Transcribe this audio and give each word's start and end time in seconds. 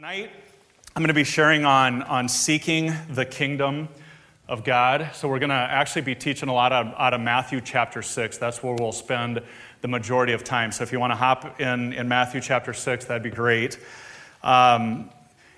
Tonight, 0.00 0.30
I'm 0.96 1.02
going 1.02 1.08
to 1.08 1.12
be 1.12 1.24
sharing 1.24 1.66
on, 1.66 2.02
on 2.04 2.26
seeking 2.26 2.90
the 3.10 3.26
kingdom 3.26 3.90
of 4.48 4.64
God. 4.64 5.10
So, 5.12 5.28
we're 5.28 5.40
going 5.40 5.50
to 5.50 5.54
actually 5.54 6.00
be 6.00 6.14
teaching 6.14 6.48
a 6.48 6.54
lot 6.54 6.72
out, 6.72 6.98
out 6.98 7.12
of 7.12 7.20
Matthew 7.20 7.60
chapter 7.60 8.00
6. 8.00 8.38
That's 8.38 8.62
where 8.62 8.72
we'll 8.72 8.92
spend 8.92 9.42
the 9.82 9.88
majority 9.88 10.32
of 10.32 10.42
time. 10.42 10.72
So, 10.72 10.84
if 10.84 10.90
you 10.90 10.98
want 10.98 11.10
to 11.10 11.16
hop 11.16 11.60
in, 11.60 11.92
in 11.92 12.08
Matthew 12.08 12.40
chapter 12.40 12.72
6, 12.72 13.04
that'd 13.04 13.22
be 13.22 13.28
great. 13.28 13.78
Um, 14.42 15.10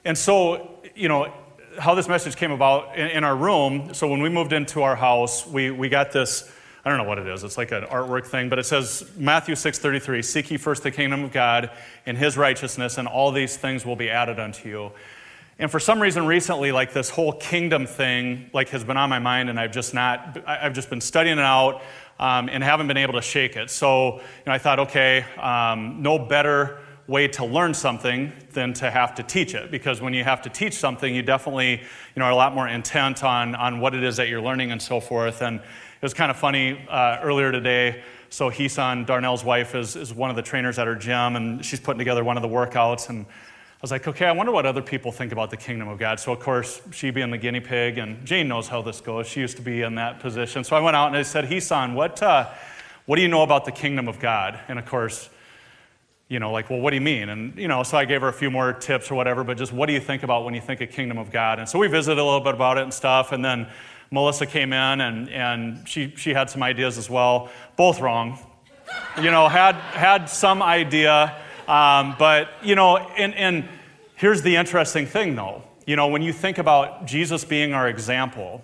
and 0.04 0.18
so, 0.18 0.80
you 0.96 1.06
know, 1.06 1.32
how 1.78 1.94
this 1.94 2.08
message 2.08 2.34
came 2.34 2.50
about 2.50 2.98
in, 2.98 3.10
in 3.10 3.22
our 3.22 3.36
room. 3.36 3.94
So, 3.94 4.08
when 4.08 4.22
we 4.22 4.28
moved 4.28 4.52
into 4.52 4.82
our 4.82 4.96
house, 4.96 5.46
we, 5.46 5.70
we 5.70 5.88
got 5.88 6.10
this 6.10 6.52
I 6.84 6.88
don't 6.88 6.98
know 6.98 7.04
what 7.04 7.18
it 7.18 7.28
is. 7.28 7.44
It's 7.44 7.56
like 7.56 7.70
an 7.70 7.84
artwork 7.84 8.26
thing, 8.26 8.48
but 8.48 8.58
it 8.58 8.64
says 8.64 9.04
Matthew 9.16 9.54
6:33, 9.54 10.20
"Seek 10.22 10.50
ye 10.50 10.56
first 10.56 10.82
the 10.82 10.90
kingdom 10.90 11.22
of 11.22 11.32
God 11.32 11.70
and 12.06 12.18
his 12.18 12.36
righteousness, 12.36 12.98
and 12.98 13.06
all 13.06 13.30
these 13.30 13.56
things 13.56 13.86
will 13.86 13.96
be 13.96 14.10
added 14.10 14.40
unto 14.40 14.68
you." 14.68 14.92
And 15.58 15.70
for 15.70 15.78
some 15.78 16.00
reason 16.02 16.26
recently, 16.26 16.72
like 16.72 16.92
this 16.92 17.08
whole 17.08 17.34
kingdom 17.34 17.86
thing, 17.86 18.50
like 18.52 18.70
has 18.70 18.82
been 18.82 18.96
on 18.96 19.08
my 19.08 19.20
mind, 19.20 19.48
and 19.48 19.60
I've 19.60 19.70
just 19.70 19.94
not, 19.94 20.38
I've 20.44 20.72
just 20.72 20.90
been 20.90 21.00
studying 21.00 21.38
it 21.38 21.44
out 21.44 21.82
um, 22.18 22.48
and 22.48 22.64
haven't 22.64 22.88
been 22.88 22.96
able 22.96 23.14
to 23.14 23.22
shake 23.22 23.56
it. 23.56 23.70
So, 23.70 24.16
you 24.16 24.22
know, 24.46 24.52
I 24.52 24.58
thought, 24.58 24.80
okay, 24.80 25.24
um, 25.38 26.02
no 26.02 26.18
better 26.18 26.80
way 27.06 27.28
to 27.28 27.44
learn 27.44 27.74
something 27.74 28.32
than 28.52 28.72
to 28.72 28.90
have 28.90 29.14
to 29.16 29.22
teach 29.22 29.54
it 29.54 29.70
because 29.70 30.00
when 30.00 30.14
you 30.14 30.22
have 30.24 30.40
to 30.40 30.48
teach 30.48 30.74
something 30.74 31.14
you 31.14 31.20
definitely 31.20 31.72
you 31.72 31.80
know 32.16 32.24
are 32.24 32.30
a 32.30 32.36
lot 32.36 32.54
more 32.54 32.68
intent 32.68 33.24
on 33.24 33.56
on 33.56 33.80
what 33.80 33.92
it 33.92 34.04
is 34.04 34.16
that 34.16 34.28
you're 34.28 34.40
learning 34.40 34.70
and 34.70 34.80
so 34.80 35.00
forth 35.00 35.42
and 35.42 35.60
it 36.02 36.06
was 36.06 36.14
kind 36.14 36.32
of 36.32 36.36
funny 36.36 36.84
uh, 36.88 37.20
earlier 37.22 37.52
today. 37.52 38.02
So, 38.28 38.50
Heesan, 38.50 39.06
Darnell's 39.06 39.44
wife, 39.44 39.76
is, 39.76 39.94
is 39.94 40.12
one 40.12 40.30
of 40.30 40.36
the 40.36 40.42
trainers 40.42 40.76
at 40.80 40.88
her 40.88 40.96
gym, 40.96 41.36
and 41.36 41.64
she's 41.64 41.78
putting 41.78 42.00
together 42.00 42.24
one 42.24 42.36
of 42.36 42.42
the 42.42 42.48
workouts. 42.48 43.08
And 43.08 43.24
I 43.24 43.82
was 43.82 43.92
like, 43.92 44.08
okay, 44.08 44.26
I 44.26 44.32
wonder 44.32 44.50
what 44.50 44.66
other 44.66 44.82
people 44.82 45.12
think 45.12 45.30
about 45.30 45.50
the 45.50 45.56
kingdom 45.56 45.86
of 45.86 46.00
God. 46.00 46.18
So, 46.18 46.32
of 46.32 46.40
course, 46.40 46.82
she 46.90 47.12
being 47.12 47.30
the 47.30 47.38
guinea 47.38 47.60
pig, 47.60 47.98
and 47.98 48.26
Jane 48.26 48.48
knows 48.48 48.66
how 48.66 48.82
this 48.82 49.00
goes. 49.00 49.28
She 49.28 49.38
used 49.38 49.54
to 49.58 49.62
be 49.62 49.82
in 49.82 49.94
that 49.94 50.18
position. 50.18 50.64
So, 50.64 50.74
I 50.74 50.80
went 50.80 50.96
out 50.96 51.06
and 51.06 51.16
I 51.16 51.22
said, 51.22 51.44
Heesan, 51.44 51.94
what, 51.94 52.20
uh, 52.20 52.50
what 53.06 53.14
do 53.14 53.22
you 53.22 53.28
know 53.28 53.44
about 53.44 53.64
the 53.64 53.70
kingdom 53.70 54.08
of 54.08 54.18
God? 54.18 54.58
And 54.66 54.80
of 54.80 54.86
course, 54.86 55.30
you 56.26 56.40
know, 56.40 56.50
like, 56.50 56.68
well, 56.68 56.80
what 56.80 56.90
do 56.90 56.96
you 56.96 57.00
mean? 57.00 57.28
And, 57.28 57.56
you 57.56 57.68
know, 57.68 57.84
so 57.84 57.96
I 57.96 58.06
gave 58.06 58.22
her 58.22 58.28
a 58.28 58.32
few 58.32 58.50
more 58.50 58.72
tips 58.72 59.08
or 59.12 59.14
whatever, 59.14 59.44
but 59.44 59.56
just 59.56 59.72
what 59.72 59.86
do 59.86 59.92
you 59.92 60.00
think 60.00 60.24
about 60.24 60.44
when 60.44 60.54
you 60.54 60.60
think 60.60 60.80
of 60.80 60.90
kingdom 60.90 61.18
of 61.18 61.30
God? 61.30 61.60
And 61.60 61.68
so 61.68 61.78
we 61.78 61.86
visited 61.86 62.20
a 62.20 62.24
little 62.24 62.40
bit 62.40 62.54
about 62.54 62.76
it 62.78 62.82
and 62.82 62.92
stuff. 62.92 63.30
And 63.30 63.44
then 63.44 63.68
Melissa 64.12 64.44
came 64.46 64.72
in 64.74 65.00
and, 65.00 65.28
and 65.30 65.88
she, 65.88 66.14
she 66.16 66.34
had 66.34 66.50
some 66.50 66.62
ideas 66.62 66.98
as 66.98 67.08
well, 67.08 67.50
both 67.76 68.00
wrong. 68.00 68.38
You 69.16 69.30
know, 69.30 69.48
had, 69.48 69.74
had 69.74 70.26
some 70.26 70.62
idea, 70.62 71.34
um, 71.66 72.14
but, 72.18 72.50
you 72.62 72.74
know, 72.74 72.98
and, 72.98 73.34
and 73.34 73.66
here's 74.14 74.42
the 74.42 74.54
interesting 74.54 75.06
thing 75.06 75.34
though. 75.34 75.64
You 75.86 75.96
know, 75.96 76.08
when 76.08 76.20
you 76.20 76.32
think 76.32 76.58
about 76.58 77.06
Jesus 77.06 77.44
being 77.44 77.72
our 77.72 77.88
example 77.88 78.62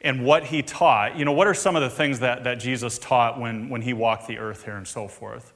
and 0.00 0.24
what 0.24 0.44
he 0.44 0.62
taught, 0.62 1.18
you 1.18 1.26
know, 1.26 1.32
what 1.32 1.46
are 1.46 1.54
some 1.54 1.76
of 1.76 1.82
the 1.82 1.90
things 1.90 2.20
that, 2.20 2.44
that 2.44 2.54
Jesus 2.54 2.98
taught 2.98 3.38
when, 3.38 3.68
when 3.68 3.82
he 3.82 3.92
walked 3.92 4.26
the 4.26 4.38
earth 4.38 4.64
here 4.64 4.76
and 4.76 4.88
so 4.88 5.06
forth? 5.06 5.52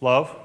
Love, 0.00 0.36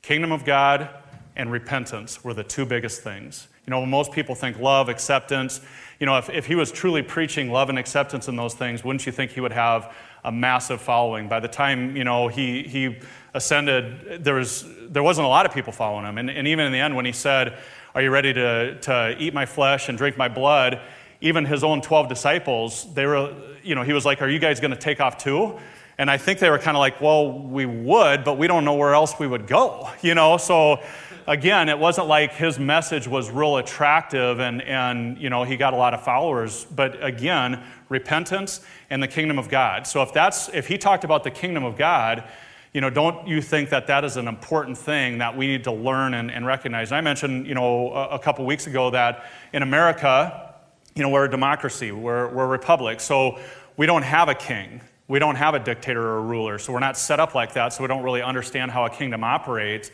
kingdom 0.00 0.32
of 0.32 0.44
God, 0.46 0.88
and 1.36 1.52
repentance 1.52 2.24
were 2.24 2.32
the 2.32 2.44
two 2.44 2.64
biggest 2.64 3.02
things. 3.02 3.48
You 3.66 3.70
know, 3.70 3.84
most 3.86 4.12
people 4.12 4.34
think 4.34 4.58
love, 4.58 4.88
acceptance. 4.88 5.60
You 5.98 6.06
know, 6.06 6.18
if, 6.18 6.28
if 6.28 6.46
he 6.46 6.54
was 6.54 6.70
truly 6.70 7.02
preaching 7.02 7.50
love 7.50 7.70
and 7.70 7.78
acceptance 7.78 8.28
in 8.28 8.36
those 8.36 8.54
things, 8.54 8.84
wouldn't 8.84 9.06
you 9.06 9.12
think 9.12 9.30
he 9.30 9.40
would 9.40 9.52
have 9.52 9.94
a 10.22 10.30
massive 10.30 10.80
following? 10.80 11.28
By 11.28 11.40
the 11.40 11.48
time, 11.48 11.96
you 11.96 12.04
know, 12.04 12.28
he, 12.28 12.62
he 12.64 12.98
ascended, 13.32 14.22
there, 14.22 14.34
was, 14.34 14.66
there 14.88 15.02
wasn't 15.02 15.24
a 15.24 15.28
lot 15.28 15.46
of 15.46 15.52
people 15.52 15.72
following 15.72 16.04
him. 16.04 16.18
And, 16.18 16.30
and 16.30 16.46
even 16.46 16.66
in 16.66 16.72
the 16.72 16.78
end, 16.78 16.94
when 16.94 17.04
he 17.04 17.12
said, 17.12 17.58
Are 17.94 18.02
you 18.02 18.10
ready 18.10 18.34
to, 18.34 18.78
to 18.80 19.16
eat 19.18 19.32
my 19.32 19.46
flesh 19.46 19.88
and 19.88 19.96
drink 19.96 20.18
my 20.18 20.28
blood? 20.28 20.80
Even 21.20 21.46
his 21.46 21.64
own 21.64 21.80
12 21.80 22.08
disciples, 22.08 22.92
they 22.92 23.06
were, 23.06 23.32
you 23.62 23.74
know, 23.74 23.82
he 23.82 23.94
was 23.94 24.04
like, 24.04 24.20
Are 24.20 24.28
you 24.28 24.38
guys 24.38 24.60
going 24.60 24.72
to 24.72 24.76
take 24.76 25.00
off 25.00 25.16
too? 25.16 25.58
And 25.96 26.10
I 26.10 26.18
think 26.18 26.40
they 26.40 26.50
were 26.50 26.58
kind 26.58 26.76
of 26.76 26.80
like, 26.80 27.00
Well, 27.00 27.32
we 27.32 27.66
would, 27.66 28.24
but 28.24 28.36
we 28.36 28.46
don't 28.46 28.64
know 28.64 28.74
where 28.74 28.94
else 28.94 29.18
we 29.18 29.26
would 29.26 29.46
go, 29.46 29.88
you 30.02 30.14
know? 30.14 30.36
So, 30.36 30.82
again, 31.26 31.68
it 31.68 31.78
wasn't 31.78 32.08
like 32.08 32.32
his 32.32 32.58
message 32.58 33.08
was 33.08 33.30
real 33.30 33.56
attractive 33.56 34.40
and, 34.40 34.62
and 34.62 35.18
you 35.18 35.30
know, 35.30 35.44
he 35.44 35.56
got 35.56 35.72
a 35.72 35.76
lot 35.76 35.94
of 35.94 36.02
followers. 36.02 36.64
But 36.64 37.02
again, 37.04 37.62
repentance 37.88 38.60
and 38.90 39.02
the 39.02 39.08
kingdom 39.08 39.38
of 39.38 39.48
God. 39.48 39.86
So 39.86 40.02
if 40.02 40.12
that's 40.12 40.48
if 40.50 40.66
he 40.66 40.78
talked 40.78 41.04
about 41.04 41.24
the 41.24 41.30
kingdom 41.30 41.64
of 41.64 41.76
God, 41.76 42.24
you 42.72 42.80
know, 42.80 42.90
don't 42.90 43.28
you 43.28 43.40
think 43.40 43.70
that 43.70 43.86
that 43.86 44.04
is 44.04 44.16
an 44.16 44.26
important 44.26 44.76
thing 44.76 45.18
that 45.18 45.36
we 45.36 45.46
need 45.46 45.64
to 45.64 45.72
learn 45.72 46.14
and, 46.14 46.30
and 46.30 46.44
recognize? 46.44 46.90
And 46.90 46.98
I 46.98 47.00
mentioned, 47.00 47.46
you 47.46 47.54
know, 47.54 47.92
a, 47.92 48.08
a 48.10 48.18
couple 48.18 48.44
weeks 48.44 48.66
ago 48.66 48.90
that 48.90 49.30
in 49.52 49.62
America, 49.62 50.54
you 50.96 51.02
know, 51.02 51.08
we're 51.08 51.26
a 51.26 51.30
democracy, 51.30 51.92
we're, 51.92 52.28
we're 52.28 52.44
a 52.44 52.48
republic. 52.48 53.00
So 53.00 53.38
we 53.76 53.86
don't 53.86 54.02
have 54.02 54.28
a 54.28 54.34
king. 54.34 54.80
We 55.06 55.18
don't 55.18 55.36
have 55.36 55.54
a 55.54 55.58
dictator 55.58 56.02
or 56.02 56.18
a 56.18 56.22
ruler. 56.22 56.58
So 56.58 56.72
we're 56.72 56.78
not 56.80 56.96
set 56.96 57.20
up 57.20 57.34
like 57.34 57.52
that. 57.54 57.72
So 57.72 57.82
we 57.82 57.88
don't 57.88 58.02
really 58.02 58.22
understand 58.22 58.70
how 58.70 58.86
a 58.86 58.90
kingdom 58.90 59.22
operates. 59.22 59.90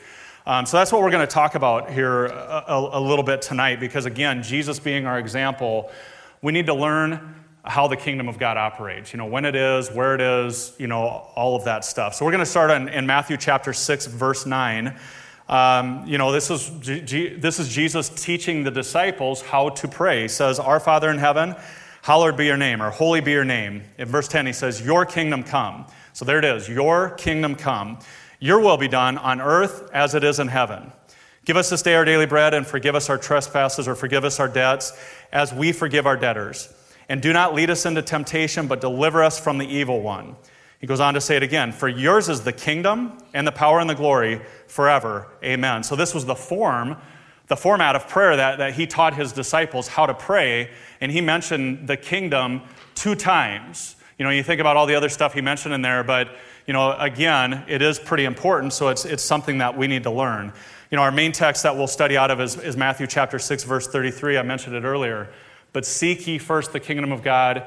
Um, 0.46 0.64
so 0.64 0.78
that's 0.78 0.90
what 0.90 1.02
we're 1.02 1.10
going 1.10 1.26
to 1.26 1.32
talk 1.32 1.54
about 1.54 1.90
here 1.90 2.26
a, 2.26 2.64
a, 2.68 2.98
a 2.98 3.00
little 3.00 3.24
bit 3.24 3.42
tonight 3.42 3.78
because, 3.78 4.06
again, 4.06 4.42
Jesus 4.42 4.78
being 4.78 5.06
our 5.06 5.18
example, 5.18 5.90
we 6.40 6.52
need 6.52 6.66
to 6.66 6.74
learn 6.74 7.34
how 7.64 7.86
the 7.86 7.96
kingdom 7.96 8.26
of 8.28 8.38
God 8.38 8.56
operates. 8.56 9.12
You 9.12 9.18
know, 9.18 9.26
when 9.26 9.44
it 9.44 9.54
is, 9.54 9.90
where 9.90 10.14
it 10.14 10.20
is, 10.20 10.72
you 10.78 10.86
know, 10.86 11.02
all 11.02 11.56
of 11.56 11.64
that 11.64 11.84
stuff. 11.84 12.14
So 12.14 12.24
we're 12.24 12.30
going 12.30 12.44
to 12.44 12.46
start 12.46 12.70
in, 12.70 12.88
in 12.88 13.06
Matthew 13.06 13.36
chapter 13.36 13.72
6, 13.72 14.06
verse 14.06 14.46
9. 14.46 14.98
Um, 15.48 16.04
you 16.06 16.16
know, 16.16 16.32
this 16.32 16.50
is, 16.50 16.70
G- 16.80 17.34
this 17.34 17.58
is 17.58 17.68
Jesus 17.68 18.08
teaching 18.08 18.62
the 18.62 18.70
disciples 18.70 19.42
how 19.42 19.70
to 19.70 19.88
pray. 19.88 20.22
He 20.22 20.28
says, 20.28 20.58
Our 20.58 20.80
Father 20.80 21.10
in 21.10 21.18
heaven, 21.18 21.54
hallowed 22.02 22.36
be 22.36 22.46
your 22.46 22.56
name, 22.56 22.80
or 22.80 22.90
holy 22.90 23.20
be 23.20 23.32
your 23.32 23.44
name. 23.44 23.82
In 23.98 24.08
verse 24.08 24.28
10, 24.28 24.46
he 24.46 24.52
says, 24.52 24.80
Your 24.80 25.04
kingdom 25.04 25.42
come. 25.42 25.86
So 26.12 26.24
there 26.24 26.38
it 26.38 26.44
is, 26.44 26.68
Your 26.68 27.10
kingdom 27.10 27.56
come. 27.56 27.98
Your 28.40 28.58
will 28.60 28.78
be 28.78 28.88
done 28.88 29.18
on 29.18 29.40
earth 29.40 29.90
as 29.92 30.14
it 30.14 30.24
is 30.24 30.40
in 30.40 30.48
heaven. 30.48 30.92
Give 31.44 31.56
us 31.56 31.70
this 31.70 31.82
day 31.82 31.94
our 31.94 32.04
daily 32.04 32.26
bread 32.26 32.54
and 32.54 32.66
forgive 32.66 32.94
us 32.94 33.10
our 33.10 33.18
trespasses 33.18 33.86
or 33.86 33.94
forgive 33.94 34.24
us 34.24 34.40
our 34.40 34.48
debts 34.48 34.98
as 35.32 35.52
we 35.52 35.72
forgive 35.72 36.06
our 36.06 36.16
debtors. 36.16 36.72
And 37.08 37.20
do 37.20 37.32
not 37.32 37.54
lead 37.54 37.70
us 37.70 37.86
into 37.86 38.02
temptation, 38.02 38.66
but 38.66 38.80
deliver 38.80 39.22
us 39.22 39.38
from 39.38 39.58
the 39.58 39.66
evil 39.66 40.00
one. 40.00 40.36
He 40.80 40.86
goes 40.86 41.00
on 41.00 41.14
to 41.14 41.20
say 41.20 41.36
it 41.36 41.42
again 41.42 41.72
For 41.72 41.88
yours 41.88 42.28
is 42.28 42.40
the 42.40 42.52
kingdom 42.52 43.18
and 43.34 43.46
the 43.46 43.52
power 43.52 43.80
and 43.80 43.90
the 43.90 43.94
glory 43.94 44.40
forever. 44.66 45.28
Amen. 45.44 45.82
So, 45.82 45.94
this 45.96 46.14
was 46.14 46.24
the 46.24 46.34
form, 46.34 46.96
the 47.48 47.56
format 47.56 47.96
of 47.96 48.08
prayer 48.08 48.36
that, 48.36 48.58
that 48.58 48.74
he 48.74 48.86
taught 48.86 49.14
his 49.14 49.32
disciples 49.32 49.88
how 49.88 50.06
to 50.06 50.14
pray. 50.14 50.70
And 51.00 51.12
he 51.12 51.20
mentioned 51.20 51.88
the 51.88 51.98
kingdom 51.98 52.62
two 52.94 53.14
times. 53.14 53.96
You 54.20 54.24
know, 54.24 54.30
you 54.32 54.42
think 54.42 54.60
about 54.60 54.76
all 54.76 54.84
the 54.84 54.96
other 54.96 55.08
stuff 55.08 55.32
he 55.32 55.40
mentioned 55.40 55.72
in 55.72 55.80
there, 55.80 56.04
but 56.04 56.28
you 56.66 56.74
know, 56.74 56.94
again, 56.98 57.64
it 57.68 57.80
is 57.80 57.98
pretty 57.98 58.26
important, 58.26 58.74
so 58.74 58.88
it's, 58.88 59.06
it's 59.06 59.22
something 59.24 59.56
that 59.58 59.78
we 59.78 59.86
need 59.86 60.02
to 60.02 60.10
learn. 60.10 60.52
You 60.90 60.96
know, 60.96 61.02
our 61.02 61.10
main 61.10 61.32
text 61.32 61.62
that 61.62 61.74
we'll 61.74 61.86
study 61.86 62.18
out 62.18 62.30
of 62.30 62.38
is, 62.38 62.56
is 62.56 62.76
Matthew 62.76 63.06
chapter 63.06 63.38
6, 63.38 63.64
verse 63.64 63.86
33. 63.86 64.36
I 64.36 64.42
mentioned 64.42 64.76
it 64.76 64.84
earlier. 64.84 65.30
But 65.72 65.86
seek 65.86 66.26
ye 66.26 66.36
first 66.36 66.74
the 66.74 66.80
kingdom 66.80 67.12
of 67.12 67.22
God 67.22 67.64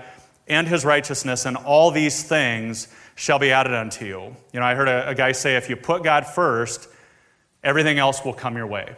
and 0.48 0.68
his 0.68 0.86
righteousness, 0.86 1.48
and 1.48 1.58
all 1.58 1.90
these 1.90 2.22
things 2.22 2.88
shall 3.16 3.40
be 3.40 3.52
added 3.52 3.74
unto 3.74 4.06
you. 4.06 4.36
You 4.54 4.60
know, 4.60 4.66
I 4.68 4.76
heard 4.76 4.90
a, 4.90 5.10
a 5.10 5.16
guy 5.16 5.32
say, 5.32 5.56
if 5.56 5.72
you 5.72 5.76
put 5.76 6.04
God 6.04 6.28
first, 6.28 6.88
everything 7.64 7.98
else 7.98 8.24
will 8.24 8.32
come 8.32 8.56
your 8.58 8.68
way. 8.68 8.96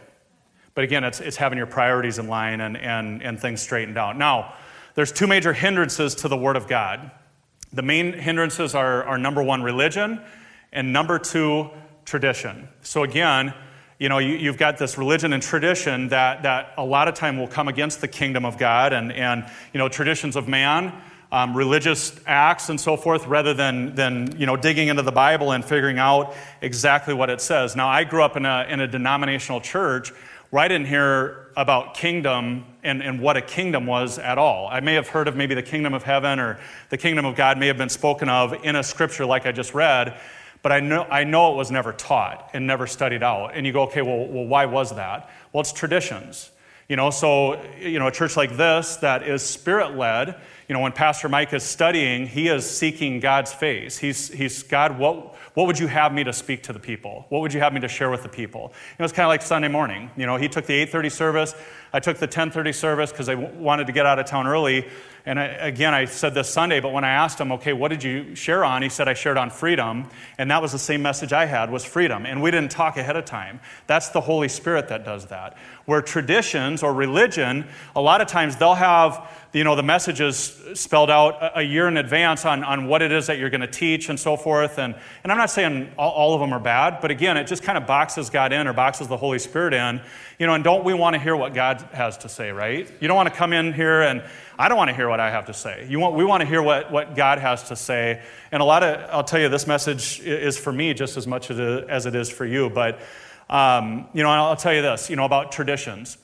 But 0.74 0.84
again, 0.84 1.04
it's, 1.04 1.20
it's 1.20 1.38
having 1.38 1.56
your 1.56 1.68
priorities 1.68 2.18
in 2.18 2.28
line 2.28 2.60
and, 2.60 2.76
and, 2.76 3.22
and 3.22 3.40
things 3.40 3.62
straightened 3.62 3.96
out. 3.96 4.18
Now, 4.18 4.52
there's 4.94 5.10
two 5.10 5.26
major 5.26 5.54
hindrances 5.54 6.14
to 6.16 6.28
the 6.28 6.36
Word 6.36 6.56
of 6.56 6.68
God. 6.68 7.12
The 7.76 7.82
main 7.82 8.14
hindrances 8.14 8.74
are, 8.74 9.04
are 9.04 9.18
number 9.18 9.42
one, 9.42 9.62
religion, 9.62 10.18
and 10.72 10.94
number 10.94 11.18
two, 11.18 11.68
tradition. 12.06 12.70
So 12.80 13.02
again, 13.02 13.52
you 13.98 14.08
know, 14.08 14.16
you, 14.16 14.48
have 14.48 14.56
got 14.56 14.78
this 14.78 14.96
religion 14.96 15.34
and 15.34 15.42
tradition 15.42 16.08
that, 16.08 16.44
that 16.44 16.72
a 16.78 16.84
lot 16.84 17.06
of 17.06 17.14
time 17.14 17.38
will 17.38 17.48
come 17.48 17.68
against 17.68 18.00
the 18.00 18.08
kingdom 18.08 18.46
of 18.46 18.56
God 18.56 18.94
and, 18.94 19.12
and 19.12 19.44
you 19.74 19.78
know, 19.78 19.90
traditions 19.90 20.36
of 20.36 20.48
man, 20.48 20.90
um, 21.30 21.54
religious 21.54 22.18
acts 22.26 22.70
and 22.70 22.80
so 22.80 22.96
forth, 22.96 23.26
rather 23.26 23.52
than, 23.52 23.94
than, 23.94 24.34
you 24.38 24.46
know, 24.46 24.56
digging 24.56 24.88
into 24.88 25.02
the 25.02 25.12
Bible 25.12 25.52
and 25.52 25.62
figuring 25.62 25.98
out 25.98 26.34
exactly 26.62 27.12
what 27.12 27.28
it 27.28 27.42
says. 27.42 27.76
Now, 27.76 27.88
I 27.88 28.04
grew 28.04 28.22
up 28.22 28.38
in 28.38 28.46
a, 28.46 28.64
in 28.70 28.80
a 28.80 28.88
denominational 28.88 29.60
church 29.60 30.14
where 30.48 30.64
I 30.64 30.68
didn't 30.68 30.86
hear 30.86 31.45
about 31.56 31.94
kingdom 31.94 32.64
and, 32.84 33.02
and 33.02 33.18
what 33.18 33.36
a 33.36 33.40
kingdom 33.40 33.86
was 33.86 34.18
at 34.18 34.36
all. 34.36 34.68
I 34.68 34.80
may 34.80 34.94
have 34.94 35.08
heard 35.08 35.26
of 35.26 35.36
maybe 35.36 35.54
the 35.54 35.62
kingdom 35.62 35.94
of 35.94 36.02
heaven 36.02 36.38
or 36.38 36.60
the 36.90 36.98
kingdom 36.98 37.24
of 37.24 37.34
God 37.34 37.58
may 37.58 37.66
have 37.66 37.78
been 37.78 37.88
spoken 37.88 38.28
of 38.28 38.52
in 38.64 38.76
a 38.76 38.82
scripture 38.82 39.24
like 39.24 39.46
I 39.46 39.52
just 39.52 39.72
read, 39.72 40.20
but 40.62 40.70
I 40.70 40.80
know, 40.80 41.04
I 41.04 41.24
know 41.24 41.54
it 41.54 41.56
was 41.56 41.70
never 41.70 41.92
taught 41.94 42.50
and 42.52 42.66
never 42.66 42.86
studied 42.86 43.22
out. 43.22 43.52
And 43.54 43.66
you 43.66 43.72
go, 43.72 43.84
okay, 43.84 44.02
well, 44.02 44.26
well 44.26 44.44
why 44.44 44.66
was 44.66 44.94
that? 44.96 45.30
Well, 45.52 45.62
it's 45.62 45.72
traditions. 45.72 46.50
You 46.88 46.96
know, 46.96 47.10
so, 47.10 47.60
you 47.78 47.98
know, 47.98 48.06
a 48.06 48.12
church 48.12 48.36
like 48.36 48.56
this 48.56 48.96
that 48.96 49.26
is 49.26 49.42
spirit 49.42 49.96
led, 49.96 50.36
you 50.68 50.74
know, 50.74 50.80
when 50.80 50.92
Pastor 50.92 51.28
Mike 51.28 51.52
is 51.52 51.62
studying, 51.62 52.26
he 52.26 52.48
is 52.48 52.68
seeking 52.68 53.20
God's 53.20 53.52
face. 53.52 53.98
He's, 53.98 54.28
he's 54.28 54.64
God, 54.64 54.98
what, 54.98 55.36
what 55.54 55.66
would 55.66 55.78
you 55.78 55.86
have 55.86 56.12
me 56.12 56.24
to 56.24 56.32
speak 56.32 56.64
to 56.64 56.72
the 56.72 56.80
people? 56.80 57.24
What 57.28 57.40
would 57.40 57.54
you 57.54 57.60
have 57.60 57.72
me 57.72 57.80
to 57.80 57.88
share 57.88 58.10
with 58.10 58.22
the 58.22 58.28
people? 58.28 58.72
Know, 58.98 59.04
it's 59.04 59.12
kind 59.12 59.24
of 59.24 59.28
like 59.28 59.42
Sunday 59.42 59.68
morning. 59.68 60.10
You 60.16 60.26
know, 60.26 60.36
he 60.36 60.48
took 60.48 60.66
the 60.66 60.74
8:30 60.74 61.12
service. 61.12 61.54
I 61.92 62.00
took 62.00 62.18
the 62.18 62.26
10:30 62.28 62.74
service 62.74 63.12
because 63.12 63.28
I 63.28 63.36
w- 63.36 63.54
wanted 63.58 63.86
to 63.86 63.92
get 63.92 64.06
out 64.06 64.18
of 64.18 64.26
town 64.26 64.46
early. 64.46 64.86
And 65.26 65.40
I, 65.40 65.46
again, 65.46 65.92
I 65.92 66.04
said 66.04 66.34
this 66.34 66.48
Sunday, 66.48 66.78
but 66.78 66.92
when 66.92 67.02
I 67.02 67.10
asked 67.10 67.40
him, 67.40 67.50
okay, 67.52 67.72
what 67.72 67.88
did 67.88 68.04
you 68.04 68.36
share 68.36 68.64
on? 68.64 68.80
He 68.80 68.88
said 68.88 69.08
I 69.08 69.14
shared 69.14 69.36
on 69.36 69.50
freedom, 69.50 70.08
and 70.38 70.48
that 70.52 70.62
was 70.62 70.70
the 70.70 70.78
same 70.78 71.02
message 71.02 71.32
I 71.32 71.46
had 71.46 71.68
was 71.68 71.84
freedom. 71.84 72.24
And 72.26 72.40
we 72.40 72.52
didn't 72.52 72.70
talk 72.70 72.96
ahead 72.96 73.16
of 73.16 73.24
time. 73.24 73.58
That's 73.88 74.10
the 74.10 74.20
Holy 74.20 74.48
Spirit 74.48 74.86
that 74.88 75.04
does 75.04 75.26
that. 75.26 75.56
Where 75.84 76.00
traditions 76.00 76.84
or 76.84 76.94
religion, 76.94 77.66
a 77.96 78.00
lot 78.00 78.20
of 78.20 78.28
times 78.28 78.54
they'll 78.54 78.74
have 78.74 79.28
you 79.56 79.64
know 79.64 79.74
the 79.74 79.82
messages 79.82 80.62
spelled 80.74 81.08
out 81.08 81.52
a 81.56 81.62
year 81.62 81.88
in 81.88 81.96
advance 81.96 82.44
on, 82.44 82.62
on 82.62 82.88
what 82.88 83.00
it 83.00 83.10
is 83.10 83.26
that 83.28 83.38
you're 83.38 83.48
going 83.48 83.62
to 83.62 83.66
teach 83.66 84.10
and 84.10 84.20
so 84.20 84.36
forth. 84.36 84.78
And, 84.78 84.94
and 85.24 85.32
I'm 85.32 85.38
not 85.38 85.50
saying 85.50 85.92
all, 85.96 86.10
all 86.10 86.34
of 86.34 86.40
them 86.40 86.52
are 86.52 86.60
bad, 86.60 86.98
but 87.00 87.10
again, 87.10 87.38
it 87.38 87.46
just 87.46 87.62
kind 87.62 87.78
of 87.78 87.86
boxes 87.86 88.28
God 88.28 88.52
in 88.52 88.66
or 88.66 88.74
boxes 88.74 89.08
the 89.08 89.16
Holy 89.16 89.38
Spirit 89.38 89.72
in. 89.72 90.02
You 90.38 90.46
know, 90.46 90.52
and 90.52 90.62
don't 90.62 90.84
we 90.84 90.92
want 90.92 91.14
to 91.14 91.20
hear 91.20 91.34
what 91.34 91.54
God 91.54 91.80
has 91.92 92.18
to 92.18 92.28
say, 92.28 92.50
right? 92.50 92.90
You 93.00 93.08
don't 93.08 93.16
want 93.16 93.30
to 93.30 93.34
come 93.34 93.54
in 93.54 93.72
here 93.72 94.02
and 94.02 94.22
I 94.58 94.68
don't 94.68 94.76
want 94.76 94.90
to 94.90 94.94
hear 94.94 95.08
what 95.08 95.18
I 95.18 95.30
have 95.30 95.46
to 95.46 95.54
say. 95.54 95.86
You 95.88 95.98
want, 95.98 96.14
we 96.14 96.24
want 96.24 96.42
to 96.42 96.46
hear 96.46 96.62
what, 96.62 96.92
what 96.92 97.16
God 97.16 97.38
has 97.38 97.68
to 97.68 97.76
say. 97.76 98.22
And 98.52 98.60
a 98.60 98.64
lot 98.64 98.82
of, 98.82 99.08
I'll 99.10 99.24
tell 99.24 99.40
you, 99.40 99.48
this 99.48 99.66
message 99.66 100.20
is 100.20 100.58
for 100.58 100.72
me 100.72 100.92
just 100.92 101.16
as 101.16 101.26
much 101.26 101.50
as 101.50 102.04
it 102.06 102.14
is 102.14 102.28
for 102.28 102.44
you. 102.44 102.68
But, 102.68 103.00
um, 103.48 104.08
you 104.12 104.22
know, 104.22 104.28
I'll 104.28 104.56
tell 104.56 104.74
you 104.74 104.82
this, 104.82 105.08
you 105.08 105.16
know, 105.16 105.24
about 105.24 105.52
traditions. 105.52 106.18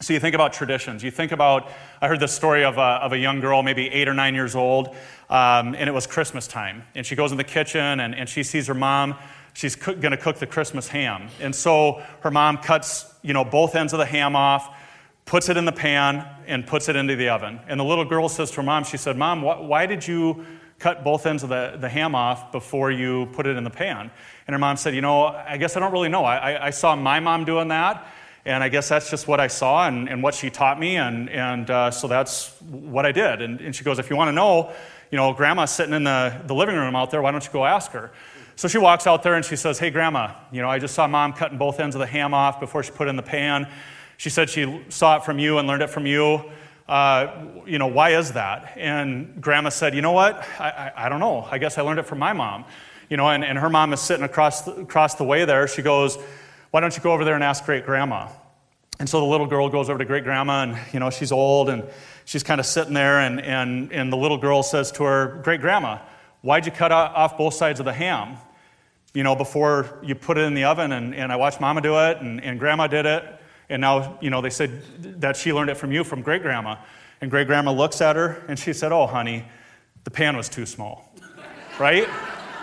So 0.00 0.12
you 0.12 0.18
think 0.18 0.34
about 0.34 0.52
traditions. 0.52 1.04
You 1.04 1.12
think 1.12 1.30
about, 1.30 1.70
I 2.02 2.08
heard 2.08 2.18
this 2.18 2.32
story 2.32 2.64
of 2.64 2.76
a, 2.78 2.80
of 2.80 3.12
a 3.12 3.18
young 3.18 3.38
girl, 3.38 3.62
maybe 3.62 3.88
eight 3.88 4.08
or 4.08 4.14
nine 4.14 4.34
years 4.34 4.56
old, 4.56 4.88
um, 5.30 5.74
and 5.74 5.88
it 5.88 5.92
was 5.92 6.08
Christmas 6.08 6.48
time. 6.48 6.82
And 6.96 7.06
she 7.06 7.14
goes 7.14 7.30
in 7.30 7.38
the 7.38 7.44
kitchen 7.44 8.00
and, 8.00 8.14
and 8.14 8.28
she 8.28 8.42
sees 8.42 8.66
her 8.66 8.74
mom. 8.74 9.14
She's 9.54 9.74
co- 9.74 9.94
going 9.94 10.12
to 10.12 10.18
cook 10.18 10.36
the 10.36 10.46
Christmas 10.46 10.88
ham. 10.88 11.28
And 11.40 11.54
so 11.54 12.02
her 12.20 12.30
mom 12.30 12.58
cuts, 12.58 13.12
you 13.22 13.32
know, 13.32 13.44
both 13.44 13.74
ends 13.74 13.92
of 13.92 13.98
the 13.98 14.06
ham 14.06 14.36
off 14.36 14.70
puts 15.24 15.48
it 15.48 15.56
in 15.56 15.64
the 15.64 15.72
pan, 15.72 16.26
and 16.46 16.66
puts 16.66 16.88
it 16.88 16.96
into 16.96 17.16
the 17.16 17.30
oven. 17.30 17.60
And 17.66 17.80
the 17.80 17.84
little 17.84 18.04
girl 18.04 18.28
says 18.28 18.50
to 18.50 18.56
her 18.56 18.62
mom, 18.62 18.84
she 18.84 18.96
said, 18.96 19.16
Mom, 19.16 19.40
wh- 19.40 19.66
why 19.68 19.86
did 19.86 20.06
you 20.06 20.44
cut 20.78 21.02
both 21.02 21.24
ends 21.24 21.42
of 21.42 21.48
the, 21.48 21.76
the 21.80 21.88
ham 21.88 22.14
off 22.14 22.52
before 22.52 22.90
you 22.90 23.26
put 23.32 23.46
it 23.46 23.56
in 23.56 23.64
the 23.64 23.70
pan? 23.70 24.10
And 24.46 24.54
her 24.54 24.58
mom 24.58 24.76
said, 24.76 24.94
You 24.94 25.00
know, 25.00 25.26
I 25.26 25.56
guess 25.56 25.76
I 25.76 25.80
don't 25.80 25.92
really 25.92 26.10
know. 26.10 26.24
I, 26.24 26.66
I 26.66 26.70
saw 26.70 26.94
my 26.94 27.20
mom 27.20 27.44
doing 27.44 27.68
that, 27.68 28.06
and 28.44 28.62
I 28.62 28.68
guess 28.68 28.88
that's 28.90 29.08
just 29.08 29.26
what 29.26 29.40
I 29.40 29.46
saw 29.46 29.88
and, 29.88 30.08
and 30.08 30.22
what 30.22 30.34
she 30.34 30.50
taught 30.50 30.78
me, 30.78 30.96
and, 30.96 31.30
and 31.30 31.70
uh, 31.70 31.90
so 31.90 32.06
that's 32.06 32.60
what 32.60 33.06
I 33.06 33.12
did. 33.12 33.40
And, 33.40 33.60
and 33.60 33.74
she 33.74 33.82
goes, 33.82 33.98
If 33.98 34.10
you 34.10 34.16
want 34.16 34.28
to 34.28 34.32
know, 34.32 34.72
you 35.10 35.16
know, 35.16 35.32
grandma's 35.32 35.70
sitting 35.70 35.94
in 35.94 36.04
the, 36.04 36.42
the 36.46 36.54
living 36.54 36.76
room 36.76 36.94
out 36.94 37.10
there, 37.10 37.22
why 37.22 37.30
don't 37.30 37.44
you 37.44 37.52
go 37.52 37.64
ask 37.64 37.92
her? 37.92 38.12
So 38.56 38.68
she 38.68 38.78
walks 38.78 39.06
out 39.06 39.22
there 39.22 39.34
and 39.34 39.44
she 39.44 39.56
says, 39.56 39.78
Hey, 39.78 39.90
grandma, 39.90 40.32
you 40.52 40.62
know, 40.62 40.70
I 40.70 40.78
just 40.78 40.94
saw 40.94 41.06
mom 41.06 41.32
cutting 41.32 41.58
both 41.58 41.80
ends 41.80 41.96
of 41.96 42.00
the 42.00 42.06
ham 42.06 42.34
off 42.34 42.60
before 42.60 42.82
she 42.82 42.92
put 42.92 43.08
it 43.08 43.10
in 43.10 43.16
the 43.16 43.22
pan. 43.22 43.68
She 44.16 44.30
said 44.30 44.48
she 44.48 44.84
saw 44.88 45.16
it 45.16 45.24
from 45.24 45.38
you 45.38 45.58
and 45.58 45.66
learned 45.66 45.82
it 45.82 45.90
from 45.90 46.06
you. 46.06 46.44
Uh, 46.88 47.46
you 47.66 47.78
know, 47.78 47.86
why 47.86 48.10
is 48.10 48.32
that? 48.32 48.74
And 48.76 49.40
grandma 49.40 49.70
said, 49.70 49.94
you 49.94 50.02
know 50.02 50.12
what? 50.12 50.46
I, 50.58 50.70
I, 50.70 51.06
I, 51.06 51.08
don't 51.08 51.20
know. 51.20 51.48
I 51.50 51.58
guess 51.58 51.78
I 51.78 51.82
learned 51.82 51.98
it 51.98 52.06
from 52.06 52.18
my 52.18 52.32
mom. 52.32 52.66
You 53.08 53.16
know, 53.16 53.28
and, 53.28 53.44
and 53.44 53.58
her 53.58 53.70
mom 53.70 53.92
is 53.92 54.00
sitting 54.00 54.24
across 54.24 54.62
the, 54.62 54.72
across 54.72 55.14
the 55.14 55.24
way 55.24 55.44
there. 55.44 55.66
She 55.66 55.82
goes, 55.82 56.18
why 56.70 56.80
don't 56.80 56.94
you 56.96 57.02
go 57.02 57.12
over 57.12 57.24
there 57.24 57.34
and 57.34 57.44
ask 57.44 57.64
great 57.64 57.86
grandma? 57.86 58.28
And 58.98 59.08
so 59.08 59.18
the 59.20 59.26
little 59.26 59.46
girl 59.46 59.68
goes 59.68 59.88
over 59.88 59.98
to 59.98 60.04
great 60.04 60.24
grandma, 60.24 60.62
and, 60.62 60.78
you 60.92 61.00
know, 61.00 61.10
she's 61.10 61.32
old 61.32 61.68
and 61.68 61.84
she's 62.24 62.42
kind 62.42 62.60
of 62.60 62.66
sitting 62.66 62.94
there. 62.94 63.20
And, 63.20 63.40
and, 63.40 63.92
and 63.92 64.12
the 64.12 64.16
little 64.16 64.38
girl 64.38 64.62
says 64.62 64.92
to 64.92 65.04
her, 65.04 65.40
great 65.42 65.60
grandma, 65.60 65.98
why'd 66.44 66.66
you 66.66 66.72
cut 66.72 66.92
off 66.92 67.38
both 67.38 67.54
sides 67.54 67.80
of 67.80 67.86
the 67.86 67.92
ham? 67.92 68.36
You 69.14 69.22
know, 69.22 69.34
before 69.34 69.98
you 70.02 70.14
put 70.14 70.36
it 70.36 70.42
in 70.42 70.52
the 70.52 70.64
oven, 70.64 70.92
and, 70.92 71.14
and 71.14 71.32
I 71.32 71.36
watched 71.36 71.58
mama 71.58 71.80
do 71.80 71.98
it, 71.98 72.18
and, 72.18 72.42
and 72.44 72.58
grandma 72.58 72.86
did 72.86 73.06
it. 73.06 73.24
And 73.70 73.80
now, 73.80 74.18
you 74.20 74.28
know, 74.28 74.42
they 74.42 74.50
said 74.50 74.82
that 75.20 75.36
she 75.36 75.54
learned 75.54 75.70
it 75.70 75.76
from 75.76 75.90
you, 75.90 76.04
from 76.04 76.20
great 76.20 76.42
grandma. 76.42 76.76
And 77.22 77.30
great 77.30 77.46
grandma 77.46 77.72
looks 77.72 78.02
at 78.02 78.16
her 78.16 78.44
and 78.48 78.58
she 78.58 78.74
said, 78.74 78.92
Oh, 78.92 79.06
honey, 79.06 79.46
the 80.04 80.10
pan 80.10 80.36
was 80.36 80.50
too 80.50 80.66
small. 80.66 81.10
right? 81.78 82.06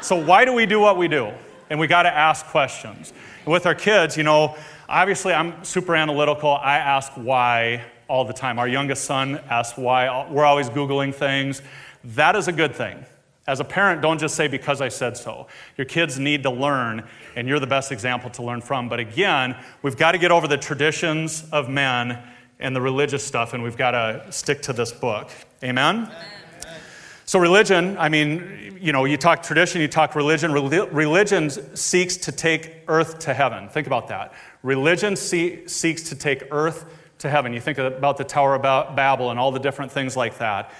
So, 0.03 0.15
why 0.15 0.45
do 0.45 0.53
we 0.53 0.67
do 0.67 0.79
what 0.79 0.97
we 0.97 1.07
do? 1.07 1.31
And 1.71 1.79
we 1.79 1.87
got 1.87 2.03
to 2.03 2.15
ask 2.15 2.45
questions. 2.47 3.13
With 3.47 3.65
our 3.65 3.73
kids, 3.73 4.15
you 4.15 4.23
know, 4.23 4.55
obviously 4.87 5.33
I'm 5.33 5.63
super 5.63 5.95
analytical. 5.95 6.51
I 6.51 6.77
ask 6.77 7.11
why 7.13 7.83
all 8.07 8.25
the 8.25 8.33
time. 8.33 8.59
Our 8.59 8.67
youngest 8.67 9.05
son 9.05 9.41
asks 9.49 9.75
why. 9.75 10.29
We're 10.29 10.45
always 10.45 10.69
Googling 10.69 11.15
things. 11.15 11.63
That 12.03 12.35
is 12.35 12.47
a 12.47 12.51
good 12.51 12.75
thing. 12.75 13.03
As 13.51 13.59
a 13.59 13.65
parent, 13.65 14.01
don't 14.01 14.17
just 14.17 14.35
say 14.35 14.47
because 14.47 14.79
I 14.79 14.87
said 14.87 15.17
so. 15.17 15.47
Your 15.75 15.83
kids 15.83 16.17
need 16.17 16.43
to 16.43 16.49
learn, 16.49 17.03
and 17.35 17.49
you're 17.49 17.59
the 17.59 17.67
best 17.67 17.91
example 17.91 18.29
to 18.29 18.43
learn 18.43 18.61
from. 18.61 18.87
But 18.87 19.01
again, 19.01 19.57
we've 19.81 19.97
got 19.97 20.13
to 20.13 20.17
get 20.17 20.31
over 20.31 20.47
the 20.47 20.57
traditions 20.57 21.43
of 21.51 21.67
men 21.67 22.17
and 22.61 22.73
the 22.73 22.79
religious 22.79 23.25
stuff, 23.25 23.53
and 23.53 23.61
we've 23.61 23.75
got 23.75 23.91
to 23.91 24.25
stick 24.31 24.61
to 24.61 24.71
this 24.71 24.93
book. 24.93 25.29
Amen? 25.61 26.05
Amen. 26.05 26.79
So, 27.25 27.39
religion, 27.39 27.97
I 27.97 28.07
mean, 28.07 28.77
you 28.79 28.93
know, 28.93 29.03
you 29.03 29.17
talk 29.17 29.43
tradition, 29.43 29.81
you 29.81 29.89
talk 29.89 30.15
religion. 30.15 30.53
Religion 30.53 31.49
seeks 31.75 32.15
to 32.15 32.31
take 32.31 32.83
earth 32.87 33.19
to 33.19 33.33
heaven. 33.33 33.67
Think 33.67 33.85
about 33.85 34.07
that. 34.07 34.33
Religion 34.63 35.17
see, 35.17 35.67
seeks 35.67 36.03
to 36.03 36.15
take 36.15 36.43
earth 36.51 36.85
to 37.17 37.29
heaven. 37.29 37.51
You 37.51 37.59
think 37.59 37.79
about 37.79 38.15
the 38.15 38.23
Tower 38.23 38.55
of 38.55 38.61
Babel 38.61 39.29
and 39.29 39.37
all 39.37 39.51
the 39.51 39.59
different 39.59 39.91
things 39.91 40.15
like 40.15 40.37
that. 40.37 40.71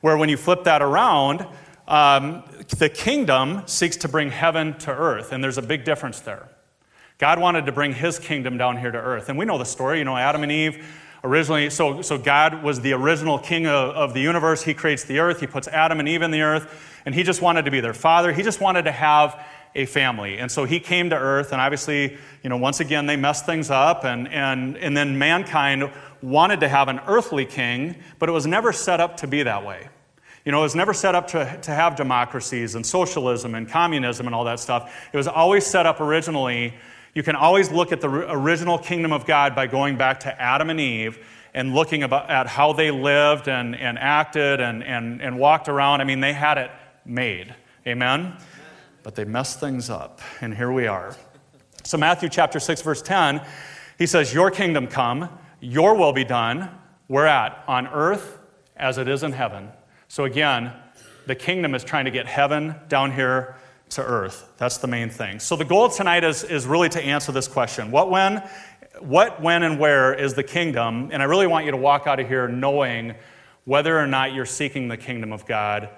Where 0.00 0.16
when 0.16 0.28
you 0.28 0.36
flip 0.36 0.62
that 0.64 0.80
around, 0.80 1.44
um, 1.90 2.44
the 2.78 2.88
kingdom 2.88 3.62
seeks 3.66 3.96
to 3.98 4.08
bring 4.08 4.30
heaven 4.30 4.78
to 4.78 4.92
earth, 4.92 5.32
and 5.32 5.42
there's 5.42 5.58
a 5.58 5.62
big 5.62 5.84
difference 5.84 6.20
there. 6.20 6.48
God 7.18 7.38
wanted 7.40 7.66
to 7.66 7.72
bring 7.72 7.92
his 7.92 8.18
kingdom 8.18 8.56
down 8.56 8.78
here 8.78 8.90
to 8.90 8.98
earth. 8.98 9.28
And 9.28 9.36
we 9.36 9.44
know 9.44 9.58
the 9.58 9.64
story, 9.64 9.98
you 9.98 10.04
know, 10.04 10.16
Adam 10.16 10.42
and 10.42 10.52
Eve 10.52 10.86
originally, 11.22 11.68
so, 11.68 12.00
so 12.00 12.16
God 12.16 12.62
was 12.62 12.80
the 12.80 12.94
original 12.94 13.38
king 13.38 13.66
of, 13.66 13.94
of 13.94 14.14
the 14.14 14.20
universe. 14.20 14.62
He 14.62 14.72
creates 14.72 15.04
the 15.04 15.18
earth, 15.18 15.40
he 15.40 15.46
puts 15.46 15.68
Adam 15.68 15.98
and 15.98 16.08
Eve 16.08 16.22
in 16.22 16.30
the 16.30 16.40
earth, 16.40 16.72
and 17.04 17.14
he 17.14 17.24
just 17.24 17.42
wanted 17.42 17.64
to 17.66 17.70
be 17.70 17.80
their 17.80 17.92
father. 17.92 18.32
He 18.32 18.42
just 18.42 18.60
wanted 18.60 18.84
to 18.84 18.92
have 18.92 19.44
a 19.74 19.84
family. 19.84 20.38
And 20.38 20.50
so 20.50 20.64
he 20.64 20.80
came 20.80 21.10
to 21.10 21.16
earth, 21.16 21.52
and 21.52 21.60
obviously, 21.60 22.16
you 22.42 22.50
know, 22.50 22.56
once 22.56 22.80
again, 22.80 23.06
they 23.06 23.16
messed 23.16 23.46
things 23.46 23.68
up, 23.68 24.04
and, 24.04 24.28
and, 24.28 24.76
and 24.78 24.96
then 24.96 25.18
mankind 25.18 25.90
wanted 26.22 26.60
to 26.60 26.68
have 26.68 26.88
an 26.88 27.00
earthly 27.06 27.44
king, 27.44 27.96
but 28.18 28.28
it 28.28 28.32
was 28.32 28.46
never 28.46 28.72
set 28.72 29.00
up 29.00 29.16
to 29.18 29.26
be 29.26 29.42
that 29.42 29.64
way. 29.64 29.88
You 30.44 30.52
know, 30.52 30.60
it 30.60 30.62
was 30.62 30.74
never 30.74 30.94
set 30.94 31.14
up 31.14 31.28
to, 31.28 31.58
to 31.62 31.70
have 31.70 31.96
democracies 31.96 32.74
and 32.74 32.86
socialism 32.86 33.54
and 33.54 33.68
communism 33.68 34.26
and 34.26 34.34
all 34.34 34.44
that 34.44 34.58
stuff. 34.58 34.94
It 35.12 35.16
was 35.16 35.28
always 35.28 35.66
set 35.66 35.84
up 35.84 36.00
originally. 36.00 36.74
You 37.14 37.22
can 37.22 37.36
always 37.36 37.70
look 37.70 37.92
at 37.92 38.00
the 38.00 38.08
original 38.08 38.78
kingdom 38.78 39.12
of 39.12 39.26
God 39.26 39.54
by 39.54 39.66
going 39.66 39.96
back 39.96 40.20
to 40.20 40.40
Adam 40.40 40.70
and 40.70 40.80
Eve 40.80 41.18
and 41.52 41.74
looking 41.74 42.02
about, 42.02 42.30
at 42.30 42.46
how 42.46 42.72
they 42.72 42.90
lived 42.90 43.48
and, 43.48 43.76
and 43.76 43.98
acted 43.98 44.60
and, 44.60 44.82
and, 44.82 45.20
and 45.20 45.38
walked 45.38 45.68
around. 45.68 46.00
I 46.00 46.04
mean, 46.04 46.20
they 46.20 46.32
had 46.32 46.56
it 46.56 46.70
made. 47.04 47.54
Amen? 47.86 48.36
But 49.02 49.14
they 49.14 49.24
messed 49.24 49.60
things 49.60 49.90
up, 49.90 50.20
and 50.40 50.54
here 50.54 50.70
we 50.70 50.86
are. 50.86 51.16
So, 51.82 51.96
Matthew 51.96 52.28
chapter 52.28 52.60
6, 52.60 52.82
verse 52.82 53.02
10, 53.02 53.40
he 53.98 54.06
says, 54.06 54.32
Your 54.32 54.50
kingdom 54.50 54.86
come, 54.86 55.28
your 55.60 55.94
will 55.96 56.12
be 56.12 56.24
done. 56.24 56.70
Where 57.06 57.26
at? 57.26 57.64
On 57.66 57.86
earth 57.88 58.38
as 58.76 58.98
it 58.98 59.08
is 59.08 59.22
in 59.22 59.32
heaven. 59.32 59.70
So 60.10 60.24
again, 60.24 60.72
the 61.26 61.36
kingdom 61.36 61.72
is 61.72 61.84
trying 61.84 62.06
to 62.06 62.10
get 62.10 62.26
heaven 62.26 62.74
down 62.88 63.12
here 63.12 63.54
to 63.90 64.02
earth. 64.02 64.52
That's 64.58 64.78
the 64.78 64.88
main 64.88 65.08
thing. 65.08 65.38
So 65.38 65.54
the 65.54 65.64
goal 65.64 65.88
tonight 65.88 66.24
is, 66.24 66.42
is 66.42 66.66
really 66.66 66.88
to 66.88 67.00
answer 67.00 67.30
this 67.30 67.46
question. 67.46 67.92
What, 67.92 68.10
when, 68.10 68.42
what, 68.98 69.40
when, 69.40 69.62
and 69.62 69.78
where 69.78 70.12
is 70.12 70.34
the 70.34 70.42
kingdom? 70.42 71.10
And 71.12 71.22
I 71.22 71.26
really 71.26 71.46
want 71.46 71.64
you 71.64 71.70
to 71.70 71.76
walk 71.76 72.08
out 72.08 72.18
of 72.18 72.26
here 72.26 72.48
knowing 72.48 73.14
whether 73.66 73.96
or 73.96 74.08
not 74.08 74.32
you're 74.32 74.46
seeking 74.46 74.88
the 74.88 74.96
kingdom 74.96 75.32
of 75.32 75.46
God 75.46 75.88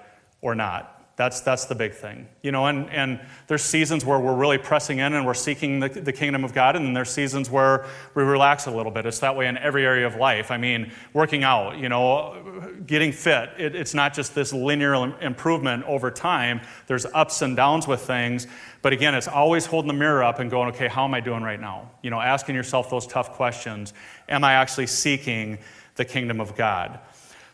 or 0.41 0.53
not. 0.53 0.92
That's, 1.15 1.41
that's 1.41 1.65
the 1.65 1.75
big 1.75 1.93
thing. 1.93 2.27
You 2.41 2.51
know, 2.51 2.65
and, 2.65 2.89
and 2.89 3.19
there's 3.45 3.61
seasons 3.61 4.03
where 4.03 4.19
we're 4.19 4.35
really 4.35 4.57
pressing 4.57 4.97
in 4.97 5.13
and 5.13 5.27
we're 5.27 5.35
seeking 5.35 5.79
the, 5.79 5.87
the 5.87 6.11
kingdom 6.11 6.43
of 6.43 6.53
God, 6.53 6.75
and 6.75 6.83
then 6.83 6.93
there's 6.93 7.11
seasons 7.11 7.51
where 7.51 7.85
we 8.15 8.23
relax 8.23 8.65
a 8.65 8.71
little 8.71 8.91
bit. 8.91 9.05
It's 9.05 9.19
that 9.19 9.35
way 9.35 9.45
in 9.45 9.55
every 9.59 9.85
area 9.85 10.07
of 10.07 10.15
life. 10.15 10.49
I 10.49 10.57
mean, 10.57 10.91
working 11.13 11.43
out, 11.43 11.77
you 11.77 11.87
know, 11.87 12.73
getting 12.87 13.11
fit, 13.11 13.49
it, 13.59 13.75
it's 13.75 13.93
not 13.93 14.15
just 14.15 14.33
this 14.33 14.53
linear 14.53 14.95
improvement 15.21 15.83
over 15.85 16.09
time. 16.09 16.61
There's 16.87 17.05
ups 17.05 17.43
and 17.43 17.55
downs 17.55 17.87
with 17.87 18.01
things. 18.01 18.47
But 18.81 18.91
again, 18.91 19.13
it's 19.13 19.27
always 19.27 19.67
holding 19.67 19.89
the 19.89 19.93
mirror 19.93 20.23
up 20.23 20.39
and 20.39 20.49
going, 20.49 20.69
okay, 20.69 20.87
how 20.87 21.05
am 21.05 21.13
I 21.13 21.19
doing 21.19 21.43
right 21.43 21.61
now? 21.61 21.91
You 22.01 22.09
know, 22.09 22.19
asking 22.19 22.55
yourself 22.55 22.89
those 22.89 23.05
tough 23.05 23.33
questions. 23.33 23.93
Am 24.27 24.43
I 24.43 24.53
actually 24.53 24.87
seeking 24.87 25.59
the 25.95 26.05
kingdom 26.05 26.41
of 26.41 26.55
God? 26.55 26.99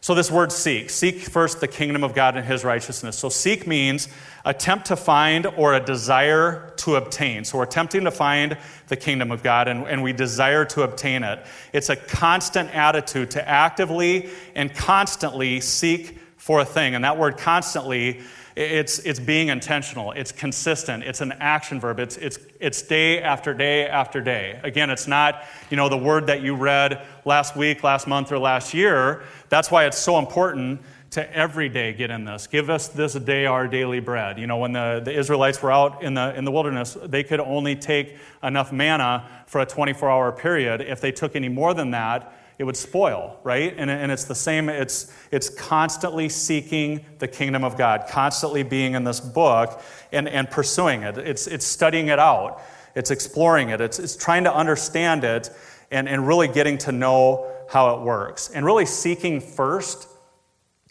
So, 0.01 0.15
this 0.15 0.32
word 0.32 0.51
seek, 0.53 0.89
seek 0.89 1.20
first 1.20 1.60
the 1.60 1.68
kingdom 1.68 2.06
of 2.06 2.13
God 2.13 2.38
and 2.38 2.46
his 2.46 2.63
righteousness. 2.63 3.18
So, 3.18 3.27
seek 3.27 3.68
means 3.68 4.08
attempt 4.46 4.86
to 4.88 4.96
find 4.96 5.46
or 5.46 5.74
a 5.74 5.79
desire 5.79 6.74
to 6.77 6.96
obtain. 6.96 7.44
So, 7.44 7.58
we're 7.58 7.65
attempting 7.65 8.06
to 8.06 8.12
find 8.12 8.58
the 8.88 8.96
kingdom 8.96 9.29
of 9.29 9.44
God 9.44 9.68
and, 9.68 9.86
and 9.88 10.01
we 10.01 10.13
desire 10.13 10.63
to 10.65 10.84
obtain 10.84 11.24
it. 11.24 11.46
It's 11.74 11.89
a 11.89 11.98
constant 11.98 12.74
attitude 12.74 13.32
to 13.32 13.48
actively 13.48 14.29
and 14.56 14.74
constantly 14.74 15.60
seek 15.60 16.18
for 16.38 16.62
a 16.62 16.65
thing. 16.65 16.96
And 16.96 17.03
that 17.03 17.18
word 17.18 17.38
constantly 17.38 18.22
it's, 18.56 19.00
it's 19.00 19.20
being 19.20 19.50
intentional, 19.50 20.12
it's 20.12 20.32
consistent, 20.32 21.03
it's 21.03 21.22
an 21.22 21.34
action 21.39 21.79
verb, 21.79 22.00
it's, 22.00 22.18
it's, 22.18 22.39
it's 22.60 22.82
day 22.82 23.22
after 23.22 23.53
day 23.53 23.88
after 23.88 24.22
day. 24.22 24.60
Again, 24.63 24.89
it's 24.89 25.08
not, 25.08 25.44
you 25.70 25.77
know, 25.77 25.89
the 25.89 25.98
word 25.98 26.27
that 26.27 26.41
you 26.41 26.56
read 26.56 27.06
last 27.25 27.56
week, 27.56 27.84
last 27.84 28.08
month, 28.08 28.32
or 28.32 28.39
last 28.39 28.74
year. 28.74 29.24
That's 29.50 29.72
why 29.72 29.86
it's 29.86 29.98
so 29.98 30.20
important 30.20 30.82
to 31.12 31.36
every 31.36 31.70
day 31.70 31.94
get 31.94 32.12
in 32.12 32.24
this. 32.25 32.48
Give 32.48 32.70
us 32.70 32.88
this 32.88 33.13
day 33.13 33.46
our 33.46 33.68
daily 33.68 34.00
bread. 34.00 34.38
You 34.38 34.48
know, 34.48 34.58
when 34.58 34.74
the, 34.74 35.01
the 35.03 35.18
Israelites 35.18 35.62
were 35.62 35.72
out 35.72 36.03
in 36.03 36.13
the, 36.13 36.36
in 36.36 36.46
the 36.46 36.51
wilderness, 36.51 36.98
they 37.03 37.24
could 37.24 37.39
only 37.39 37.75
take 37.75 38.18
enough 38.44 38.72
manna 38.72 39.27
for 39.48 39.62
a 39.62 39.65
24 39.65 40.10
hour 40.10 40.32
period. 40.32 40.82
If 40.82 41.01
they 41.01 41.12
took 41.12 41.36
any 41.36 41.50
more 41.50 41.74
than 41.74 41.91
that, 41.91 42.34
it 42.60 42.66
would 42.66 42.75
spoil, 42.75 43.39
right? 43.44 43.74
And, 43.78 43.89
and 43.89 44.12
it's 44.12 44.25
the 44.25 44.36
same, 44.36 44.68
it's, 44.68 45.12
it's 45.32 45.50
constantly 45.50 46.28
seeking 46.28 47.06
the 47.18 47.28
kingdom 47.28 47.63
of 47.63 47.78
God, 47.78 48.06
constantly 48.10 48.63
being 48.63 48.96
in 48.96 49.06
this 49.06 49.22
book 49.22 49.82
and, 50.12 50.28
and 50.28 50.51
pursuing 50.51 51.04
it. 51.04 51.18
It's, 51.18 51.48
it's 51.48 51.66
studying 51.66 52.10
it 52.10 52.20
out, 52.20 52.62
it's 52.96 53.12
exploring 53.12 53.70
it, 53.70 53.80
it's, 53.80 53.98
it's 53.98 54.18
trying 54.18 54.44
to 54.44 54.54
understand 54.54 55.24
it 55.24 55.50
and, 55.89 56.10
and 56.10 56.28
really 56.28 56.50
getting 56.50 56.78
to 56.80 56.92
know 56.92 57.50
how 57.70 57.96
it 57.96 58.01
works. 58.01 58.50
And 58.50 58.66
really 58.66 58.86
seeking 58.86 59.39
first, 59.39 60.10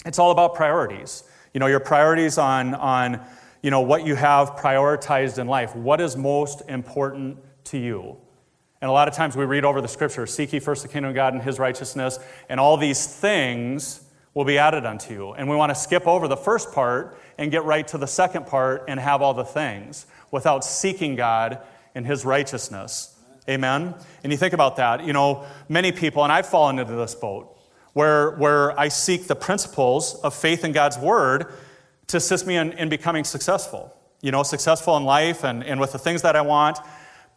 it's 0.06 0.18
all 0.18 0.30
about 0.30 0.54
priorities. 0.54 1.22
You 1.52 1.60
know, 1.60 1.66
your 1.66 1.80
priorities 1.80 2.38
on, 2.38 2.74
on 2.76 3.20
you 3.62 3.70
know, 3.70 3.82
what 3.82 4.06
you 4.06 4.14
have 4.14 4.52
prioritized 4.52 5.38
in 5.38 5.46
life. 5.46 5.76
What 5.76 6.00
is 6.00 6.16
most 6.16 6.62
important 6.66 7.38
to 7.64 7.78
you? 7.78 8.16
And 8.80 8.88
a 8.88 8.92
lot 8.92 9.08
of 9.08 9.14
times 9.14 9.36
we 9.36 9.44
read 9.44 9.64
over 9.64 9.80
the 9.80 9.88
scripture 9.88 10.26
Seek 10.26 10.52
ye 10.52 10.60
first 10.60 10.82
the 10.82 10.88
kingdom 10.88 11.10
of 11.10 11.14
God 11.14 11.34
and 11.34 11.42
his 11.42 11.58
righteousness, 11.58 12.18
and 12.48 12.60
all 12.60 12.76
these 12.76 13.06
things 13.06 14.04
will 14.34 14.44
be 14.44 14.58
added 14.58 14.86
unto 14.86 15.12
you. 15.12 15.32
And 15.32 15.48
we 15.48 15.56
want 15.56 15.70
to 15.70 15.74
skip 15.74 16.06
over 16.06 16.28
the 16.28 16.36
first 16.36 16.72
part 16.72 17.18
and 17.38 17.50
get 17.50 17.64
right 17.64 17.86
to 17.88 17.98
the 17.98 18.06
second 18.06 18.46
part 18.46 18.84
and 18.86 19.00
have 19.00 19.20
all 19.20 19.34
the 19.34 19.44
things 19.44 20.06
without 20.30 20.64
seeking 20.64 21.16
God 21.16 21.58
and 21.94 22.06
his 22.06 22.24
righteousness. 22.24 23.16
Amen? 23.48 23.94
And 24.22 24.32
you 24.32 24.38
think 24.38 24.52
about 24.52 24.76
that. 24.76 25.04
You 25.04 25.12
know, 25.12 25.46
many 25.68 25.90
people, 25.90 26.22
and 26.22 26.32
I've 26.32 26.46
fallen 26.46 26.78
into 26.78 26.94
this 26.94 27.14
boat, 27.14 27.56
where, 27.94 28.32
where 28.32 28.78
I 28.78 28.88
seek 28.88 29.26
the 29.26 29.34
principles 29.34 30.14
of 30.20 30.34
faith 30.34 30.64
in 30.64 30.72
God's 30.72 30.98
word 30.98 31.52
to 32.08 32.18
assist 32.18 32.46
me 32.46 32.56
in, 32.56 32.72
in 32.72 32.88
becoming 32.88 33.24
successful. 33.24 33.94
You 34.20 34.30
know, 34.30 34.42
successful 34.42 34.96
in 34.96 35.04
life 35.04 35.44
and, 35.44 35.64
and 35.64 35.80
with 35.80 35.92
the 35.92 35.98
things 35.98 36.22
that 36.22 36.36
I 36.36 36.42
want. 36.42 36.78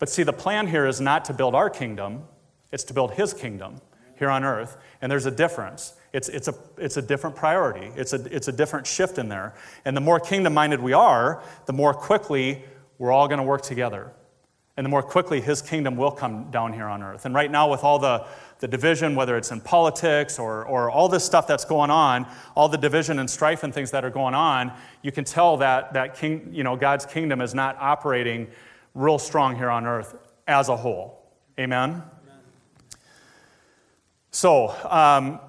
But 0.02 0.10
see, 0.10 0.24
the 0.24 0.34
plan 0.34 0.66
here 0.66 0.88
is 0.88 1.00
not 1.00 1.26
to 1.26 1.34
build 1.34 1.54
our 1.54 1.70
kingdom, 1.70 2.24
it's 2.72 2.84
to 2.86 2.94
build 2.94 3.12
his 3.12 3.36
kingdom 3.36 3.82
here 4.18 4.32
on 4.32 4.44
earth. 4.44 4.78
And 5.00 5.12
there's 5.12 5.28
a 5.28 5.32
difference. 5.32 5.94
It's, 6.12 6.28
it's, 6.28 6.48
a, 6.48 6.56
it's 6.80 6.98
a 6.98 7.04
different 7.04 7.36
priority, 7.36 7.92
it's 7.96 8.12
a, 8.14 8.36
it's 8.36 8.48
a 8.48 8.52
different 8.52 8.88
shift 8.88 9.20
in 9.20 9.30
there. 9.30 9.54
And 9.86 9.96
the 9.96 10.02
more 10.02 10.20
kingdom 10.20 10.56
minded 10.56 10.82
we 10.82 10.94
are, 10.94 11.44
the 11.68 11.74
more 11.74 11.94
quickly 11.94 12.64
we're 12.98 13.12
all 13.12 13.28
going 13.28 13.38
to 13.38 13.44
work 13.44 13.62
together. 13.62 14.12
And 14.76 14.84
the 14.84 14.90
more 14.90 15.04
quickly 15.04 15.40
his 15.40 15.62
kingdom 15.62 15.96
will 15.98 16.10
come 16.10 16.50
down 16.50 16.74
here 16.74 16.88
on 16.88 17.04
earth. 17.04 17.28
And 17.28 17.36
right 17.36 17.52
now, 17.52 17.70
with 17.70 17.84
all 17.84 18.00
the, 18.00 18.26
the 18.58 18.68
division, 18.68 19.14
whether 19.14 19.38
it's 19.38 19.52
in 19.52 19.62
politics 19.62 20.40
or, 20.40 20.66
or 20.66 20.90
all 20.90 21.10
this 21.10 21.24
stuff 21.24 21.46
that's 21.46 21.66
going 21.66 21.92
on, 21.92 22.26
all 22.56 22.68
the 22.68 22.78
division 22.80 23.20
and 23.20 23.30
strife 23.30 23.62
and 23.62 23.72
things 23.72 23.92
that 23.92 24.04
are 24.04 24.10
going 24.10 24.34
on, 24.34 24.74
you 25.04 25.12
can 25.12 25.26
tell 25.26 25.58
that, 25.58 25.94
that 25.94 26.16
king, 26.16 26.50
you 26.52 26.64
know, 26.64 26.76
God's 26.76 27.06
kingdom 27.06 27.40
is 27.40 27.54
not 27.54 27.78
operating 27.80 28.48
real 28.94 29.20
strong 29.20 29.56
here 29.56 29.70
on 29.70 29.86
earth 29.86 30.16
as 30.48 30.70
a 30.70 30.76
whole. 30.76 31.22
Amen? 31.60 31.90
Amen. 31.90 32.04
So, 34.32 34.76
um, 34.90 35.40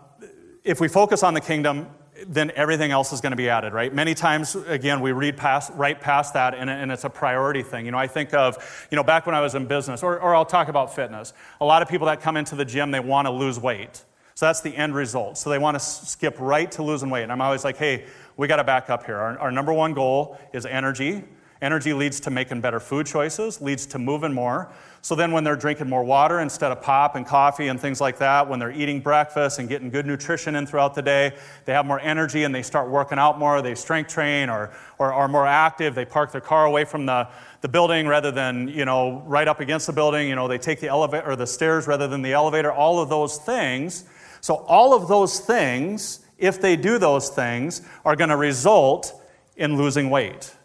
if 0.65 0.81
we 0.81 0.89
focus 0.89 1.23
on 1.23 1.35
the 1.35 1.41
kingdom, 1.41 1.89
then 2.27 2.53
everything 2.55 2.93
else 2.93 3.13
is 3.13 3.21
going 3.21 3.33
to 3.33 3.37
be 3.37 3.49
added, 3.49 3.73
right? 3.73 3.93
Many 3.93 4.15
times, 4.15 4.55
again, 4.55 5.01
we 5.01 5.13
read 5.13 5.37
past, 5.37 5.73
right 5.75 6.01
past 6.01 6.35
that, 6.35 6.55
and, 6.55 6.71
and, 6.71 6.93
it's 6.93 7.05
a 7.05 7.11
priority 7.11 7.63
thing. 7.63 7.85
You 7.85 7.93
know, 7.93 7.99
I 7.99 8.07
think 8.07 8.33
of, 8.33 8.87
you 8.91 8.97
know, 8.97 9.03
back 9.03 9.27
when 9.27 9.35
I 9.35 9.41
was 9.41 9.55
in 9.55 9.67
business, 9.67 10.03
or, 10.03 10.21
or 10.21 10.35
I'll 10.35 10.45
talk 10.45 10.69
about 10.69 10.95
fitness. 10.95 11.33
A 11.61 11.65
lot 11.65 11.83
of 11.83 11.89
people 11.89 12.07
that 12.07 12.21
come 12.21 12.37
into 12.37 12.55
the 12.55 12.65
gym, 12.65 12.91
they 12.91 13.01
want 13.01 13.27
to 13.27 13.31
lose 13.31 13.59
weight. 13.59 14.05
So 14.35 14.47
that's 14.47 14.61
the 14.61 14.75
end 14.75 14.95
result. 14.95 15.37
So 15.37 15.51
they 15.51 15.59
want 15.59 15.75
to 15.75 15.81
skip 15.81 16.37
right 16.39 16.71
to 16.73 16.83
losing 16.83 17.11
weight. 17.11 17.25
And 17.25 17.33
I'm 17.33 17.41
always 17.41 17.65
like, 17.65 17.77
hey, 17.77 18.07
we 18.37 18.47
got 18.47 18.57
to 18.57 18.65
back 18.65 18.89
up 18.89 19.05
here. 19.05 19.17
Our, 19.17 19.39
our 19.39 19.51
number 19.51 19.73
one 19.73 19.93
goal 19.93 20.39
is 20.53 20.65
energy. 20.65 21.25
Energy 21.63 21.93
leads 21.93 22.19
to 22.19 22.29
making 22.29 22.61
better 22.61 22.81
food 22.81 23.07
choices, 23.07 23.61
leads 23.61 23.87
to 23.87 23.97
moving 23.97 24.33
more. 24.33 24.69
So 25.01 25.15
then, 25.15 25.31
when 25.31 25.45
they're 25.45 25.57
drinking 25.57 25.89
more 25.89 26.03
water 26.03 26.41
instead 26.41 26.73
of 26.73 26.83
pop 26.83 27.15
and 27.15 27.25
coffee 27.25 27.69
and 27.69 27.81
things 27.81 28.01
like 28.01 28.19
that, 28.19 28.49
when 28.49 28.59
they're 28.59 28.73
eating 28.73 29.01
breakfast 29.01 29.61
and 29.61 29.69
getting 29.69 29.89
good 29.89 30.05
nutrition 30.05 30.57
in 30.57 30.67
throughout 30.67 30.97
the 30.97 31.03
day, 31.03 31.37
they 31.65 31.73
have 31.73 31.87
more 31.87 32.01
energy 32.01 32.43
and 32.43 32.53
they 32.53 32.63
start 32.63 32.91
working 32.91 33.17
out 33.17 33.39
more. 33.39 33.63
They 33.63 33.77
strength 33.77 34.13
train 34.13 34.51
or, 34.51 34.73
or 34.99 35.13
are 35.13 35.29
more 35.29 35.47
active. 35.47 35.95
They 35.95 36.05
park 36.05 36.33
their 36.33 36.41
car 36.41 36.67
away 36.67 36.85
from 36.85 37.07
the, 37.07 37.29
the 37.61 37.69
building 37.69 38.09
rather 38.09 38.33
than, 38.33 38.67
you 38.67 38.85
know, 38.85 39.23
right 39.25 39.47
up 39.47 39.61
against 39.61 39.87
the 39.87 39.93
building. 39.93 40.29
You 40.29 40.35
know, 40.35 40.49
they 40.49 40.59
take 40.59 40.81
the 40.81 40.89
elevator 40.89 41.31
or 41.31 41.37
the 41.37 41.47
stairs 41.47 41.87
rather 41.87 42.09
than 42.09 42.23
the 42.23 42.33
elevator. 42.33 42.73
All 42.73 43.01
of 43.01 43.09
those 43.09 43.39
things. 43.39 44.05
So, 44.41 44.57
all 44.67 44.95
of 44.95 45.07
those 45.07 45.39
things, 45.39 46.27
if 46.39 46.61
they 46.61 46.75
do 46.75 46.99
those 46.99 47.29
things, 47.29 47.83
are 48.05 48.17
going 48.17 48.31
to 48.31 48.37
result 48.37 49.15
in 49.57 49.77
losing 49.77 50.11
weight. 50.11 50.57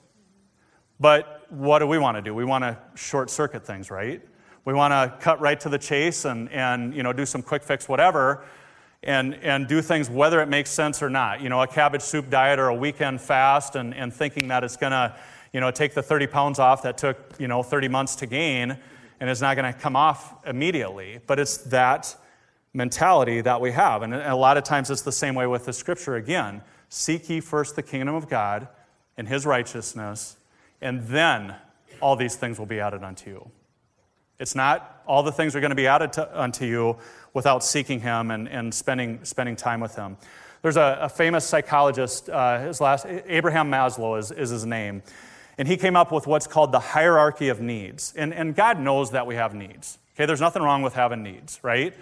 But 0.99 1.45
what 1.49 1.79
do 1.79 1.87
we 1.87 1.97
want 1.97 2.17
to 2.17 2.21
do? 2.21 2.33
We 2.33 2.45
want 2.45 2.63
to 2.63 2.77
short 2.95 3.29
circuit 3.29 3.65
things, 3.65 3.91
right? 3.91 4.21
We 4.65 4.73
want 4.73 4.91
to 4.91 5.17
cut 5.23 5.39
right 5.39 5.59
to 5.61 5.69
the 5.69 5.77
chase 5.77 6.25
and, 6.25 6.49
and 6.49 6.93
you 6.93 7.03
know, 7.03 7.13
do 7.13 7.25
some 7.25 7.41
quick 7.41 7.63
fix 7.63 7.87
whatever 7.87 8.43
and, 9.03 9.35
and 9.35 9.67
do 9.67 9.81
things 9.81 10.09
whether 10.09 10.41
it 10.41 10.47
makes 10.47 10.69
sense 10.69 11.01
or 11.01 11.09
not. 11.09 11.41
You 11.41 11.49
know, 11.49 11.61
a 11.61 11.67
cabbage 11.67 12.01
soup 12.01 12.29
diet 12.29 12.59
or 12.59 12.67
a 12.67 12.75
weekend 12.75 13.21
fast 13.21 13.75
and, 13.75 13.93
and 13.93 14.13
thinking 14.13 14.47
that 14.49 14.63
it's 14.63 14.77
going 14.77 14.91
to 14.91 15.15
you 15.53 15.61
know, 15.61 15.71
take 15.71 15.93
the 15.93 16.03
30 16.03 16.27
pounds 16.27 16.59
off 16.59 16.83
that 16.83 16.97
took 16.97 17.17
you 17.39 17.47
know, 17.47 17.63
30 17.63 17.87
months 17.87 18.15
to 18.17 18.25
gain 18.25 18.77
and 19.19 19.29
it's 19.29 19.41
not 19.41 19.55
going 19.55 19.71
to 19.71 19.79
come 19.79 19.95
off 19.95 20.45
immediately. 20.45 21.19
But 21.25 21.39
it's 21.39 21.57
that 21.57 22.15
mentality 22.73 23.41
that 23.41 23.61
we 23.61 23.71
have. 23.71 24.03
And 24.03 24.13
a 24.13 24.35
lot 24.35 24.57
of 24.57 24.63
times 24.63 24.89
it's 24.89 25.01
the 25.01 25.11
same 25.11 25.35
way 25.35 25.47
with 25.47 25.65
the 25.65 25.73
scripture 25.73 26.15
again. 26.15 26.61
Seek 26.89 27.29
ye 27.29 27.39
first 27.39 27.75
the 27.75 27.83
kingdom 27.83 28.15
of 28.15 28.29
God 28.29 28.67
and 29.17 29.27
his 29.27 29.45
righteousness 29.45 30.36
and 30.81 31.07
then 31.07 31.55
all 32.01 32.15
these 32.15 32.35
things 32.35 32.59
will 32.59 32.65
be 32.65 32.79
added 32.79 33.03
unto 33.03 33.29
you. 33.29 33.51
It's 34.39 34.55
not 34.55 35.01
all 35.07 35.23
the 35.23 35.31
things 35.31 35.55
are 35.55 35.59
going 35.59 35.71
to 35.71 35.75
be 35.75 35.87
added 35.87 36.13
to, 36.13 36.41
unto 36.41 36.65
you 36.65 36.97
without 37.33 37.63
seeking 37.63 38.01
Him 38.01 38.29
and, 38.31 38.47
and 38.47 38.73
spending, 38.73 39.23
spending 39.23 39.55
time 39.55 39.79
with 39.79 39.95
Him. 39.95 40.17
There's 40.61 40.77
a, 40.77 40.99
a 41.01 41.09
famous 41.09 41.45
psychologist, 41.45 42.29
uh, 42.29 42.59
his 42.59 42.81
last, 42.81 43.05
Abraham 43.05 43.71
Maslow 43.71 44.19
is, 44.19 44.31
is 44.31 44.49
his 44.49 44.65
name, 44.65 45.03
and 45.57 45.67
he 45.67 45.77
came 45.77 45.95
up 45.95 46.11
with 46.11 46.27
what's 46.27 46.47
called 46.47 46.71
the 46.71 46.79
hierarchy 46.79 47.49
of 47.49 47.61
needs. 47.61 48.13
And, 48.15 48.33
and 48.33 48.55
God 48.55 48.79
knows 48.79 49.11
that 49.11 49.27
we 49.27 49.35
have 49.35 49.53
needs. 49.53 49.97
Okay, 50.15 50.25
there's 50.25 50.41
nothing 50.41 50.63
wrong 50.63 50.81
with 50.81 50.93
having 50.93 51.23
needs, 51.23 51.59
right? 51.63 51.93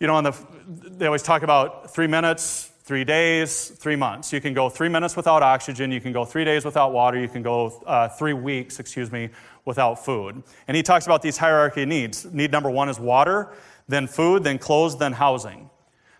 You 0.00 0.06
know, 0.06 0.14
on 0.14 0.24
the, 0.24 0.34
they 0.66 1.06
always 1.06 1.22
talk 1.22 1.42
about 1.42 1.92
three 1.92 2.06
minutes, 2.06 2.70
three 2.88 3.04
days, 3.04 3.68
three 3.68 3.96
months. 3.96 4.32
You 4.32 4.40
can 4.40 4.54
go 4.54 4.70
three 4.70 4.88
minutes 4.88 5.14
without 5.14 5.42
oxygen. 5.42 5.92
You 5.92 6.00
can 6.00 6.10
go 6.10 6.24
three 6.24 6.46
days 6.46 6.64
without 6.64 6.90
water. 6.90 7.20
You 7.20 7.28
can 7.28 7.42
go 7.42 7.82
uh, 7.86 8.08
three 8.08 8.32
weeks, 8.32 8.80
excuse 8.80 9.12
me, 9.12 9.28
without 9.66 10.02
food. 10.02 10.42
And 10.66 10.74
he 10.74 10.82
talks 10.82 11.04
about 11.04 11.20
these 11.20 11.36
hierarchy 11.36 11.84
needs. 11.84 12.24
Need 12.24 12.50
number 12.50 12.70
one 12.70 12.88
is 12.88 12.98
water, 12.98 13.52
then 13.88 14.06
food, 14.06 14.42
then 14.42 14.56
clothes, 14.56 14.96
then 14.96 15.12
housing. 15.12 15.68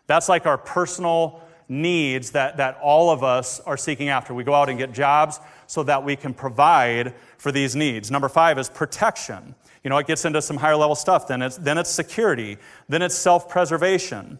That's 0.09 0.29
like 0.29 0.45
our 0.45 0.59
personal 0.59 1.41
needs 1.71 2.33
that, 2.33 2.59
that 2.59 2.79
all 2.83 3.09
of 3.09 3.25
us 3.25 3.61
are 3.61 3.79
seeking 3.79 4.11
after. 4.11 4.35
We 4.35 4.45
go 4.45 4.53
out 4.53 4.69
and 4.69 4.79
get 4.79 4.93
jobs 4.93 5.41
so 5.67 5.83
that 5.85 6.05
we 6.05 6.17
can 6.17 6.35
provide 6.35 7.15
for 7.39 7.51
these 7.51 7.75
needs. 7.77 8.11
Number 8.11 8.29
five 8.29 8.59
is 8.59 8.69
protection. 8.69 9.55
You 9.83 9.89
know, 9.89 9.97
it 9.97 10.07
gets 10.07 10.27
into 10.27 10.43
some 10.43 10.59
higher 10.59 10.77
level 10.77 10.97
stuff. 10.97 11.29
Then 11.29 11.41
it's, 11.41 11.57
then 11.57 11.79
it's 11.79 11.89
security. 11.89 12.59
Then 12.91 13.01
it's 13.01 13.15
self 13.15 13.49
preservation. 13.49 14.39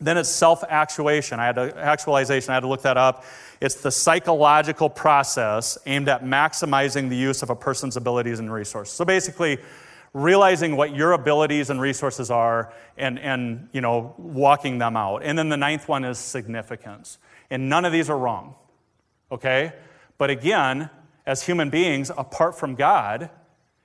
Then 0.00 0.18
it's 0.18 0.28
self 0.28 0.62
actuation. 0.68 1.40
I 1.40 1.46
had 1.46 1.56
to, 1.56 1.76
actualization. 1.78 2.50
I 2.50 2.54
had 2.54 2.60
to 2.60 2.68
look 2.68 2.82
that 2.82 2.96
up. 2.96 3.24
It's 3.60 3.76
the 3.76 3.90
psychological 3.90 4.90
process 4.90 5.78
aimed 5.86 6.08
at 6.08 6.22
maximizing 6.22 7.08
the 7.08 7.16
use 7.16 7.42
of 7.42 7.48
a 7.48 7.56
person's 7.56 7.96
abilities 7.96 8.38
and 8.38 8.52
resources. 8.52 8.94
So 8.94 9.04
basically, 9.04 9.58
realizing 10.16 10.76
what 10.76 10.94
your 10.96 11.12
abilities 11.12 11.68
and 11.68 11.78
resources 11.78 12.30
are 12.30 12.72
and, 12.96 13.18
and 13.18 13.68
you 13.72 13.82
know, 13.82 14.14
walking 14.16 14.78
them 14.78 14.96
out. 14.96 15.22
And 15.22 15.38
then 15.38 15.50
the 15.50 15.58
ninth 15.58 15.88
one 15.88 16.04
is 16.04 16.18
significance. 16.18 17.18
And 17.50 17.68
none 17.68 17.84
of 17.84 17.92
these 17.92 18.08
are 18.08 18.16
wrong, 18.16 18.54
okay? 19.30 19.74
But 20.16 20.30
again, 20.30 20.88
as 21.26 21.42
human 21.42 21.68
beings, 21.68 22.10
apart 22.16 22.58
from 22.58 22.76
God, 22.76 23.28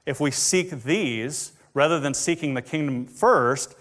if 0.05 0.21
we 0.21 0.31
seek 0.31 0.83
these 0.83 1.51
rather 1.73 1.99
than 1.99 2.13
seeking 2.13 2.53
the 2.53 2.61
kingdom 2.61 3.07
first, 3.07 3.75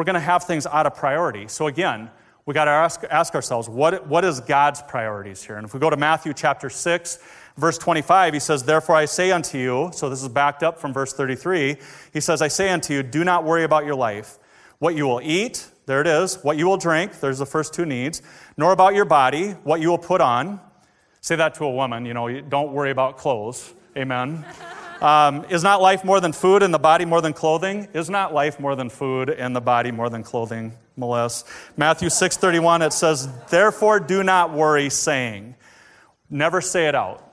we're 0.00 0.04
going 0.04 0.14
to 0.14 0.20
have 0.20 0.44
things 0.44 0.66
out 0.66 0.86
of 0.86 0.94
priority. 0.94 1.46
So 1.46 1.66
again, 1.66 2.08
we 2.46 2.54
got 2.54 2.64
to 2.64 2.70
ask, 2.70 3.04
ask 3.10 3.34
ourselves, 3.34 3.68
what, 3.68 4.06
what 4.06 4.24
is 4.24 4.40
God's 4.40 4.80
priorities 4.80 5.42
here? 5.42 5.58
And 5.58 5.66
if 5.66 5.74
we 5.74 5.78
go 5.78 5.90
to 5.90 5.96
Matthew 5.98 6.32
chapter 6.32 6.70
6, 6.70 7.18
verse 7.58 7.76
25, 7.76 8.32
he 8.32 8.40
says, 8.40 8.62
Therefore 8.62 8.96
I 8.96 9.04
say 9.04 9.30
unto 9.30 9.58
you, 9.58 9.90
so 9.92 10.08
this 10.08 10.22
is 10.22 10.30
backed 10.30 10.62
up 10.62 10.78
from 10.78 10.94
verse 10.94 11.12
33, 11.12 11.76
he 12.14 12.20
says, 12.22 12.40
I 12.40 12.48
say 12.48 12.70
unto 12.70 12.94
you, 12.94 13.02
do 13.02 13.24
not 13.24 13.44
worry 13.44 13.64
about 13.64 13.84
your 13.84 13.94
life, 13.94 14.38
what 14.78 14.94
you 14.94 15.06
will 15.06 15.20
eat, 15.22 15.68
there 15.84 16.00
it 16.00 16.06
is, 16.06 16.42
what 16.42 16.56
you 16.56 16.64
will 16.64 16.78
drink, 16.78 17.20
there's 17.20 17.38
the 17.38 17.44
first 17.44 17.74
two 17.74 17.84
needs, 17.84 18.22
nor 18.56 18.72
about 18.72 18.94
your 18.94 19.04
body, 19.04 19.50
what 19.64 19.82
you 19.82 19.90
will 19.90 19.98
put 19.98 20.22
on. 20.22 20.60
Say 21.20 21.36
that 21.36 21.56
to 21.56 21.66
a 21.66 21.70
woman, 21.70 22.06
you 22.06 22.14
know, 22.14 22.40
don't 22.40 22.72
worry 22.72 22.90
about 22.90 23.18
clothes. 23.18 23.74
Amen. 23.98 24.46
Um, 25.00 25.46
is 25.48 25.62
not 25.62 25.80
life 25.80 26.04
more 26.04 26.20
than 26.20 26.32
food 26.32 26.62
and 26.62 26.74
the 26.74 26.78
body 26.78 27.06
more 27.06 27.22
than 27.22 27.32
clothing? 27.32 27.88
Is 27.94 28.10
not 28.10 28.34
life 28.34 28.60
more 28.60 28.76
than 28.76 28.90
food 28.90 29.30
and 29.30 29.56
the 29.56 29.60
body 29.60 29.90
more 29.90 30.10
than 30.10 30.22
clothing, 30.22 30.76
Melissa? 30.96 31.46
Matthew 31.76 32.10
6.31, 32.10 32.86
it 32.86 32.92
says, 32.92 33.28
Therefore 33.48 33.98
do 33.98 34.22
not 34.22 34.52
worry, 34.52 34.90
saying. 34.90 35.54
Never 36.28 36.60
say 36.60 36.86
it 36.86 36.94
out. 36.94 37.26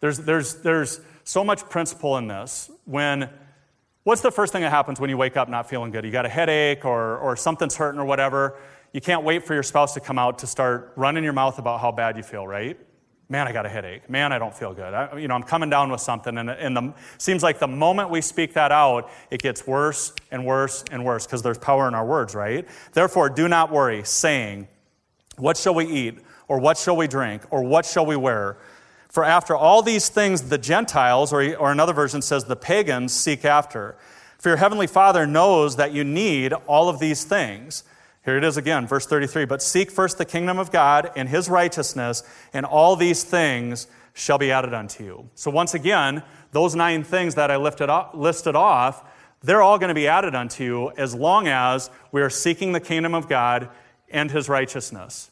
There's, 0.00 0.18
there's, 0.18 0.54
there's 0.56 1.00
so 1.24 1.44
much 1.44 1.68
principle 1.68 2.16
in 2.16 2.26
this. 2.26 2.70
When, 2.86 3.28
what's 4.04 4.22
the 4.22 4.32
first 4.32 4.52
thing 4.54 4.62
that 4.62 4.70
happens 4.70 4.98
when 4.98 5.10
you 5.10 5.18
wake 5.18 5.36
up 5.36 5.50
not 5.50 5.68
feeling 5.68 5.90
good? 5.90 6.06
You 6.06 6.10
got 6.10 6.24
a 6.24 6.30
headache 6.30 6.86
or, 6.86 7.18
or 7.18 7.36
something's 7.36 7.76
hurting 7.76 8.00
or 8.00 8.06
whatever. 8.06 8.56
You 8.94 9.02
can't 9.02 9.24
wait 9.24 9.44
for 9.44 9.52
your 9.52 9.62
spouse 9.62 9.92
to 9.94 10.00
come 10.00 10.18
out 10.18 10.38
to 10.38 10.46
start 10.46 10.94
running 10.96 11.22
your 11.22 11.34
mouth 11.34 11.58
about 11.58 11.80
how 11.80 11.92
bad 11.92 12.16
you 12.16 12.22
feel, 12.22 12.46
right? 12.46 12.78
Man, 13.28 13.46
I 13.46 13.52
got 13.52 13.66
a 13.66 13.68
headache. 13.68 14.08
Man, 14.08 14.32
I 14.32 14.38
don't 14.38 14.54
feel 14.54 14.72
good. 14.72 14.94
I, 14.94 15.18
you 15.18 15.28
know, 15.28 15.34
I'm 15.34 15.42
coming 15.42 15.70
down 15.70 15.90
with 15.90 16.00
something. 16.00 16.38
And, 16.38 16.50
and 16.50 16.76
the, 16.76 16.94
seems 17.18 17.42
like 17.42 17.58
the 17.58 17.68
moment 17.68 18.10
we 18.10 18.20
speak 18.20 18.54
that 18.54 18.72
out, 18.72 19.10
it 19.30 19.42
gets 19.42 19.66
worse 19.66 20.12
and 20.30 20.46
worse 20.46 20.84
and 20.90 21.04
worse 21.04 21.26
because 21.26 21.42
there's 21.42 21.58
power 21.58 21.88
in 21.88 21.94
our 21.94 22.06
words, 22.06 22.34
right? 22.34 22.66
Therefore, 22.92 23.28
do 23.28 23.48
not 23.48 23.70
worry, 23.70 24.02
saying, 24.04 24.68
What 25.36 25.56
shall 25.56 25.74
we 25.74 25.86
eat? 25.86 26.18
Or 26.48 26.58
what 26.58 26.78
shall 26.78 26.96
we 26.96 27.06
drink? 27.06 27.42
Or 27.50 27.62
what 27.62 27.84
shall 27.84 28.06
we 28.06 28.16
wear? 28.16 28.56
For 29.08 29.24
after 29.24 29.54
all 29.54 29.82
these 29.82 30.08
things, 30.08 30.42
the 30.42 30.58
Gentiles, 30.58 31.32
or, 31.32 31.56
or 31.56 31.70
another 31.72 31.92
version 31.92 32.22
says, 32.22 32.44
the 32.44 32.56
pagans 32.56 33.12
seek 33.12 33.44
after. 33.44 33.96
For 34.38 34.50
your 34.50 34.56
heavenly 34.56 34.86
Father 34.86 35.26
knows 35.26 35.76
that 35.76 35.92
you 35.92 36.04
need 36.04 36.52
all 36.66 36.88
of 36.88 36.98
these 36.98 37.24
things. 37.24 37.84
Here 38.28 38.36
it 38.36 38.44
is 38.44 38.58
again, 38.58 38.86
verse 38.86 39.06
33. 39.06 39.46
But 39.46 39.62
seek 39.62 39.90
first 39.90 40.18
the 40.18 40.26
kingdom 40.26 40.58
of 40.58 40.70
God 40.70 41.10
and 41.16 41.30
his 41.30 41.48
righteousness, 41.48 42.22
and 42.52 42.66
all 42.66 42.94
these 42.94 43.24
things 43.24 43.86
shall 44.12 44.36
be 44.36 44.52
added 44.52 44.74
unto 44.74 45.02
you. 45.02 45.30
So, 45.34 45.50
once 45.50 45.72
again, 45.72 46.22
those 46.52 46.74
nine 46.74 47.04
things 47.04 47.36
that 47.36 47.50
I 47.50 47.56
lifted 47.56 47.88
off, 47.88 48.14
listed 48.14 48.54
off, 48.54 49.02
they're 49.42 49.62
all 49.62 49.78
going 49.78 49.88
to 49.88 49.94
be 49.94 50.08
added 50.08 50.34
unto 50.34 50.62
you 50.62 50.92
as 50.98 51.14
long 51.14 51.48
as 51.48 51.88
we 52.12 52.20
are 52.20 52.28
seeking 52.28 52.72
the 52.72 52.80
kingdom 52.80 53.14
of 53.14 53.30
God 53.30 53.70
and 54.10 54.30
his 54.30 54.46
righteousness. 54.46 55.30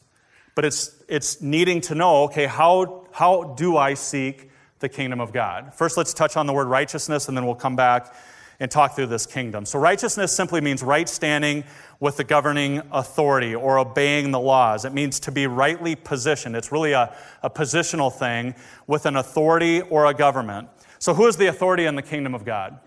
But 0.55 0.65
it's, 0.65 0.95
it's 1.07 1.39
needing 1.39 1.81
to 1.81 1.93
know 1.93 2.23
okay, 2.23 2.47
how, 2.47 3.05
how 3.11 3.53
do 3.55 3.77
I 3.77 3.93
seek 3.93 4.49
the 4.79 4.89
kingdom 4.89 5.21
of 5.21 5.31
God? 5.31 5.75
First, 5.75 5.97
let's 5.97 6.15
touch 6.15 6.35
on 6.35 6.47
the 6.47 6.53
word 6.53 6.65
righteousness, 6.65 7.27
and 7.27 7.37
then 7.37 7.45
we'll 7.45 7.53
come 7.53 7.75
back 7.75 8.15
and 8.59 8.71
talk 8.71 8.95
through 8.95 9.05
this 9.07 9.25
kingdom. 9.25 9.65
So, 9.65 9.79
righteousness 9.79 10.31
simply 10.31 10.61
means 10.61 10.81
right 10.81 11.07
standing 11.07 11.63
with 11.99 12.17
the 12.17 12.23
governing 12.23 12.81
authority 12.91 13.53
or 13.53 13.77
obeying 13.79 14.31
the 14.31 14.39
laws. 14.39 14.85
It 14.85 14.93
means 14.93 15.19
to 15.21 15.31
be 15.31 15.47
rightly 15.47 15.95
positioned. 15.95 16.55
It's 16.55 16.71
really 16.71 16.93
a, 16.93 17.15
a 17.43 17.49
positional 17.49 18.11
thing 18.11 18.55
with 18.87 19.05
an 19.05 19.15
authority 19.15 19.81
or 19.81 20.07
a 20.07 20.13
government. 20.13 20.69
So, 20.99 21.13
who 21.13 21.27
is 21.27 21.37
the 21.37 21.47
authority 21.47 21.85
in 21.85 21.95
the 21.95 22.01
kingdom 22.01 22.33
of 22.33 22.45
God? 22.45 22.79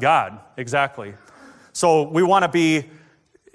God, 0.00 0.40
exactly. 0.56 1.14
So, 1.72 2.08
we 2.08 2.22
want 2.22 2.42
to 2.42 2.48
be, 2.48 2.90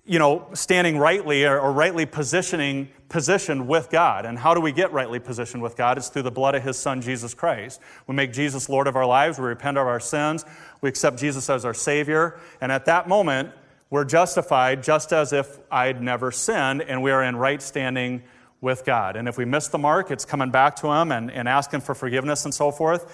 you 0.08 0.20
know, 0.20 0.48
standing 0.54 0.98
rightly 0.98 1.46
or, 1.46 1.60
or 1.60 1.72
rightly 1.72 2.06
positioning 2.06 2.88
positioned 3.10 3.68
with 3.68 3.90
God. 3.90 4.26
And 4.26 4.38
how 4.38 4.54
do 4.54 4.62
we 4.62 4.72
get 4.72 4.92
rightly 4.92 5.20
positioned 5.20 5.62
with 5.62 5.76
God? 5.76 5.98
It's 5.98 6.10
through 6.10 6.24
the 6.24 6.32
blood 6.32 6.56
of 6.56 6.64
His 6.64 6.78
Son, 6.78 7.02
Jesus 7.02 7.34
Christ. 7.34 7.80
We 8.08 8.16
make 8.16 8.34
Jesus 8.34 8.70
Lord 8.70 8.88
of 8.88 8.96
our 8.96 9.06
lives, 9.06 9.38
we 9.38 9.46
repent 9.46 9.78
of 9.78 9.86
our 9.86 10.00
sins, 10.00 10.46
we 10.82 10.90
accept 10.90 11.20
Jesus 11.20 11.50
as 11.50 11.66
our 11.66 11.74
Savior, 11.74 12.40
and 12.62 12.72
at 12.72 12.86
that 12.86 13.08
moment, 13.08 13.52
we're 13.90 14.06
justified 14.06 14.84
just 14.84 15.14
as 15.14 15.32
if 15.32 15.60
I'd 15.72 16.02
never 16.02 16.32
sinned, 16.32 16.82
and 16.82 17.02
we 17.02 17.12
are 17.12 17.24
in 17.24 17.38
right 17.38 17.62
standing 17.62 18.24
with 18.60 18.84
God. 18.84 19.16
And 19.16 19.28
if 19.28 19.38
we 19.38 19.46
miss 19.46 19.68
the 19.70 19.78
mark, 19.78 20.12
it's 20.12 20.26
coming 20.26 20.52
back 20.52 20.76
to 20.78 20.88
Him 20.88 21.12
and, 21.12 21.32
and 21.32 21.48
asking 21.48 21.82
for 21.82 21.96
forgiveness 21.96 22.44
and 22.44 22.54
so 22.54 22.72
forth. 22.72 23.06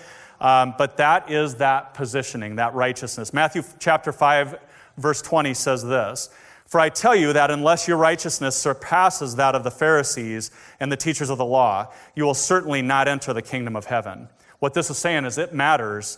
Um, 0.42 0.74
but 0.78 0.98
that 0.98 1.30
is 1.30 1.56
that 1.56 1.94
positioning, 1.94 2.56
that 2.56 2.74
righteousness. 2.74 3.34
Matthew 3.34 3.62
chapter 3.80 4.12
5, 4.12 4.58
verse 4.98 5.22
20 5.22 5.54
says 5.54 5.84
this 5.84 6.30
For 6.74 6.80
I 6.80 6.89
tell 6.89 7.15
you 7.15 7.34
that 7.34 7.52
unless 7.52 7.88
your 7.88 7.98
righteousness 7.98 8.56
surpasses 8.56 9.36
that 9.36 9.54
of 9.54 9.63
the 9.63 9.69
Pharisees 9.69 10.50
and 10.80 10.91
the 10.91 10.98
teachers 10.98 11.30
of 11.30 11.38
the 11.38 11.45
law, 11.45 11.93
you 12.15 12.24
will 12.24 12.34
certainly 12.34 12.82
not 12.82 13.08
enter 13.08 13.32
the 13.32 13.43
kingdom 13.43 13.76
of 13.76 13.86
heaven. 13.86 14.28
What 14.58 14.74
this 14.74 14.89
is 14.89 14.98
saying 14.98 15.26
is 15.26 15.38
it 15.38 15.54
matters 15.54 16.17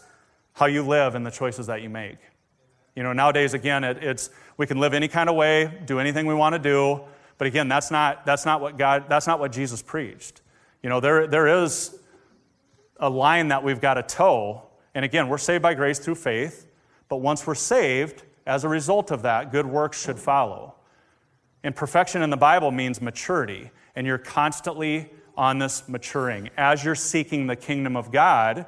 how 0.54 0.68
you 0.68 0.82
live 0.82 1.14
and 1.14 1.26
the 1.26 1.30
choices 1.30 1.68
that 1.68 1.82
you 1.82 1.90
make. 1.90 2.20
You 2.96 3.04
know, 3.04 3.12
nowadays, 3.12 3.54
again, 3.54 3.84
it, 3.84 4.02
it's 4.02 4.30
we 4.56 4.66
can 4.66 4.80
live 4.80 4.94
any 4.94 5.10
kind 5.10 5.30
of 5.30 5.36
way, 5.36 5.78
do 5.84 6.00
anything 6.00 6.26
we 6.26 6.34
want 6.34 6.54
to 6.54 6.60
do, 6.60 7.02
but 7.38 7.48
again, 7.48 7.68
that's 7.68 7.92
not, 7.92 8.26
that's 8.26 8.46
not 8.46 8.62
what 8.62 8.78
God, 8.78 9.10
that's 9.10 9.28
not 9.28 9.42
what 9.42 9.52
Jesus 9.52 9.82
preached. 9.82 10.40
You 10.82 10.88
know, 10.88 11.02
there, 11.02 11.28
there 11.28 11.64
is 11.64 12.00
a 12.96 13.10
line 13.10 13.50
that 13.50 13.62
we've 13.62 13.82
got 13.82 13.96
to 13.96 14.04
toe. 14.04 14.64
And 14.94 15.04
again, 15.04 15.28
we're 15.28 15.38
saved 15.38 15.64
by 15.64 15.74
grace 15.74 16.00
through 16.00 16.16
faith, 16.16 16.66
but 17.10 17.18
once 17.18 17.46
we're 17.46 17.56
saved, 17.56 18.24
as 18.46 18.64
a 18.64 18.70
result 18.70 19.12
of 19.12 19.24
that, 19.24 19.52
good 19.52 19.66
works 19.66 20.04
should 20.04 20.20
follow. 20.20 20.76
And 21.64 21.76
perfection 21.76 22.22
in 22.22 22.30
the 22.30 22.38
Bible 22.38 22.72
means 22.72 23.02
maturity, 23.02 23.72
and 23.96 24.06
you're 24.06 24.18
constantly 24.18 25.10
on 25.36 25.58
this 25.58 25.90
maturing. 25.90 26.50
As 26.58 26.84
you're 26.84 26.96
seeking 26.96 27.48
the 27.48 27.56
kingdom 27.56 27.98
of 27.98 28.12
God 28.12 28.66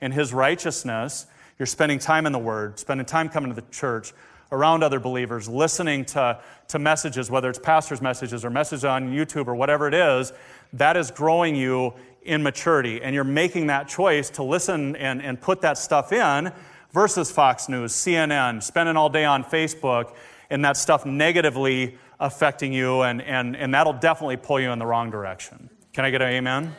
and 0.00 0.14
His 0.14 0.32
righteousness, 0.32 1.26
you're 1.58 1.66
spending 1.66 1.98
time 1.98 2.26
in 2.26 2.32
the 2.32 2.38
Word, 2.38 2.78
spending 2.78 3.04
time 3.04 3.28
coming 3.28 3.50
to 3.50 3.60
the 3.60 3.66
church, 3.70 4.12
around 4.52 4.84
other 4.84 5.00
believers, 5.00 5.48
listening 5.48 6.04
to, 6.04 6.40
to 6.68 6.78
messages, 6.78 7.30
whether 7.30 7.50
it's 7.50 7.58
pastors' 7.58 8.00
messages 8.00 8.44
or 8.44 8.50
messages 8.50 8.84
on 8.84 9.12
YouTube 9.12 9.48
or 9.48 9.54
whatever 9.54 9.88
it 9.88 9.94
is, 9.94 10.32
that 10.72 10.96
is 10.96 11.10
growing 11.10 11.56
you 11.56 11.92
in 12.22 12.42
maturity. 12.42 13.02
And 13.02 13.14
you're 13.14 13.24
making 13.24 13.68
that 13.68 13.88
choice 13.88 14.30
to 14.30 14.42
listen 14.42 14.94
and, 14.96 15.20
and 15.20 15.40
put 15.40 15.62
that 15.62 15.78
stuff 15.78 16.12
in 16.12 16.52
versus 16.92 17.30
Fox 17.30 17.68
News, 17.68 17.92
CNN, 17.92 18.62
spending 18.62 18.96
all 18.96 19.08
day 19.08 19.24
on 19.24 19.44
Facebook, 19.44 20.14
and 20.50 20.64
that 20.64 20.76
stuff 20.76 21.04
negatively 21.04 21.98
affecting 22.20 22.72
you, 22.72 23.02
and, 23.02 23.20
and, 23.22 23.56
and 23.56 23.74
that'll 23.74 23.92
definitely 23.92 24.36
pull 24.36 24.60
you 24.60 24.70
in 24.70 24.78
the 24.78 24.86
wrong 24.86 25.10
direction. 25.10 25.68
Can 25.92 26.04
I 26.04 26.10
get 26.10 26.22
an 26.22 26.28
amen? 26.28 26.74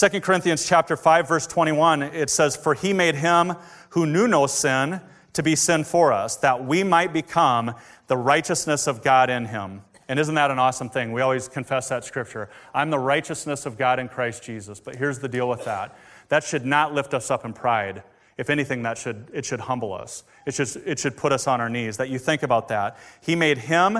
amen? 0.00 0.10
2 0.12 0.20
Corinthians 0.20 0.66
chapter 0.66 0.96
5 0.96 1.26
verse 1.26 1.46
21 1.46 2.02
it 2.02 2.30
says 2.30 2.56
for 2.56 2.74
he 2.74 2.92
made 2.92 3.16
him 3.16 3.54
who 3.90 4.06
knew 4.06 4.28
no 4.28 4.46
sin 4.46 5.00
to 5.32 5.42
be 5.42 5.54
sin 5.54 5.84
for 5.84 6.12
us, 6.12 6.36
that 6.36 6.64
we 6.64 6.82
might 6.82 7.12
become 7.12 7.74
the 8.06 8.16
righteousness 8.16 8.86
of 8.86 9.02
God 9.02 9.30
in 9.30 9.44
him. 9.44 9.82
And 10.08 10.18
isn't 10.18 10.34
that 10.34 10.50
an 10.50 10.58
awesome 10.58 10.88
thing? 10.88 11.12
We 11.12 11.20
always 11.20 11.48
confess 11.48 11.88
that 11.90 12.04
scripture. 12.04 12.48
I'm 12.74 12.90
the 12.90 12.98
righteousness 12.98 13.66
of 13.66 13.76
God 13.76 13.98
in 13.98 14.08
Christ 14.08 14.42
Jesus. 14.42 14.80
But 14.80 14.96
here's 14.96 15.18
the 15.18 15.28
deal 15.28 15.48
with 15.48 15.64
that 15.64 15.96
that 16.28 16.44
should 16.44 16.66
not 16.66 16.92
lift 16.92 17.14
us 17.14 17.30
up 17.30 17.44
in 17.44 17.52
pride. 17.52 18.02
If 18.38 18.48
anything, 18.48 18.84
that 18.84 18.96
should, 18.96 19.30
it 19.34 19.44
should 19.44 19.60
humble 19.60 19.92
us. 19.92 20.22
It 20.46 20.54
should, 20.54 20.68
it 20.86 20.98
should 20.98 21.16
put 21.16 21.32
us 21.32 21.46
on 21.46 21.60
our 21.60 21.68
knees. 21.68 21.96
That 21.96 22.08
you 22.08 22.18
think 22.18 22.42
about 22.42 22.68
that. 22.68 22.96
He 23.20 23.34
made 23.34 23.58
him 23.58 23.98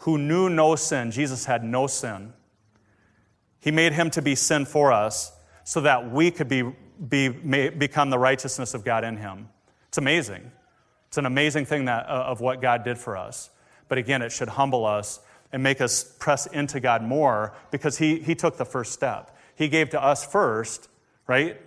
who 0.00 0.18
knew 0.18 0.50
no 0.50 0.76
sin. 0.76 1.12
Jesus 1.12 1.46
had 1.46 1.64
no 1.64 1.86
sin. 1.86 2.32
He 3.60 3.70
made 3.70 3.92
him 3.92 4.10
to 4.10 4.22
be 4.22 4.34
sin 4.34 4.66
for 4.66 4.92
us 4.92 5.32
so 5.64 5.80
that 5.80 6.10
we 6.10 6.30
could 6.30 6.48
be, 6.48 6.62
be, 7.08 7.28
become 7.28 8.10
the 8.10 8.18
righteousness 8.18 8.74
of 8.74 8.84
God 8.84 9.04
in 9.04 9.16
him. 9.16 9.48
It's 9.88 9.98
amazing. 9.98 10.50
It's 11.08 11.18
an 11.18 11.26
amazing 11.26 11.64
thing 11.64 11.86
that, 11.86 12.08
uh, 12.08 12.24
of 12.26 12.40
what 12.40 12.60
God 12.60 12.84
did 12.84 12.98
for 12.98 13.16
us. 13.16 13.50
But 13.88 13.98
again, 13.98 14.20
it 14.20 14.32
should 14.32 14.48
humble 14.48 14.84
us 14.84 15.20
and 15.52 15.62
make 15.62 15.80
us 15.80 16.04
press 16.18 16.46
into 16.46 16.80
God 16.80 17.02
more 17.02 17.54
because 17.70 17.98
he, 17.98 18.18
he 18.18 18.34
took 18.34 18.56
the 18.56 18.64
first 18.64 18.92
step. 18.92 19.36
He 19.54 19.68
gave 19.68 19.90
to 19.90 20.02
us 20.02 20.24
first, 20.26 20.88
right? 21.26 21.60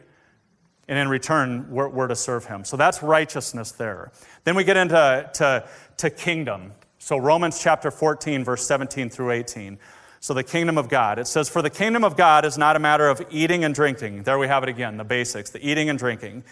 And 0.90 1.00
in 1.00 1.08
return, 1.08 1.68
we're, 1.70 1.88
we're 1.88 2.08
to 2.08 2.16
serve 2.16 2.46
Him. 2.46 2.66
So 2.66 2.76
that's 2.76 3.02
righteousness 3.02 3.72
there. 3.72 4.12
Then 4.44 4.56
we 4.56 4.66
get 4.66 4.76
into 4.76 5.30
to, 5.36 5.70
to 5.98 6.10
kingdom. 6.10 6.74
So 6.98 7.16
Romans 7.16 7.62
chapter 7.62 7.92
14, 7.92 8.44
verse 8.44 8.68
17 8.68 9.10
through 9.10 9.32
18. 9.32 9.80
So 10.20 10.34
the 10.34 10.44
kingdom 10.44 10.78
of 10.78 10.90
God. 10.90 11.18
It 11.18 11.28
says, 11.28 11.48
For 11.48 11.62
the 11.62 11.70
kingdom 11.70 12.04
of 12.04 12.18
God 12.18 12.44
is 12.44 12.58
not 12.58 12.76
a 12.76 12.80
matter 12.80 13.08
of 13.08 13.26
eating 13.30 13.64
and 13.64 13.74
drinking. 13.74 14.24
There 14.24 14.38
we 14.38 14.48
have 14.48 14.64
it 14.64 14.70
again, 14.70 14.98
the 14.98 15.06
basics, 15.06 15.52
the 15.52 15.66
eating 15.66 15.90
and 15.90 15.98
drinking 15.98 16.44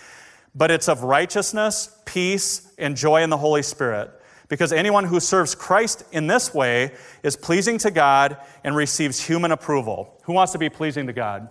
but 0.57 0.71
it's 0.71 0.89
of 0.89 1.03
righteousness, 1.03 1.95
peace, 2.05 2.73
and 2.79 2.97
joy 2.97 3.21
in 3.21 3.29
the 3.29 3.37
Holy 3.37 3.61
Spirit. 3.61 4.11
Because 4.49 4.73
anyone 4.73 5.03
who 5.03 5.19
serves 5.19 5.53
Christ 5.53 6.03
in 6.11 6.25
this 6.25 6.53
way 6.53 6.93
is 7.21 7.35
pleasing 7.35 7.77
to 7.79 7.91
God 7.91 8.37
and 8.63 8.75
receives 8.75 9.23
human 9.23 9.51
approval. 9.51 10.19
Who 10.23 10.33
wants 10.33 10.53
to 10.53 10.57
be 10.57 10.69
pleasing 10.69 11.07
to 11.07 11.13
God? 11.13 11.49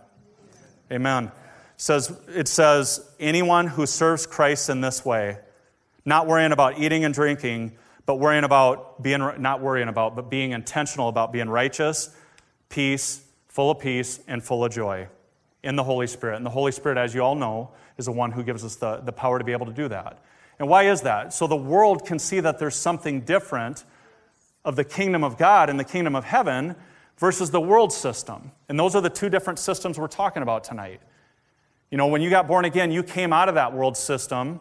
Amen. 0.90 1.31
Says, 1.77 2.19
it 2.29 2.49
says, 2.49 3.07
anyone 3.21 3.67
who 3.67 3.87
serves 3.87 4.27
Christ 4.27 4.71
in 4.71 4.81
this 4.81 5.05
way, 5.05 5.39
not 6.05 6.27
worrying 6.27 6.53
about 6.53 6.79
eating 6.79 7.05
and 7.05 7.12
drinking, 7.12 7.77
but 8.07 8.17
worrying 8.17 8.45
about 8.45 9.03
being, 9.03 9.21
not 9.39 9.61
worrying 9.61 9.89
about, 9.89 10.17
but 10.17 10.31
being 10.31 10.53
intentional 10.53 11.09
about 11.09 11.33
being 11.33 11.51
righteous, 11.51 12.15
peace, 12.69 13.23
full 13.49 13.71
of 13.71 13.79
peace, 13.79 14.21
and 14.27 14.43
full 14.43 14.65
of 14.65 14.73
joy 14.73 15.09
in 15.62 15.77
the 15.77 15.85
Holy 15.85 16.07
Spirit. 16.07 16.37
And 16.37 16.47
the 16.47 16.51
Holy 16.51 16.73
Spirit, 16.73 16.97
as 16.97 17.15
you 17.15 17.23
all 17.23 17.35
know, 17.35 17.73
is 17.99 18.07
the 18.07 18.12
one 18.12 18.31
who 18.31 18.43
gives 18.43 18.65
us 18.65 18.77
the, 18.77 18.99
the 18.99 19.12
power 19.12 19.39
to 19.39 19.45
be 19.45 19.53
able 19.53 19.67
to 19.67 19.73
do 19.73 19.89
that. 19.89 20.23
And 20.59 20.69
why 20.69 20.85
is 20.85 21.03
that? 21.03 21.35
So 21.35 21.47
the 21.47 21.57
world 21.57 22.07
can 22.07 22.19
see 22.19 22.41
that 22.41 22.59
there's 22.59 22.77
something 22.77 23.23
different 23.23 23.85
of 24.65 24.77
the 24.77 24.85
kingdom 24.85 25.25
of 25.25 25.37
God 25.37 25.69
and 25.69 25.79
the 25.79 25.85
kingdom 25.85 26.17
of 26.17 26.25
heaven 26.25 26.77
versus 27.19 27.51
the 27.51 27.61
world 27.61 27.93
system. 27.93 28.53
And 28.69 28.79
those 28.79 28.95
are 28.95 29.03
the 29.03 29.11
two 29.11 29.29
different 29.29 29.59
systems 29.59 29.99
we're 29.99 30.07
talking 30.07 30.43
about 30.43 30.65
tonight. 30.65 31.01
You 31.90 31.99
know, 31.99 32.09
when 32.09 32.20
you 32.20 32.31
got 32.31 32.49
born 32.49 32.64
again, 32.64 32.90
you 32.90 33.03
came 33.03 33.33
out 33.33 33.49
of 33.49 33.55
that 33.55 33.72
world 33.72 33.96
system 33.96 34.61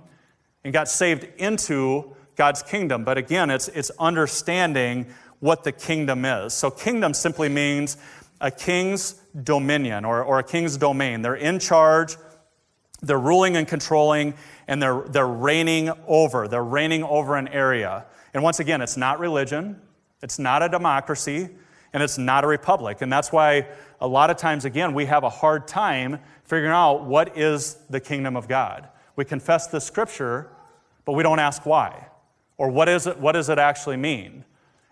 and 0.63 0.73
got 0.73 0.87
saved 0.87 1.27
into 1.37 2.15
God's 2.35 2.61
kingdom. 2.61 3.03
But 3.03 3.17
again, 3.17 3.49
it's, 3.49 3.67
it's 3.69 3.91
understanding 3.99 5.07
what 5.39 5.63
the 5.63 5.71
kingdom 5.71 6.25
is. 6.25 6.53
So, 6.53 6.69
kingdom 6.69 7.13
simply 7.13 7.49
means 7.49 7.97
a 8.41 8.51
king's 8.51 9.13
dominion 9.43 10.05
or, 10.05 10.23
or 10.23 10.39
a 10.39 10.43
king's 10.43 10.77
domain. 10.77 11.21
They're 11.21 11.35
in 11.35 11.59
charge, 11.59 12.17
they're 13.01 13.19
ruling 13.19 13.57
and 13.57 13.67
controlling, 13.67 14.33
and 14.67 14.81
they're, 14.81 15.03
they're 15.07 15.27
reigning 15.27 15.91
over. 16.07 16.47
They're 16.47 16.63
reigning 16.63 17.03
over 17.03 17.35
an 17.35 17.47
area. 17.47 18.05
And 18.33 18.43
once 18.43 18.59
again, 18.59 18.81
it's 18.81 18.97
not 18.97 19.19
religion, 19.19 19.81
it's 20.21 20.39
not 20.39 20.63
a 20.63 20.69
democracy, 20.69 21.49
and 21.93 22.03
it's 22.03 22.17
not 22.17 22.43
a 22.43 22.47
republic. 22.47 23.01
And 23.01 23.11
that's 23.11 23.31
why 23.31 23.67
a 24.01 24.07
lot 24.07 24.29
of 24.29 24.37
times, 24.37 24.65
again, 24.65 24.93
we 24.93 25.05
have 25.05 25.23
a 25.23 25.29
hard 25.29 25.67
time 25.67 26.19
figuring 26.45 26.71
out 26.71 27.05
what 27.05 27.37
is 27.37 27.77
the 27.89 27.99
kingdom 27.99 28.35
of 28.35 28.47
God. 28.47 28.87
We 29.15 29.25
confess 29.25 29.67
the 29.67 29.81
scripture, 29.81 30.49
but 31.03 31.13
we 31.13 31.23
don't 31.23 31.39
ask 31.39 31.65
why. 31.65 32.07
Or 32.57 32.69
what, 32.69 32.87
is 32.87 33.07
it, 33.07 33.19
what 33.19 33.33
does 33.33 33.49
it 33.49 33.59
actually 33.59 33.97
mean? 33.97 34.45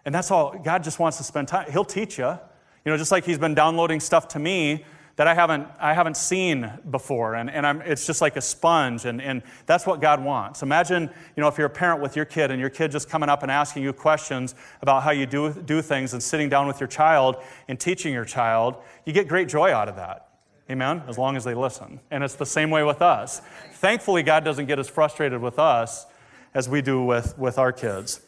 And 0.06 0.14
that's 0.14 0.32
all. 0.32 0.58
God 0.58 0.84
just 0.84 1.00
wants 1.00 1.18
to 1.18 1.24
spend 1.24 1.48
time. 1.48 1.72
He'll 1.72 1.86
teach 1.86 2.18
you. 2.18 2.38
You 2.86 2.92
know, 2.92 2.98
just 2.98 3.12
like 3.12 3.24
he's 3.24 3.38
been 3.38 3.54
downloading 3.56 4.02
stuff 4.02 4.28
to 4.30 4.40
me 4.40 4.84
that 5.16 5.28
I 5.28 5.34
haven't, 5.34 5.68
I 5.80 5.94
haven't 5.94 6.18
seen 6.18 6.70
before. 6.90 7.36
And, 7.36 7.50
and 7.50 7.66
I'm, 7.66 7.82
it's 7.84 8.06
just 8.06 8.20
like 8.20 8.36
a 8.36 8.42
sponge. 8.42 9.06
And, 9.06 9.22
and 9.22 9.44
that's 9.66 9.86
what 9.86 10.02
God 10.02 10.22
wants. 10.22 10.64
Imagine, 10.64 11.04
you 11.04 11.42
know, 11.42 11.48
if 11.48 11.58
you're 11.58 11.68
a 11.68 11.70
parent 11.70 12.02
with 12.02 12.16
your 12.16 12.26
kid 12.26 12.52
and 12.52 12.60
your 12.60 12.72
kid 12.72 12.92
just 12.92 13.10
coming 13.10 13.30
up 13.30 13.44
and 13.44 13.52
asking 13.52 13.84
you 13.84 13.94
questions 13.94 14.56
about 14.82 15.04
how 15.04 15.12
you 15.12 15.26
do, 15.26 15.54
do 15.54 15.82
things 15.82 16.14
and 16.14 16.22
sitting 16.22 16.50
down 16.50 16.68
with 16.68 16.80
your 16.80 16.88
child 16.88 17.38
and 17.68 17.80
teaching 17.80 18.12
your 18.12 18.26
child, 18.26 18.76
you 19.06 19.14
get 19.14 19.28
great 19.28 19.48
joy 19.48 19.72
out 19.72 19.88
of 19.88 19.96
that. 19.98 20.33
Amen? 20.70 21.04
As 21.08 21.18
long 21.18 21.36
as 21.36 21.44
they 21.44 21.54
listen. 21.54 22.00
And 22.10 22.24
it's 22.24 22.36
the 22.36 22.46
same 22.46 22.70
way 22.70 22.84
with 22.84 23.02
us. 23.02 23.42
Thankfully, 23.74 24.24
God 24.24 24.44
doesn't 24.44 24.66
get 24.66 24.80
as 24.80 24.90
frustrated 24.90 25.42
with 25.42 25.60
us 25.60 26.06
as 26.54 26.70
we 26.70 26.82
do 26.82 27.04
with, 27.04 27.38
with 27.38 27.58
our 27.58 27.72
kids. 27.72 28.22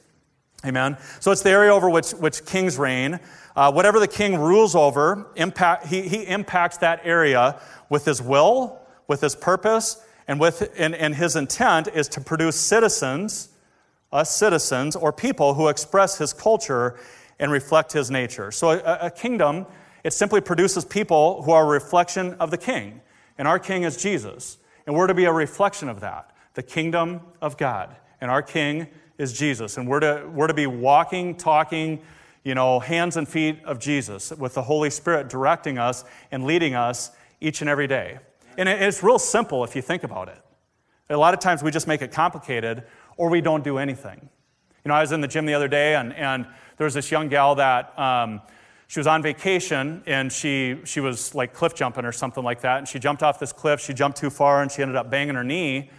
Amen? 0.65 0.97
So 1.19 1.31
it's 1.31 1.43
the 1.43 1.51
area 1.51 1.73
over 1.73 1.89
which, 1.89 2.11
which 2.11 2.45
kings 2.45 2.77
reign. 2.77 3.19
Uh, 3.55 3.71
whatever 3.71 3.99
the 3.99 4.07
king 4.07 4.37
rules 4.37 4.75
over, 4.75 5.27
impact, 5.35 5.87
he, 5.87 6.01
he 6.01 6.25
impacts 6.27 6.77
that 6.77 7.01
area 7.03 7.59
with 7.89 8.03
his 8.03 8.21
will, 8.21 8.79
with 9.07 9.21
his 9.21 9.35
purpose, 9.35 10.03
and, 10.27 10.39
with, 10.39 10.73
and, 10.77 10.95
and 10.95 11.15
his 11.15 11.35
intent 11.35 11.87
is 11.87 12.07
to 12.09 12.21
produce 12.21 12.59
citizens, 12.59 13.49
us 14.11 14.35
citizens, 14.35 14.95
or 14.95 15.13
people 15.13 15.53
who 15.53 15.67
express 15.67 16.17
his 16.17 16.33
culture 16.33 16.97
and 17.39 17.51
reflect 17.51 17.93
his 17.93 18.09
nature. 18.09 18.51
So 18.51 18.71
a, 18.71 18.97
a 19.05 19.11
kingdom, 19.11 19.67
it 20.05 20.13
simply 20.13 20.39
produces 20.39 20.85
people 20.85 21.41
who 21.41 21.51
are 21.51 21.63
a 21.63 21.67
reflection 21.67 22.35
of 22.35 22.51
the 22.51 22.59
king. 22.59 23.01
And 23.39 23.47
our 23.47 23.57
king 23.57 23.81
is 23.81 23.97
Jesus. 23.97 24.59
And 24.85 24.95
we're 24.95 25.07
to 25.07 25.15
be 25.15 25.25
a 25.25 25.33
reflection 25.33 25.89
of 25.89 26.01
that, 26.01 26.29
the 26.53 26.61
kingdom 26.61 27.21
of 27.41 27.57
God. 27.57 27.95
And 28.21 28.29
our 28.29 28.43
king 28.43 28.85
is 29.17 29.33
Jesus. 29.33 29.77
And 29.77 29.87
we're 29.87 30.01
to, 30.01 30.29
we're 30.31 30.45
to 30.45 30.53
be 30.53 30.67
walking, 30.67 31.33
talking, 31.33 32.03
you 32.43 32.53
know, 32.53 32.79
hands 32.79 33.17
and 33.17 33.27
feet 33.27 33.57
of 33.65 33.79
Jesus 33.79 34.31
with 34.31 34.53
the 34.53 34.61
Holy 34.61 34.91
Spirit 34.91 35.27
directing 35.27 35.79
us 35.79 36.05
and 36.31 36.45
leading 36.45 36.75
us 36.75 37.09
each 37.41 37.61
and 37.61 37.69
every 37.69 37.87
day. 37.87 38.19
And 38.59 38.69
it's 38.69 39.01
real 39.01 39.17
simple 39.17 39.63
if 39.63 39.75
you 39.75 39.81
think 39.81 40.03
about 40.03 40.29
it. 40.29 40.37
A 41.09 41.17
lot 41.17 41.33
of 41.33 41.39
times 41.39 41.63
we 41.63 41.71
just 41.71 41.87
make 41.87 42.03
it 42.03 42.11
complicated 42.11 42.83
or 43.17 43.31
we 43.31 43.41
don't 43.41 43.63
do 43.63 43.79
anything. 43.79 44.29
You 44.83 44.89
know, 44.89 44.93
I 44.93 45.01
was 45.01 45.11
in 45.11 45.21
the 45.21 45.27
gym 45.27 45.47
the 45.47 45.55
other 45.55 45.67
day 45.67 45.95
and, 45.95 46.13
and 46.13 46.45
there 46.77 46.85
was 46.85 46.93
this 46.93 47.09
young 47.09 47.27
gal 47.27 47.55
that 47.55 47.97
um, 47.97 48.41
she 48.87 48.99
was 48.99 49.07
on 49.07 49.21
vacation 49.21 50.03
and 50.05 50.31
she, 50.31 50.79
she 50.85 50.99
was 50.99 51.33
like 51.33 51.53
cliff 51.53 51.73
jumping 51.73 52.05
or 52.05 52.11
something 52.11 52.43
like 52.43 52.61
that. 52.61 52.77
And 52.77 52.87
she 52.87 52.99
jumped 52.99 53.23
off 53.23 53.39
this 53.39 53.51
cliff. 53.51 53.79
She 53.79 53.93
jumped 53.93 54.17
too 54.17 54.29
far 54.29 54.61
and 54.61 54.71
she 54.71 54.81
ended 54.81 54.95
up 54.95 55.09
banging 55.09 55.35
her 55.35 55.43
knee. 55.43 55.89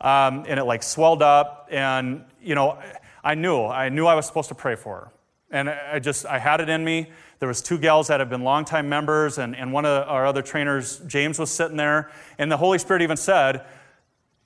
Um, 0.00 0.44
and 0.46 0.60
it 0.60 0.64
like 0.64 0.82
swelled 0.82 1.22
up. 1.22 1.68
And, 1.70 2.24
you 2.42 2.54
know, 2.54 2.78
I 3.24 3.34
knew, 3.34 3.64
I 3.64 3.88
knew 3.88 4.06
I 4.06 4.14
was 4.14 4.26
supposed 4.26 4.48
to 4.50 4.54
pray 4.54 4.76
for 4.76 4.96
her. 4.96 5.12
And 5.50 5.70
I 5.70 5.98
just, 5.98 6.26
I 6.26 6.38
had 6.38 6.60
it 6.60 6.68
in 6.68 6.84
me. 6.84 7.10
There 7.38 7.48
was 7.48 7.62
two 7.62 7.78
gals 7.78 8.08
that 8.08 8.20
had 8.20 8.30
been 8.30 8.42
longtime 8.42 8.88
members, 8.88 9.38
and, 9.38 9.54
and 9.54 9.72
one 9.72 9.84
of 9.84 10.08
our 10.08 10.26
other 10.26 10.42
trainers, 10.42 10.98
James, 11.06 11.38
was 11.38 11.50
sitting 11.50 11.76
there. 11.76 12.10
And 12.38 12.50
the 12.50 12.56
Holy 12.56 12.78
Spirit 12.78 13.02
even 13.02 13.16
said, 13.16 13.64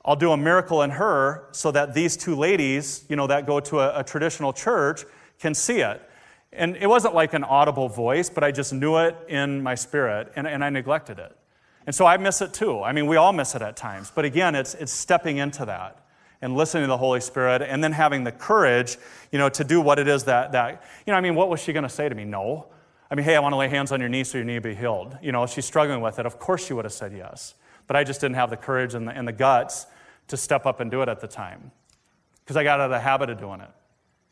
I'll 0.04 0.16
do 0.16 0.32
a 0.32 0.36
miracle 0.36 0.82
in 0.82 0.90
her 0.90 1.48
so 1.52 1.70
that 1.70 1.94
these 1.94 2.16
two 2.16 2.34
ladies, 2.34 3.04
you 3.08 3.16
know, 3.16 3.26
that 3.28 3.46
go 3.46 3.60
to 3.60 3.80
a, 3.80 4.00
a 4.00 4.04
traditional 4.04 4.52
church 4.52 5.04
can 5.38 5.54
see 5.54 5.80
it. 5.80 6.02
And 6.52 6.76
it 6.76 6.88
wasn't 6.88 7.14
like 7.14 7.32
an 7.34 7.44
audible 7.44 7.88
voice, 7.88 8.28
but 8.28 8.42
I 8.42 8.50
just 8.50 8.72
knew 8.72 8.96
it 8.98 9.16
in 9.28 9.62
my 9.62 9.74
spirit, 9.74 10.32
and, 10.34 10.46
and 10.46 10.64
I 10.64 10.70
neglected 10.70 11.18
it. 11.18 11.36
And 11.86 11.94
so 11.94 12.06
I 12.06 12.16
miss 12.16 12.40
it 12.40 12.52
too. 12.52 12.82
I 12.82 12.92
mean, 12.92 13.06
we 13.06 13.16
all 13.16 13.32
miss 13.32 13.54
it 13.54 13.62
at 13.62 13.76
times. 13.76 14.12
But 14.14 14.24
again, 14.24 14.54
it's, 14.54 14.74
it's 14.74 14.92
stepping 14.92 15.38
into 15.38 15.64
that 15.64 16.04
and 16.42 16.56
listening 16.56 16.84
to 16.84 16.88
the 16.88 16.96
Holy 16.96 17.20
Spirit 17.20 17.62
and 17.62 17.82
then 17.82 17.92
having 17.92 18.24
the 18.24 18.32
courage, 18.32 18.96
you 19.32 19.38
know, 19.38 19.48
to 19.50 19.64
do 19.64 19.80
what 19.80 19.98
it 19.98 20.08
is 20.08 20.24
that, 20.24 20.52
that 20.52 20.82
you 21.06 21.12
know, 21.12 21.16
I 21.16 21.20
mean, 21.20 21.34
what 21.34 21.48
was 21.48 21.60
she 21.60 21.72
going 21.72 21.82
to 21.84 21.88
say 21.88 22.08
to 22.08 22.14
me? 22.14 22.24
No. 22.24 22.66
I 23.10 23.14
mean, 23.14 23.24
hey, 23.24 23.34
I 23.34 23.40
want 23.40 23.52
to 23.52 23.56
lay 23.56 23.68
hands 23.68 23.92
on 23.92 24.00
your 24.00 24.08
knee 24.08 24.24
so 24.24 24.38
your 24.38 24.44
knee 24.44 24.58
be 24.58 24.74
healed. 24.74 25.16
You 25.22 25.32
know, 25.32 25.46
she's 25.46 25.64
struggling 25.64 26.00
with 26.00 26.18
it. 26.18 26.26
Of 26.26 26.38
course 26.38 26.64
she 26.64 26.72
would 26.72 26.84
have 26.84 26.92
said 26.92 27.12
yes. 27.12 27.54
But 27.86 27.96
I 27.96 28.04
just 28.04 28.20
didn't 28.20 28.36
have 28.36 28.50
the 28.50 28.56
courage 28.56 28.94
and 28.94 29.08
the, 29.08 29.12
and 29.12 29.26
the 29.26 29.32
guts 29.32 29.86
to 30.28 30.36
step 30.36 30.66
up 30.66 30.80
and 30.80 30.90
do 30.90 31.02
it 31.02 31.08
at 31.08 31.20
the 31.20 31.26
time 31.26 31.72
because 32.44 32.56
I 32.56 32.62
got 32.62 32.80
out 32.80 32.84
of 32.86 32.90
the 32.90 33.00
habit 33.00 33.30
of 33.30 33.38
doing 33.38 33.60
it. 33.60 33.70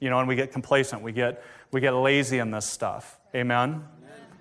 You 0.00 0.10
know, 0.10 0.18
and 0.18 0.28
we 0.28 0.36
get 0.36 0.52
complacent. 0.52 1.02
We 1.02 1.12
get, 1.12 1.42
we 1.72 1.80
get 1.80 1.92
lazy 1.92 2.38
in 2.38 2.50
this 2.50 2.66
stuff. 2.66 3.18
Amen? 3.34 3.70
Amen. 3.70 3.84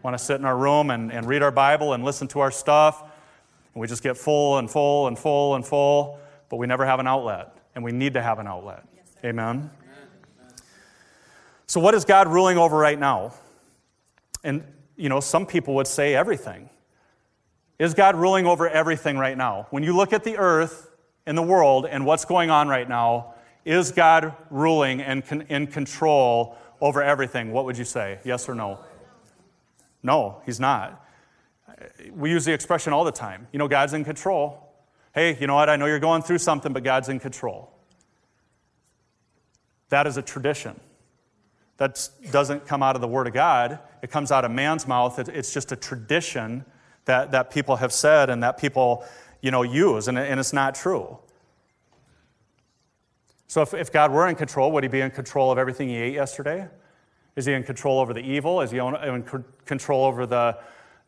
Want 0.03 0.17
to 0.17 0.23
sit 0.23 0.39
in 0.39 0.45
our 0.45 0.57
room 0.57 0.91
and, 0.91 1.11
and 1.11 1.25
read 1.27 1.41
our 1.41 1.51
Bible 1.51 1.93
and 1.93 2.03
listen 2.03 2.27
to 2.29 2.39
our 2.39 2.51
stuff. 2.51 3.01
And 3.01 3.81
we 3.81 3.87
just 3.87 4.03
get 4.03 4.17
full 4.17 4.57
and 4.57 4.69
full 4.69 5.07
and 5.07 5.17
full 5.17 5.55
and 5.55 5.65
full, 5.65 6.19
but 6.49 6.57
we 6.57 6.67
never 6.67 6.85
have 6.85 6.99
an 6.99 7.07
outlet 7.07 7.57
and 7.75 7.83
we 7.83 7.91
need 7.91 8.13
to 8.13 8.21
have 8.21 8.39
an 8.39 8.47
outlet. 8.47 8.83
Yes, 8.95 9.05
Amen? 9.23 9.47
Amen? 9.47 9.69
So, 11.67 11.79
what 11.79 11.93
is 11.93 12.05
God 12.05 12.27
ruling 12.27 12.57
over 12.57 12.77
right 12.77 12.97
now? 12.97 13.33
And, 14.43 14.63
you 14.95 15.09
know, 15.09 15.19
some 15.19 15.45
people 15.45 15.75
would 15.75 15.87
say 15.87 16.15
everything. 16.15 16.69
Is 17.77 17.93
God 17.93 18.15
ruling 18.15 18.47
over 18.47 18.67
everything 18.67 19.17
right 19.17 19.37
now? 19.37 19.67
When 19.69 19.83
you 19.83 19.95
look 19.95 20.13
at 20.13 20.23
the 20.23 20.37
earth 20.37 20.89
and 21.25 21.37
the 21.37 21.43
world 21.43 21.85
and 21.85 22.05
what's 22.05 22.25
going 22.25 22.49
on 22.49 22.67
right 22.67 22.87
now, 22.87 23.35
is 23.67 23.91
God 23.91 24.33
ruling 24.49 25.01
and 25.01 25.23
in 25.49 25.67
control 25.67 26.57
over 26.81 27.03
everything? 27.03 27.51
What 27.51 27.65
would 27.65 27.77
you 27.77 27.85
say? 27.85 28.19
Yes 28.23 28.47
or 28.47 28.55
no? 28.55 28.79
No, 30.01 30.41
He's 30.45 30.59
not. 30.59 31.03
We 32.11 32.31
use 32.31 32.45
the 32.45 32.53
expression 32.53 32.93
all 32.93 33.03
the 33.03 33.11
time. 33.11 33.47
You 33.51 33.59
know, 33.59 33.67
God's 33.67 33.93
in 33.93 34.03
control 34.03 34.67
hey, 35.17 35.35
you 35.41 35.47
know 35.47 35.55
what? 35.55 35.67
I 35.67 35.77
know 35.77 35.87
you're 35.87 35.97
going 35.97 36.21
through 36.21 36.37
something, 36.37 36.73
but 36.73 36.83
God's 36.83 37.09
in 37.09 37.19
control. 37.19 37.71
That 39.89 40.05
is 40.05 40.15
a 40.15 40.21
tradition. 40.21 40.79
That 41.77 42.07
doesn't 42.29 42.67
come 42.67 42.83
out 42.83 42.95
of 42.95 43.01
the 43.01 43.07
Word 43.07 43.25
of 43.25 43.33
God, 43.33 43.79
it 44.03 44.11
comes 44.11 44.31
out 44.31 44.45
of 44.45 44.51
man's 44.51 44.87
mouth. 44.87 45.17
It's 45.17 45.51
just 45.51 45.71
a 45.71 45.75
tradition 45.75 46.65
that, 47.05 47.31
that 47.31 47.49
people 47.49 47.77
have 47.77 47.91
said 47.91 48.29
and 48.29 48.43
that 48.43 48.59
people 48.59 49.03
you 49.41 49.49
know, 49.49 49.63
use, 49.63 50.07
and, 50.07 50.19
and 50.19 50.39
it's 50.39 50.53
not 50.53 50.75
true. 50.75 51.17
So, 53.47 53.61
if, 53.61 53.73
if 53.73 53.91
God 53.91 54.11
were 54.11 54.27
in 54.27 54.35
control, 54.35 54.71
would 54.73 54.83
He 54.83 54.89
be 54.89 55.01
in 55.01 55.11
control 55.11 55.51
of 55.51 55.57
everything 55.57 55.89
He 55.89 55.95
ate 55.95 56.13
yesterday? 56.13 56.67
Is 57.35 57.45
He 57.45 57.53
in 57.53 57.63
control 57.63 57.99
over 57.99 58.13
the 58.13 58.21
evil? 58.21 58.61
Is 58.61 58.71
He 58.71 58.77
in 58.77 59.43
control 59.65 60.05
over 60.05 60.25
the, 60.25 60.57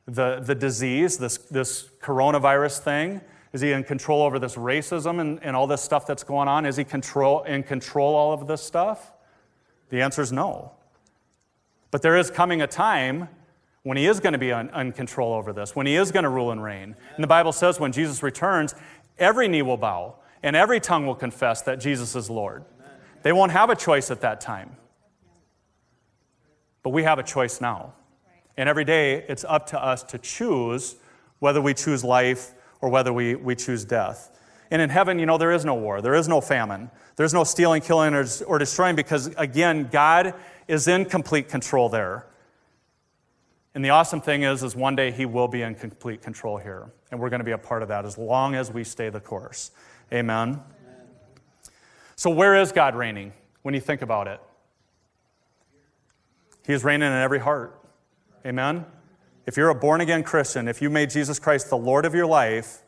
the, 0.07 0.39
the 0.39 0.55
disease, 0.55 1.17
this, 1.17 1.37
this 1.37 1.89
coronavirus 2.01 2.79
thing? 2.79 3.21
Is 3.51 3.61
he 3.61 3.71
in 3.71 3.83
control 3.83 4.21
over 4.21 4.37
this 4.37 4.55
racism 4.55 5.19
and, 5.19 5.43
and 5.43 5.55
all 5.55 5.65
this 5.65 5.81
stuff 5.81 6.05
that's 6.05 6.23
going 6.23 6.47
on? 6.47 6.65
Is 6.65 6.77
he 6.77 6.83
control, 6.83 7.43
in 7.43 7.63
control 7.63 8.15
all 8.15 8.31
of 8.31 8.47
this 8.47 8.61
stuff? 8.61 9.11
The 9.89 10.01
answer 10.01 10.21
is 10.21 10.31
no. 10.31 10.73
But 11.91 12.03
there 12.03 12.17
is 12.17 12.29
coming 12.29 12.61
a 12.61 12.67
time 12.67 13.27
when 13.83 13.97
he 13.97 14.05
is 14.05 14.19
going 14.19 14.33
to 14.33 14.39
be 14.39 14.51
in 14.51 14.91
control 14.91 15.33
over 15.33 15.51
this, 15.51 15.75
when 15.75 15.87
he 15.87 15.95
is 15.95 16.11
going 16.11 16.23
to 16.23 16.29
rule 16.29 16.51
and 16.51 16.61
reign. 16.61 16.95
And 17.15 17.23
the 17.23 17.27
Bible 17.27 17.51
says 17.51 17.79
when 17.79 17.91
Jesus 17.91 18.21
returns, 18.21 18.75
every 19.17 19.47
knee 19.47 19.63
will 19.63 19.77
bow 19.77 20.15
and 20.43 20.55
every 20.55 20.79
tongue 20.79 21.05
will 21.05 21.15
confess 21.15 21.61
that 21.63 21.79
Jesus 21.79 22.15
is 22.15 22.29
Lord. 22.29 22.63
They 23.23 23.31
won't 23.31 23.51
have 23.51 23.69
a 23.69 23.75
choice 23.75 24.11
at 24.11 24.21
that 24.21 24.41
time. 24.41 24.75
But 26.83 26.91
we 26.91 27.03
have 27.03 27.19
a 27.19 27.23
choice 27.23 27.59
now. 27.59 27.93
And 28.57 28.69
every 28.69 28.85
day 28.85 29.25
it's 29.27 29.43
up 29.43 29.67
to 29.67 29.83
us 29.83 30.03
to 30.03 30.17
choose 30.17 30.95
whether 31.39 31.61
we 31.61 31.73
choose 31.73 32.03
life 32.03 32.53
or 32.81 32.89
whether 32.89 33.11
we, 33.11 33.35
we 33.35 33.55
choose 33.55 33.85
death. 33.85 34.37
And 34.71 34.81
in 34.81 34.89
heaven, 34.89 35.19
you 35.19 35.25
know, 35.25 35.37
there 35.37 35.51
is 35.51 35.65
no 35.65 35.73
war, 35.73 36.01
there 36.01 36.15
is 36.15 36.27
no 36.27 36.41
famine, 36.41 36.91
there's 37.15 37.33
no 37.33 37.43
stealing, 37.43 37.81
killing, 37.81 38.13
or, 38.13 38.25
or 38.45 38.59
destroying 38.59 38.95
because, 38.95 39.27
again, 39.35 39.89
God 39.91 40.33
is 40.67 40.87
in 40.87 41.05
complete 41.05 41.49
control 41.49 41.89
there. 41.89 42.27
And 43.73 43.83
the 43.83 43.89
awesome 43.89 44.21
thing 44.21 44.43
is, 44.43 44.63
is 44.63 44.75
one 44.75 44.95
day 44.95 45.11
he 45.11 45.25
will 45.25 45.47
be 45.47 45.61
in 45.61 45.75
complete 45.75 46.21
control 46.21 46.57
here. 46.57 46.91
And 47.11 47.19
we're 47.19 47.29
going 47.29 47.39
to 47.39 47.45
be 47.45 47.51
a 47.51 47.57
part 47.57 47.81
of 47.81 47.87
that 47.89 48.05
as 48.05 48.17
long 48.17 48.55
as 48.55 48.71
we 48.71 48.83
stay 48.83 49.09
the 49.09 49.19
course. 49.19 49.71
Amen. 50.11 50.49
Amen. 50.49 50.61
So, 52.15 52.29
where 52.29 52.55
is 52.55 52.71
God 52.71 52.95
reigning 52.95 53.33
when 53.61 53.73
you 53.73 53.81
think 53.81 54.01
about 54.01 54.27
it? 54.27 54.41
He 56.65 56.73
is 56.73 56.83
reigning 56.83 57.07
in 57.07 57.17
every 57.17 57.39
heart. 57.39 57.79
Amen. 58.45 58.85
If 59.45 59.57
you're 59.57 59.69
a 59.69 59.75
born 59.75 60.01
again 60.01 60.23
Christian, 60.23 60.67
if 60.67 60.81
you 60.81 60.89
made 60.89 61.09
Jesus 61.09 61.39
Christ 61.39 61.69
the 61.69 61.77
Lord 61.77 62.05
of 62.05 62.13
your 62.13 62.27
life, 62.27 62.81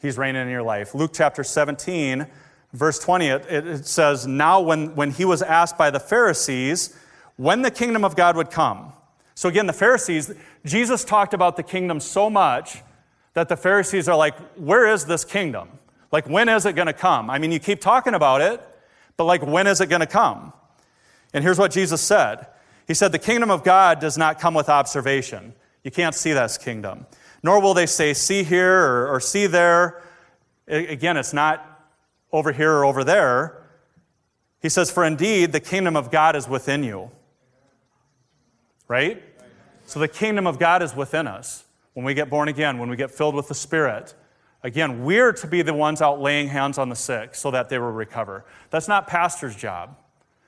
He's 0.00 0.18
reigning 0.18 0.42
in 0.42 0.48
your 0.48 0.62
life. 0.62 0.94
Luke 0.94 1.10
chapter 1.14 1.42
17, 1.42 2.26
verse 2.72 2.98
20, 2.98 3.26
it, 3.26 3.46
it 3.48 3.86
says, 3.86 4.26
Now, 4.26 4.60
when, 4.60 4.94
when 4.94 5.10
he 5.10 5.24
was 5.24 5.42
asked 5.42 5.76
by 5.76 5.90
the 5.90 6.00
Pharisees 6.00 6.96
when 7.36 7.62
the 7.62 7.70
kingdom 7.70 8.04
of 8.04 8.16
God 8.16 8.36
would 8.36 8.50
come. 8.50 8.92
So, 9.34 9.48
again, 9.48 9.66
the 9.66 9.72
Pharisees, 9.72 10.32
Jesus 10.64 11.04
talked 11.04 11.34
about 11.34 11.56
the 11.56 11.62
kingdom 11.62 12.00
so 12.00 12.30
much 12.30 12.82
that 13.34 13.48
the 13.48 13.56
Pharisees 13.56 14.08
are 14.08 14.16
like, 14.16 14.38
Where 14.56 14.86
is 14.86 15.04
this 15.04 15.24
kingdom? 15.24 15.68
Like, 16.16 16.30
when 16.30 16.48
is 16.48 16.64
it 16.64 16.72
going 16.72 16.86
to 16.86 16.94
come? 16.94 17.28
I 17.28 17.38
mean, 17.38 17.52
you 17.52 17.58
keep 17.58 17.78
talking 17.78 18.14
about 18.14 18.40
it, 18.40 18.58
but 19.18 19.24
like, 19.24 19.46
when 19.46 19.66
is 19.66 19.82
it 19.82 19.90
going 19.90 20.00
to 20.00 20.06
come? 20.06 20.54
And 21.34 21.44
here's 21.44 21.58
what 21.58 21.72
Jesus 21.72 22.00
said 22.00 22.46
He 22.86 22.94
said, 22.94 23.12
The 23.12 23.18
kingdom 23.18 23.50
of 23.50 23.62
God 23.62 24.00
does 24.00 24.16
not 24.16 24.40
come 24.40 24.54
with 24.54 24.70
observation. 24.70 25.52
You 25.84 25.90
can't 25.90 26.14
see 26.14 26.32
this 26.32 26.56
kingdom. 26.56 27.04
Nor 27.42 27.60
will 27.60 27.74
they 27.74 27.84
say, 27.84 28.14
See 28.14 28.44
here 28.44 28.80
or, 28.80 29.14
or 29.14 29.20
see 29.20 29.46
there. 29.46 30.02
Again, 30.66 31.18
it's 31.18 31.34
not 31.34 31.86
over 32.32 32.50
here 32.50 32.72
or 32.72 32.86
over 32.86 33.04
there. 33.04 33.62
He 34.62 34.70
says, 34.70 34.90
For 34.90 35.04
indeed, 35.04 35.52
the 35.52 35.60
kingdom 35.60 35.98
of 35.98 36.10
God 36.10 36.34
is 36.34 36.48
within 36.48 36.82
you. 36.82 37.10
Right? 38.88 39.22
So 39.84 40.00
the 40.00 40.08
kingdom 40.08 40.46
of 40.46 40.58
God 40.58 40.82
is 40.82 40.96
within 40.96 41.26
us 41.26 41.66
when 41.92 42.06
we 42.06 42.14
get 42.14 42.30
born 42.30 42.48
again, 42.48 42.78
when 42.78 42.88
we 42.88 42.96
get 42.96 43.10
filled 43.10 43.34
with 43.34 43.48
the 43.48 43.54
Spirit. 43.54 44.14
Again, 44.66 45.04
we're 45.04 45.32
to 45.32 45.46
be 45.46 45.62
the 45.62 45.72
ones 45.72 46.02
out 46.02 46.20
laying 46.20 46.48
hands 46.48 46.76
on 46.76 46.88
the 46.88 46.96
sick 46.96 47.36
so 47.36 47.52
that 47.52 47.68
they 47.68 47.78
will 47.78 47.92
recover. 47.92 48.44
That's 48.70 48.88
not 48.88 49.06
pastor's 49.06 49.54
job. 49.54 49.96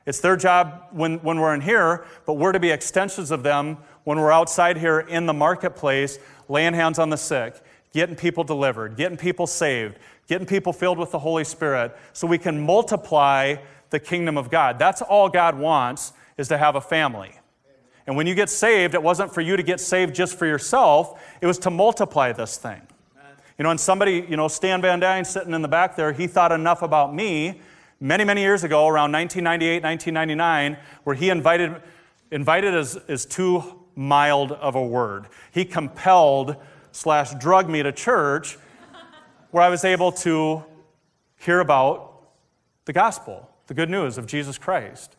It's 0.06 0.18
their 0.18 0.36
job 0.36 0.88
when, 0.90 1.18
when 1.18 1.38
we're 1.38 1.54
in 1.54 1.60
here, 1.60 2.04
but 2.26 2.32
we're 2.32 2.50
to 2.50 2.58
be 2.58 2.72
extensions 2.72 3.30
of 3.30 3.44
them 3.44 3.78
when 4.02 4.18
we're 4.18 4.32
outside 4.32 4.76
here 4.76 4.98
in 4.98 5.26
the 5.26 5.32
marketplace, 5.32 6.18
laying 6.48 6.74
hands 6.74 6.98
on 6.98 7.10
the 7.10 7.16
sick, 7.16 7.60
getting 7.92 8.16
people 8.16 8.42
delivered, 8.42 8.96
getting 8.96 9.16
people 9.16 9.46
saved, 9.46 10.00
getting 10.26 10.48
people 10.48 10.72
filled 10.72 10.98
with 10.98 11.12
the 11.12 11.20
Holy 11.20 11.44
Spirit, 11.44 11.96
so 12.12 12.26
we 12.26 12.38
can 12.38 12.60
multiply 12.60 13.54
the 13.90 14.00
kingdom 14.00 14.36
of 14.36 14.50
God. 14.50 14.80
That's 14.80 15.00
all 15.00 15.28
God 15.28 15.56
wants, 15.56 16.12
is 16.36 16.48
to 16.48 16.58
have 16.58 16.74
a 16.74 16.80
family. 16.80 17.30
And 18.08 18.16
when 18.16 18.26
you 18.26 18.34
get 18.34 18.50
saved, 18.50 18.94
it 18.94 19.02
wasn't 19.04 19.32
for 19.32 19.42
you 19.42 19.56
to 19.56 19.62
get 19.62 19.78
saved 19.78 20.12
just 20.12 20.36
for 20.36 20.46
yourself, 20.46 21.22
it 21.40 21.46
was 21.46 21.60
to 21.60 21.70
multiply 21.70 22.32
this 22.32 22.56
thing. 22.56 22.82
You 23.58 23.64
know, 23.64 23.70
and 23.70 23.80
somebody, 23.80 24.24
you 24.28 24.36
know, 24.36 24.46
Stan 24.46 24.80
Van 24.80 25.00
Dyne 25.00 25.24
sitting 25.24 25.52
in 25.52 25.62
the 25.62 25.68
back 25.68 25.96
there, 25.96 26.12
he 26.12 26.28
thought 26.28 26.52
enough 26.52 26.82
about 26.82 27.12
me 27.12 27.60
many, 27.98 28.22
many 28.22 28.40
years 28.40 28.62
ago, 28.62 28.86
around 28.86 29.10
1998, 29.10 29.82
1999, 29.82 30.76
where 31.02 31.16
he 31.16 31.28
invited, 31.28 31.74
invited 32.30 32.72
is, 32.74 32.96
is 33.08 33.26
too 33.26 33.64
mild 33.96 34.52
of 34.52 34.76
a 34.76 34.82
word. 34.82 35.26
He 35.50 35.64
compelled 35.64 36.54
slash 36.92 37.34
drug 37.34 37.68
me 37.68 37.82
to 37.82 37.90
church 37.90 38.56
where 39.50 39.64
I 39.64 39.68
was 39.68 39.84
able 39.84 40.12
to 40.12 40.64
hear 41.38 41.58
about 41.58 42.22
the 42.84 42.92
gospel, 42.92 43.50
the 43.66 43.74
good 43.74 43.90
news 43.90 44.18
of 44.18 44.26
Jesus 44.26 44.56
Christ. 44.56 45.16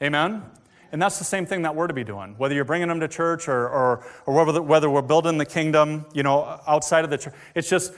Amen? 0.00 0.44
And 0.92 1.00
that's 1.00 1.18
the 1.18 1.24
same 1.24 1.46
thing 1.46 1.62
that 1.62 1.74
we're 1.74 1.86
to 1.86 1.94
be 1.94 2.04
doing. 2.04 2.34
Whether 2.36 2.54
you're 2.54 2.64
bringing 2.64 2.88
them 2.88 3.00
to 3.00 3.08
church 3.08 3.48
or, 3.48 3.68
or, 3.68 4.04
or 4.26 4.44
whether, 4.44 4.60
whether 4.60 4.90
we're 4.90 5.02
building 5.02 5.38
the 5.38 5.46
kingdom, 5.46 6.06
you 6.12 6.22
know, 6.22 6.60
outside 6.66 7.04
of 7.04 7.10
the 7.10 7.18
church. 7.18 7.34
It's 7.54 7.68
just, 7.68 7.92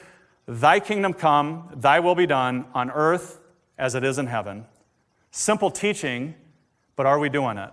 thy 0.47 0.81
kingdom 0.81 1.15
come, 1.15 1.71
thy 1.77 2.01
will 2.01 2.15
be 2.15 2.27
done 2.27 2.67
on 2.75 2.91
earth 2.91 3.41
as 3.79 3.95
it 3.95 4.05
is 4.05 4.19
in 4.19 4.27
heaven. 4.27 4.67
Simple 5.31 5.71
teaching, 5.71 6.35
but 6.97 7.07
are 7.07 7.19
we 7.19 7.29
doing 7.29 7.57
it? 7.57 7.71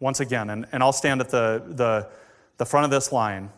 Once 0.00 0.20
again, 0.20 0.50
and, 0.50 0.66
and 0.72 0.82
I'll 0.82 0.92
stand 0.92 1.20
at 1.20 1.30
the, 1.30 1.62
the, 1.66 2.08
the 2.56 2.66
front 2.66 2.84
of 2.84 2.90
this 2.90 3.12
line. 3.12 3.50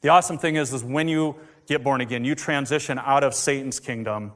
The 0.00 0.08
awesome 0.08 0.38
thing 0.38 0.56
is, 0.56 0.72
is 0.72 0.82
when 0.82 1.06
you 1.06 1.36
get 1.66 1.84
born 1.84 2.00
again, 2.00 2.24
you 2.24 2.34
transition 2.34 2.98
out 2.98 3.22
of 3.22 3.34
Satan's 3.34 3.78
kingdom 3.78 4.32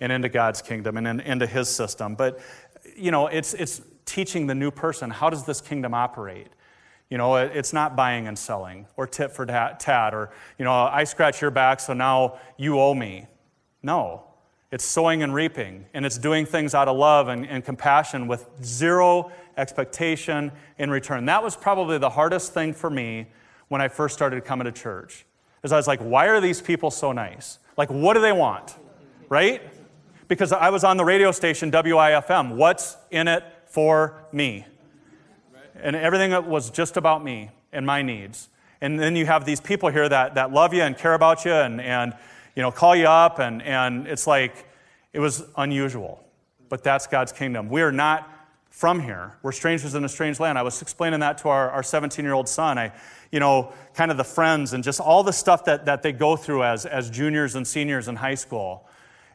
and 0.00 0.10
into 0.10 0.28
God's 0.28 0.62
kingdom 0.62 0.96
and 0.96 1.06
in, 1.06 1.20
into 1.20 1.46
his 1.46 1.68
system. 1.68 2.14
But, 2.14 2.40
you 2.96 3.10
know, 3.10 3.26
it's, 3.26 3.52
it's 3.52 3.82
teaching 4.10 4.48
the 4.48 4.54
new 4.54 4.70
person 4.70 5.08
how 5.08 5.30
does 5.30 5.44
this 5.44 5.60
kingdom 5.60 5.94
operate? 5.94 6.48
You 7.10 7.18
know, 7.18 7.36
it's 7.36 7.72
not 7.72 7.96
buying 7.96 8.26
and 8.28 8.38
selling 8.38 8.86
or 8.96 9.06
tit 9.06 9.32
for 9.32 9.46
tat 9.46 10.14
or, 10.14 10.30
you 10.58 10.64
know, 10.64 10.72
I 10.72 11.04
scratch 11.04 11.40
your 11.40 11.50
back, 11.50 11.80
so 11.80 11.92
now 11.92 12.38
you 12.56 12.78
owe 12.78 12.94
me. 12.94 13.26
No. 13.82 14.24
It's 14.70 14.84
sowing 14.84 15.24
and 15.24 15.34
reaping, 15.34 15.86
and 15.94 16.06
it's 16.06 16.16
doing 16.16 16.46
things 16.46 16.74
out 16.74 16.86
of 16.86 16.96
love 16.96 17.26
and, 17.26 17.44
and 17.48 17.64
compassion 17.64 18.28
with 18.28 18.46
zero 18.62 19.32
expectation 19.56 20.52
in 20.78 20.90
return. 20.90 21.24
That 21.26 21.42
was 21.42 21.56
probably 21.56 21.98
the 21.98 22.10
hardest 22.10 22.54
thing 22.54 22.72
for 22.72 22.88
me 22.88 23.26
when 23.66 23.80
I 23.80 23.88
first 23.88 24.14
started 24.14 24.44
coming 24.44 24.66
to 24.66 24.72
church. 24.72 25.26
Is 25.64 25.72
I 25.72 25.76
was 25.76 25.88
like, 25.88 26.00
why 26.00 26.28
are 26.28 26.40
these 26.40 26.60
people 26.60 26.92
so 26.92 27.10
nice? 27.10 27.58
Like, 27.76 27.90
what 27.90 28.14
do 28.14 28.20
they 28.20 28.32
want? 28.32 28.76
Right? 29.28 29.60
Because 30.28 30.52
I 30.52 30.70
was 30.70 30.84
on 30.84 30.96
the 30.96 31.04
radio 31.04 31.32
station 31.32 31.72
WIFM. 31.72 32.54
What's 32.54 32.96
in 33.10 33.26
it 33.26 33.42
for 33.70 34.22
me? 34.32 34.66
And 35.74 35.96
everything 35.96 36.30
was 36.48 36.70
just 36.70 36.96
about 36.96 37.24
me 37.24 37.50
and 37.72 37.86
my 37.86 38.02
needs. 38.02 38.48
And 38.82 39.00
then 39.00 39.16
you 39.16 39.26
have 39.26 39.44
these 39.44 39.60
people 39.60 39.88
here 39.88 40.08
that, 40.08 40.34
that 40.34 40.52
love 40.52 40.74
you 40.74 40.82
and 40.82 40.96
care 40.96 41.14
about 41.14 41.44
you 41.44 41.52
and, 41.52 41.80
and 41.80 42.14
you 42.54 42.62
know, 42.62 42.70
call 42.70 42.96
you 42.96 43.06
up, 43.06 43.38
and, 43.38 43.62
and 43.62 44.06
it's 44.06 44.26
like, 44.26 44.66
it 45.12 45.20
was 45.20 45.44
unusual. 45.56 46.22
But 46.68 46.82
that's 46.82 47.06
God's 47.06 47.32
kingdom. 47.32 47.68
We 47.68 47.82
are 47.82 47.92
not 47.92 48.28
from 48.70 49.00
here. 49.00 49.36
We're 49.42 49.52
strangers 49.52 49.94
in 49.94 50.04
a 50.04 50.08
strange 50.08 50.40
land. 50.40 50.58
I 50.58 50.62
was 50.62 50.80
explaining 50.82 51.20
that 51.20 51.38
to 51.38 51.48
our 51.48 51.82
17 51.82 52.24
year 52.24 52.34
old 52.34 52.48
son. 52.48 52.78
I, 52.78 52.92
you 53.32 53.40
know, 53.40 53.72
kind 53.94 54.10
of 54.10 54.16
the 54.16 54.24
friends 54.24 54.72
and 54.72 54.82
just 54.82 55.00
all 55.00 55.22
the 55.22 55.32
stuff 55.32 55.64
that, 55.64 55.86
that 55.86 56.02
they 56.02 56.12
go 56.12 56.36
through 56.36 56.64
as, 56.64 56.86
as 56.86 57.10
juniors 57.10 57.54
and 57.54 57.66
seniors 57.66 58.08
in 58.08 58.16
high 58.16 58.34
school. 58.34 58.86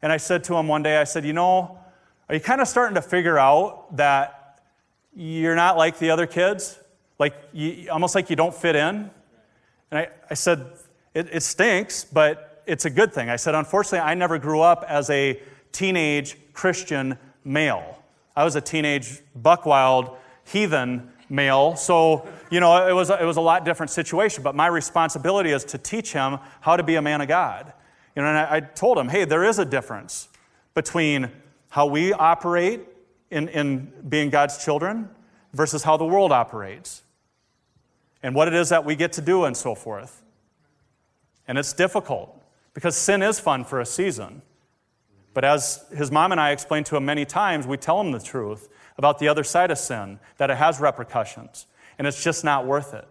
And 0.01 0.11
I 0.11 0.17
said 0.17 0.43
to 0.45 0.55
him 0.55 0.67
one 0.67 0.83
day, 0.83 0.97
I 0.97 1.03
said, 1.03 1.25
you 1.25 1.33
know, 1.33 1.79
are 2.27 2.35
you 2.35 2.41
kind 2.41 2.59
of 2.61 2.67
starting 2.67 2.95
to 2.95 3.01
figure 3.01 3.37
out 3.37 3.95
that 3.97 4.61
you're 5.15 5.55
not 5.55 5.77
like 5.77 5.99
the 5.99 6.09
other 6.09 6.25
kids? 6.25 6.79
Like, 7.19 7.35
you, 7.53 7.89
almost 7.91 8.15
like 8.15 8.29
you 8.29 8.35
don't 8.35 8.53
fit 8.53 8.75
in? 8.75 9.09
And 9.91 9.99
I, 9.99 10.09
I 10.29 10.33
said, 10.33 10.65
it, 11.13 11.29
it 11.31 11.43
stinks, 11.43 12.03
but 12.03 12.63
it's 12.65 12.85
a 12.85 12.89
good 12.89 13.13
thing. 13.13 13.29
I 13.29 13.35
said, 13.35 13.55
unfortunately, 13.55 13.99
I 13.99 14.15
never 14.15 14.39
grew 14.39 14.61
up 14.61 14.83
as 14.87 15.09
a 15.09 15.39
teenage 15.71 16.37
Christian 16.53 17.17
male. 17.43 18.01
I 18.35 18.43
was 18.43 18.55
a 18.55 18.61
teenage 18.61 19.21
buckwild 19.35 20.17
heathen 20.43 21.11
male. 21.29 21.75
So, 21.75 22.27
you 22.49 22.59
know, 22.59 22.87
it 22.87 22.93
was, 22.93 23.09
it 23.09 23.23
was 23.23 23.37
a 23.37 23.41
lot 23.41 23.65
different 23.65 23.91
situation. 23.91 24.43
But 24.43 24.55
my 24.55 24.67
responsibility 24.67 25.51
is 25.51 25.63
to 25.65 25.77
teach 25.77 26.11
him 26.11 26.39
how 26.61 26.75
to 26.75 26.83
be 26.83 26.95
a 26.95 27.01
man 27.01 27.21
of 27.21 27.27
God. 27.27 27.71
You 28.15 28.23
know, 28.23 28.29
and 28.29 28.37
I, 28.37 28.55
I 28.55 28.59
told 28.61 28.97
him, 28.97 29.09
hey, 29.09 29.25
there 29.25 29.43
is 29.43 29.59
a 29.59 29.65
difference 29.65 30.27
between 30.73 31.31
how 31.75 31.85
we 31.85 32.13
operate 32.13 32.79
in, 33.29 33.49
in 33.49 33.91
being 34.07 34.29
God's 34.29 34.63
children 34.63 35.09
versus 35.51 35.83
how 35.83 35.97
the 35.97 36.05
world 36.05 36.31
operates 36.31 37.03
and 38.23 38.33
what 38.33 38.47
it 38.47 38.53
is 38.53 38.69
that 38.69 38.85
we 38.85 38.95
get 38.95 39.11
to 39.11 39.21
do 39.21 39.43
and 39.43 39.57
so 39.57 39.75
forth. 39.75 40.23
And 41.49 41.57
it's 41.57 41.73
difficult. 41.73 42.41
Because 42.73 42.95
sin 42.95 43.21
is 43.21 43.41
fun 43.41 43.65
for 43.65 43.81
a 43.81 43.85
season. 43.85 44.41
But 45.33 45.43
as 45.43 45.83
his 45.93 46.11
mom 46.11 46.31
and 46.31 46.39
I 46.39 46.51
explained 46.51 46.85
to 46.85 46.95
him 46.95 47.03
many 47.03 47.25
times, 47.25 47.67
we 47.67 47.75
tell 47.75 47.99
him 47.99 48.13
the 48.13 48.21
truth 48.21 48.69
about 48.97 49.19
the 49.19 49.27
other 49.27 49.43
side 49.43 49.69
of 49.69 49.77
sin, 49.77 50.21
that 50.37 50.49
it 50.49 50.55
has 50.55 50.79
repercussions, 50.79 51.67
and 51.99 52.07
it's 52.07 52.23
just 52.23 52.45
not 52.45 52.65
worth 52.65 52.93
it. 52.93 53.05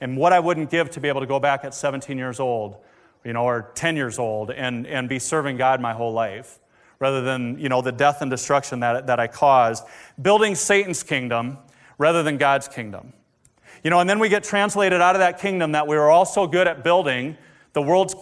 And 0.00 0.16
what 0.16 0.32
I 0.32 0.40
wouldn't 0.40 0.70
give 0.70 0.88
to 0.92 1.00
be 1.00 1.08
able 1.08 1.20
to 1.20 1.26
go 1.26 1.38
back 1.38 1.62
at 1.62 1.74
17 1.74 2.16
years 2.16 2.40
old, 2.40 2.76
you 3.22 3.34
know, 3.34 3.44
or 3.44 3.70
10 3.74 3.96
years 3.96 4.18
old 4.18 4.50
and, 4.50 4.86
and 4.86 5.10
be 5.10 5.18
serving 5.18 5.58
God 5.58 5.78
my 5.78 5.92
whole 5.92 6.14
life, 6.14 6.58
rather 7.02 7.20
than, 7.20 7.58
you 7.58 7.68
know, 7.68 7.82
the 7.82 7.90
death 7.90 8.22
and 8.22 8.30
destruction 8.30 8.78
that, 8.78 9.08
that 9.08 9.18
I 9.18 9.26
caused, 9.26 9.84
building 10.22 10.54
Satan's 10.54 11.02
kingdom 11.02 11.58
rather 11.98 12.22
than 12.22 12.36
God's 12.36 12.68
kingdom. 12.68 13.12
You 13.82 13.90
know, 13.90 13.98
and 13.98 14.08
then 14.08 14.20
we 14.20 14.28
get 14.28 14.44
translated 14.44 15.02
out 15.02 15.16
of 15.16 15.18
that 15.18 15.40
kingdom 15.40 15.72
that 15.72 15.88
we 15.88 15.96
were 15.96 16.08
all 16.08 16.24
so 16.24 16.46
good 16.46 16.68
at 16.68 16.84
building 16.84 17.36
the 17.72 17.82
world's 17.82 18.14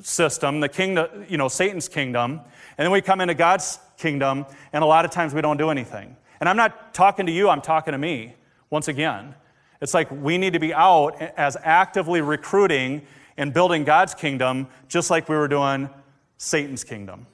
system, 0.00 0.60
the 0.60 0.68
kingdom, 0.70 1.26
you 1.28 1.36
know, 1.36 1.48
Satan's 1.48 1.90
kingdom, 1.90 2.40
and 2.78 2.86
then 2.86 2.90
we 2.90 3.02
come 3.02 3.20
into 3.20 3.34
God's 3.34 3.78
kingdom, 3.98 4.46
and 4.72 4.82
a 4.82 4.86
lot 4.86 5.04
of 5.04 5.10
times 5.10 5.34
we 5.34 5.42
don't 5.42 5.58
do 5.58 5.68
anything. 5.68 6.16
And 6.40 6.48
I'm 6.48 6.56
not 6.56 6.94
talking 6.94 7.26
to 7.26 7.32
you, 7.32 7.50
I'm 7.50 7.60
talking 7.60 7.92
to 7.92 7.98
me 7.98 8.34
once 8.70 8.88
again. 8.88 9.34
It's 9.82 9.92
like 9.92 10.10
we 10.10 10.38
need 10.38 10.54
to 10.54 10.58
be 10.58 10.72
out 10.72 11.20
as 11.20 11.58
actively 11.62 12.22
recruiting 12.22 13.02
and 13.36 13.52
building 13.52 13.84
God's 13.84 14.14
kingdom, 14.14 14.68
just 14.88 15.10
like 15.10 15.28
we 15.28 15.36
were 15.36 15.48
doing 15.48 15.90
Satan's 16.38 16.82
kingdom. 16.82 17.26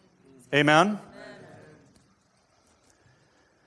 Amen? 0.54 0.98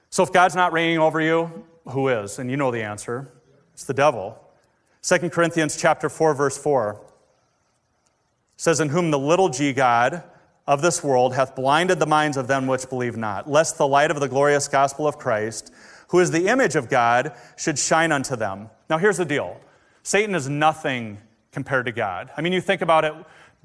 So 0.10 0.24
if 0.24 0.34
God's 0.34 0.56
not 0.56 0.74
reigning 0.74 0.98
over 1.00 1.22
you, 1.22 1.65
who 1.88 2.10
is? 2.10 2.39
And 2.39 2.50
you 2.50 2.58
know 2.58 2.72
the 2.72 2.84
answer. 2.84 3.32
It's 3.74 3.84
the 3.84 3.94
devil. 3.94 4.38
2 5.04 5.30
Corinthians 5.30 5.78
chapter 5.78 6.10
4 6.10 6.34
verse 6.34 6.58
4 6.58 7.02
says 8.58 8.80
in 8.80 8.89
whom 8.89 9.10
the 9.10 9.17
little 9.17 9.50
g 9.50 9.74
god 9.74 10.22
of 10.67 10.84
this 10.84 11.04
world 11.04 11.34
hath 11.34 11.56
blinded 11.56 11.98
the 11.98 12.06
minds 12.06 12.38
of 12.38 12.48
them 12.48 12.67
which 12.67 12.88
believe 12.88 13.17
not 13.17 13.50
lest 13.50 13.80
the 13.80 13.88
light 13.88 14.12
of 14.12 14.20
the 14.20 14.28
glorious 14.28 14.67
gospel 14.67 15.08
of 15.08 15.17
Christ 15.17 15.74
who 16.10 16.20
is 16.20 16.30
the 16.30 16.48
image 16.48 16.76
of 16.76 16.89
God 16.89 17.34
should 17.58 17.80
shine 17.80 18.12
unto 18.12 18.36
them. 18.36 18.70
Now 18.89 19.00
here's 19.00 19.17
the 19.17 19.26
deal. 19.26 19.60
Satan 20.04 20.36
is 20.36 20.48
nothing 20.48 21.17
compared 21.52 21.86
to 21.88 21.91
God. 21.91 22.30
I 22.38 22.41
mean 22.41 22.54
you 22.54 22.62
think 22.62 22.82
about 22.82 23.06
it 23.06 23.13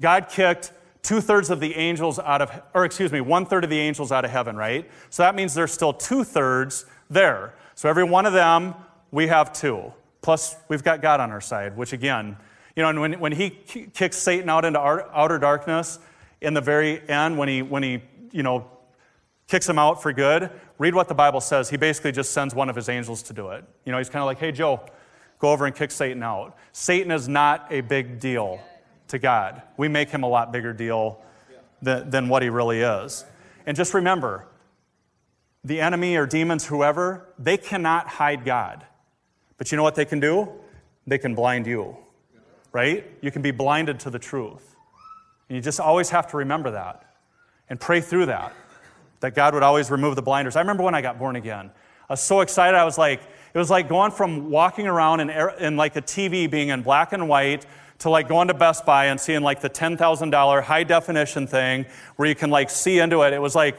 God 0.01 0.29
kicked 0.29 0.71
two 1.07 1.21
thirds 1.21 1.49
of 1.49 1.61
the 1.61 1.73
angels 1.77 2.19
out 2.19 2.41
of, 2.41 2.51
or 2.73 2.83
excuse 2.83 3.13
me, 3.13 3.21
one 3.21 3.45
third 3.45 3.63
of 3.63 3.69
the 3.69 3.79
angels 3.79 4.11
out 4.11 4.25
of 4.25 4.31
heaven, 4.31 4.57
right? 4.57 4.91
So 5.09 5.23
that 5.23 5.35
means 5.35 5.53
there's 5.53 5.71
still 5.71 5.93
two 5.93 6.25
thirds 6.25 6.85
there. 7.09 7.53
So 7.75 7.87
every 7.87 8.03
one 8.03 8.25
of 8.25 8.33
them, 8.33 8.75
we 9.09 9.27
have 9.27 9.53
two. 9.53 9.93
Plus, 10.21 10.57
we've 10.67 10.83
got 10.83 11.01
God 11.01 11.21
on 11.21 11.31
our 11.31 11.39
side, 11.39 11.77
which 11.77 11.93
again, 11.93 12.35
you 12.75 12.83
know, 12.83 12.89
and 12.89 12.99
when, 12.99 13.19
when 13.21 13.31
he 13.31 13.51
kicks 13.51 14.17
Satan 14.17 14.49
out 14.49 14.65
into 14.65 14.81
outer 14.81 15.39
darkness 15.39 15.97
in 16.41 16.53
the 16.53 16.59
very 16.59 17.01
end, 17.09 17.37
when 17.37 17.47
he, 17.47 17.61
when 17.61 17.83
he, 17.83 18.01
you 18.33 18.43
know, 18.43 18.69
kicks 19.47 19.69
him 19.69 19.79
out 19.79 20.03
for 20.03 20.11
good, 20.11 20.51
read 20.77 20.93
what 20.93 21.07
the 21.07 21.15
Bible 21.15 21.39
says. 21.39 21.69
He 21.69 21.77
basically 21.77 22.11
just 22.11 22.31
sends 22.31 22.53
one 22.53 22.69
of 22.69 22.75
his 22.75 22.89
angels 22.89 23.23
to 23.23 23.33
do 23.33 23.51
it. 23.51 23.63
You 23.85 23.93
know, 23.93 23.97
he's 23.97 24.09
kind 24.09 24.23
of 24.23 24.25
like, 24.25 24.39
hey, 24.39 24.51
Joe, 24.51 24.81
go 25.39 25.53
over 25.53 25.65
and 25.65 25.73
kick 25.73 25.91
Satan 25.91 26.21
out. 26.21 26.57
Satan 26.73 27.11
is 27.11 27.29
not 27.29 27.67
a 27.71 27.79
big 27.79 28.19
deal 28.19 28.59
to 29.09 29.19
God. 29.19 29.61
We 29.77 29.87
make 29.87 30.09
him 30.09 30.23
a 30.23 30.27
lot 30.27 30.51
bigger 30.51 30.73
deal 30.73 31.19
than, 31.81 32.09
than 32.09 32.29
what 32.29 32.41
he 32.41 32.49
really 32.49 32.81
is. 32.81 33.25
And 33.65 33.75
just 33.75 33.93
remember 33.93 34.47
the 35.63 35.81
enemy 35.81 36.15
or 36.15 36.25
demons, 36.25 36.65
whoever, 36.65 37.27
they 37.37 37.57
cannot 37.57 38.07
hide 38.07 38.45
God. 38.45 38.85
But 39.57 39.71
you 39.71 39.75
know 39.75 39.83
what 39.83 39.95
they 39.95 40.05
can 40.05 40.19
do? 40.19 40.49
They 41.05 41.17
can 41.17 41.35
blind 41.35 41.67
you, 41.67 41.97
right? 42.71 43.05
You 43.21 43.31
can 43.31 43.41
be 43.41 43.51
blinded 43.51 43.99
to 44.01 44.09
the 44.09 44.19
truth. 44.19 44.75
And 45.49 45.55
you 45.55 45.61
just 45.61 45.79
always 45.79 46.09
have 46.09 46.27
to 46.31 46.37
remember 46.37 46.71
that 46.71 47.03
and 47.69 47.79
pray 47.79 48.01
through 48.01 48.27
that, 48.27 48.53
that 49.19 49.35
God 49.35 49.53
would 49.53 49.63
always 49.63 49.89
remove 49.91 50.15
the 50.15 50.21
blinders. 50.21 50.55
I 50.55 50.61
remember 50.61 50.83
when 50.83 50.95
I 50.95 51.01
got 51.01 51.19
born 51.19 51.35
again. 51.35 51.71
I 52.09 52.13
was 52.13 52.21
so 52.21 52.41
excited. 52.41 52.77
I 52.77 52.85
was 52.85 52.97
like, 52.97 53.21
it 53.53 53.57
was 53.57 53.69
like 53.69 53.89
going 53.89 54.11
from 54.11 54.49
walking 54.49 54.87
around 54.87 55.19
in, 55.19 55.29
in 55.59 55.75
like 55.75 55.95
a 55.95 56.01
TV 56.01 56.49
being 56.49 56.69
in 56.69 56.81
black 56.81 57.11
and 57.11 57.27
white 57.27 57.65
to 57.99 58.09
like 58.09 58.27
going 58.27 58.47
to 58.49 58.53
Best 58.53 58.85
Buy 58.85 59.05
and 59.05 59.19
seeing 59.19 59.41
like 59.41 59.61
the 59.61 59.69
$10,000 59.69 60.63
high 60.63 60.83
definition 60.83 61.47
thing 61.47 61.85
where 62.15 62.27
you 62.27 62.35
can 62.35 62.49
like 62.49 62.69
see 62.69 62.99
into 62.99 63.23
it. 63.23 63.33
It 63.33 63.41
was 63.41 63.55
like, 63.55 63.77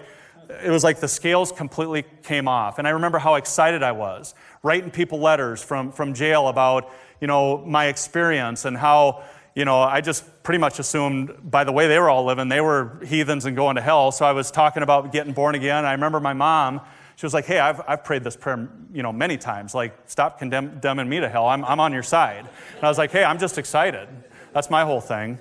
it 0.62 0.70
was 0.70 0.82
like 0.82 1.00
the 1.00 1.08
scales 1.08 1.52
completely 1.52 2.04
came 2.22 2.48
off. 2.48 2.78
And 2.78 2.88
I 2.88 2.92
remember 2.92 3.18
how 3.18 3.34
excited 3.34 3.82
I 3.82 3.92
was, 3.92 4.34
writing 4.62 4.90
people 4.90 5.20
letters 5.20 5.62
from, 5.62 5.92
from 5.92 6.14
jail 6.14 6.48
about, 6.48 6.90
you 7.20 7.26
know, 7.26 7.58
my 7.58 7.86
experience 7.86 8.64
and 8.64 8.76
how, 8.76 9.22
you 9.54 9.64
know, 9.64 9.80
I 9.80 10.00
just 10.00 10.24
pretty 10.42 10.58
much 10.58 10.78
assumed 10.78 11.32
by 11.42 11.64
the 11.64 11.72
way 11.72 11.86
they 11.88 11.98
were 11.98 12.08
all 12.08 12.24
living, 12.24 12.48
they 12.48 12.60
were 12.60 12.98
heathens 13.04 13.44
and 13.44 13.56
going 13.56 13.76
to 13.76 13.82
hell. 13.82 14.10
So 14.10 14.24
I 14.24 14.32
was 14.32 14.50
talking 14.50 14.82
about 14.82 15.12
getting 15.12 15.32
born 15.32 15.54
again. 15.54 15.84
I 15.84 15.92
remember 15.92 16.20
my 16.20 16.32
mom, 16.32 16.80
she 17.18 17.26
was 17.26 17.34
like, 17.34 17.46
hey, 17.46 17.58
I've, 17.58 17.80
I've 17.88 18.04
prayed 18.04 18.22
this 18.22 18.36
prayer, 18.36 18.68
you 18.92 19.02
know, 19.02 19.12
many 19.12 19.36
times. 19.36 19.74
Like, 19.74 19.92
stop 20.06 20.38
condemning 20.38 21.08
me 21.08 21.18
to 21.18 21.28
hell. 21.28 21.48
I'm, 21.48 21.64
I'm 21.64 21.80
on 21.80 21.92
your 21.92 22.04
side. 22.04 22.46
And 22.76 22.84
I 22.84 22.86
was 22.86 22.96
like, 22.96 23.10
hey, 23.10 23.24
I'm 23.24 23.40
just 23.40 23.58
excited. 23.58 24.08
That's 24.52 24.70
my 24.70 24.84
whole 24.84 25.00
thing. 25.00 25.36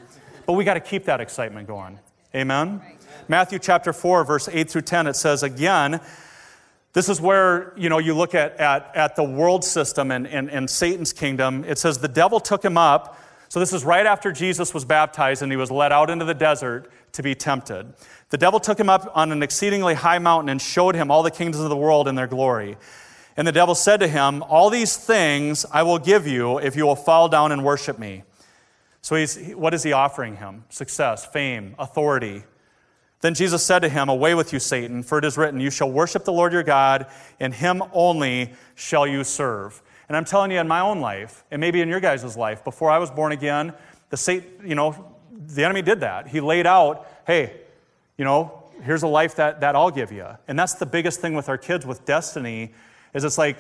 But 0.47 0.53
we 0.53 0.63
got 0.63 0.73
to 0.73 0.79
keep 0.79 1.05
that 1.05 1.21
excitement 1.21 1.67
going. 1.67 1.99
Amen? 2.33 2.81
Matthew 3.27 3.59
chapter 3.59 3.93
4, 3.93 4.23
verse 4.23 4.49
8 4.51 4.71
through 4.71 4.81
10, 4.81 5.05
it 5.05 5.15
says, 5.17 5.43
again, 5.43 6.01
this 6.93 7.09
is 7.09 7.21
where, 7.21 7.73
you 7.77 7.89
know, 7.89 7.99
you 7.99 8.15
look 8.15 8.33
at, 8.33 8.55
at, 8.59 8.95
at 8.95 9.15
the 9.15 9.23
world 9.23 9.63
system 9.63 10.09
and, 10.09 10.25
and, 10.25 10.49
and 10.49 10.67
Satan's 10.67 11.13
kingdom. 11.13 11.63
It 11.63 11.77
says, 11.77 11.99
the 11.99 12.07
devil 12.07 12.39
took 12.39 12.65
him 12.65 12.79
up. 12.79 13.19
So 13.49 13.60
this 13.60 13.73
is 13.73 13.86
right 13.86 14.05
after 14.05 14.31
Jesus 14.31 14.73
was 14.73 14.83
baptized 14.86 15.41
and 15.41 15.51
he 15.51 15.57
was 15.57 15.71
led 15.71 15.91
out 15.91 16.10
into 16.10 16.25
the 16.25 16.33
desert 16.33 16.91
to 17.13 17.23
be 17.23 17.33
tempted. 17.33 17.93
The 18.29 18.38
devil 18.38 18.60
took 18.60 18.79
him 18.79 18.89
up 18.89 19.12
on 19.15 19.31
an 19.31 19.41
exceedingly 19.41 19.93
high 19.93 20.19
mountain 20.19 20.49
and 20.49 20.62
showed 20.62 20.95
him 20.95 21.10
all 21.10 21.23
the 21.23 21.31
kingdoms 21.31 21.63
of 21.63 21.69
the 21.69 21.77
world 21.77 22.07
and 22.07 22.17
their 22.17 22.27
glory. 22.27 22.77
And 23.38 23.47
the 23.47 23.51
devil 23.51 23.75
said 23.75 23.99
to 24.01 24.07
him, 24.07 24.43
All 24.43 24.69
these 24.69 24.97
things 24.97 25.65
I 25.71 25.83
will 25.83 25.99
give 25.99 26.27
you 26.27 26.57
if 26.57 26.75
you 26.75 26.86
will 26.86 26.95
fall 26.95 27.29
down 27.29 27.51
and 27.51 27.63
worship 27.63 27.99
me. 27.99 28.23
So 29.01 29.15
he's, 29.15 29.38
what 29.53 29.73
is 29.73 29.83
he 29.83 29.93
offering 29.93 30.38
him? 30.38 30.65
Success, 30.69 31.25
fame, 31.25 31.75
authority. 31.79 32.43
Then 33.21 33.33
Jesus 33.33 33.63
said 33.63 33.79
to 33.79 33.89
him, 33.89 34.10
Away 34.10 34.36
with 34.36 34.53
you, 34.53 34.60
Satan, 34.60 35.03
for 35.03 35.17
it 35.19 35.25
is 35.25 35.38
written, 35.38 35.60
You 35.60 35.69
shall 35.69 35.91
worship 35.91 36.25
the 36.25 36.33
Lord 36.33 36.51
your 36.51 36.63
God, 36.63 37.07
and 37.39 37.53
him 37.53 37.83
only 37.93 38.53
shall 38.75 39.07
you 39.07 39.23
serve. 39.23 39.81
And 40.07 40.15
I'm 40.15 40.25
telling 40.25 40.51
you, 40.51 40.59
in 40.59 40.67
my 40.67 40.79
own 40.79 41.01
life, 41.01 41.43
and 41.51 41.59
maybe 41.59 41.81
in 41.81 41.89
your 41.89 41.99
guys' 41.99 42.37
life, 42.37 42.63
before 42.63 42.89
I 42.89 42.97
was 42.97 43.11
born 43.11 43.31
again, 43.31 43.73
the 44.09 44.17
Satan, 44.17 44.49
you 44.65 44.75
know, 44.75 45.15
the 45.47 45.63
enemy 45.63 45.81
did 45.81 45.99
that. 45.99 46.27
He 46.27 46.39
laid 46.39 46.65
out, 46.65 47.07
hey, 47.25 47.61
you 48.17 48.25
know, 48.25 48.63
here's 48.83 49.03
a 49.03 49.07
life 49.07 49.35
that, 49.35 49.61
that 49.61 49.75
I'll 49.75 49.91
give 49.91 50.11
you. 50.11 50.27
And 50.47 50.57
that's 50.57 50.75
the 50.75 50.85
biggest 50.85 51.19
thing 51.19 51.35
with 51.35 51.49
our 51.49 51.57
kids 51.57 51.85
with 51.85 52.05
destiny 52.05 52.73
is 53.13 53.23
it's 53.23 53.37
like 53.37 53.57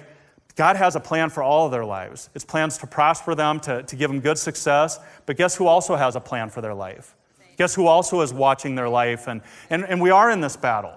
God 0.55 0.75
has 0.75 0.95
a 0.95 0.99
plan 0.99 1.29
for 1.29 1.43
all 1.43 1.65
of 1.65 1.71
their 1.71 1.85
lives. 1.85 2.29
It's 2.33 2.45
plans 2.45 2.77
to 2.79 2.87
prosper 2.87 3.35
them, 3.35 3.59
to, 3.61 3.83
to 3.83 3.95
give 3.95 4.09
them 4.09 4.19
good 4.19 4.37
success. 4.37 4.99
But 5.25 5.37
guess 5.37 5.55
who 5.55 5.67
also 5.67 5.95
has 5.95 6.15
a 6.15 6.19
plan 6.19 6.49
for 6.49 6.61
their 6.61 6.73
life? 6.73 7.15
Guess 7.57 7.75
who 7.75 7.87
also 7.87 8.21
is 8.21 8.33
watching 8.33 8.75
their 8.75 8.89
life? 8.89 9.27
And, 9.27 9.41
and, 9.69 9.83
and 9.85 10.01
we 10.01 10.09
are 10.09 10.31
in 10.31 10.41
this 10.41 10.55
battle. 10.55 10.93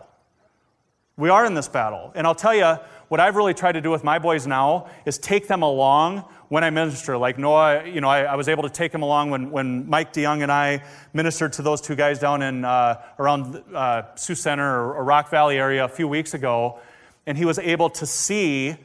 We 1.21 1.29
are 1.29 1.45
in 1.45 1.53
this 1.53 1.69
battle. 1.69 2.13
And 2.15 2.27
I'll 2.27 2.35
tell 2.35 2.55
you, 2.55 2.79
what 3.09 3.21
I've 3.21 3.37
really 3.37 3.53
tried 3.53 3.73
to 3.73 3.83
do 3.83 3.91
with 3.91 4.03
my 4.03 4.19
boys 4.19 4.47
now 4.47 4.89
is 5.05 5.19
take 5.19 5.49
them 5.49 5.63
along 5.63 6.25
when 6.49 6.65
I 6.65 6.71
minister, 6.71 7.19
like 7.19 7.37
Noah, 7.37 7.87
you 7.87 8.01
know, 8.01 8.09
I, 8.09 8.23
I, 8.23 8.37
was 8.37 8.49
able 8.49 8.63
to 8.63 8.71
take 8.71 8.91
him 8.93 9.03
along 9.03 9.29
when, 9.29 9.51
when 9.51 9.87
Mike 9.89 10.15
DeYoung 10.15 10.43
and 10.43 10.51
I 10.51 10.83
ministered 11.13 11.53
to 11.55 11.63
those 11.63 11.83
two 11.83 11.95
guys 11.95 12.19
down 12.19 12.41
in 12.41 12.65
uh, 12.65 13.03
around 13.19 13.63
uh, 13.75 14.15
Sioux 14.15 14.35
Center 14.35 14.67
or, 14.67 14.95
or 14.95 15.05
Rock 15.05 15.31
Valley 15.31 15.59
area 15.59 15.85
a 15.85 15.89
few 15.89 16.09
weeks 16.09 16.33
ago, 16.33 16.81
and 17.27 17.37
he 17.37 17.45
was 17.45 17.59
able 17.59 17.91
to 17.91 18.07
see 18.07 18.77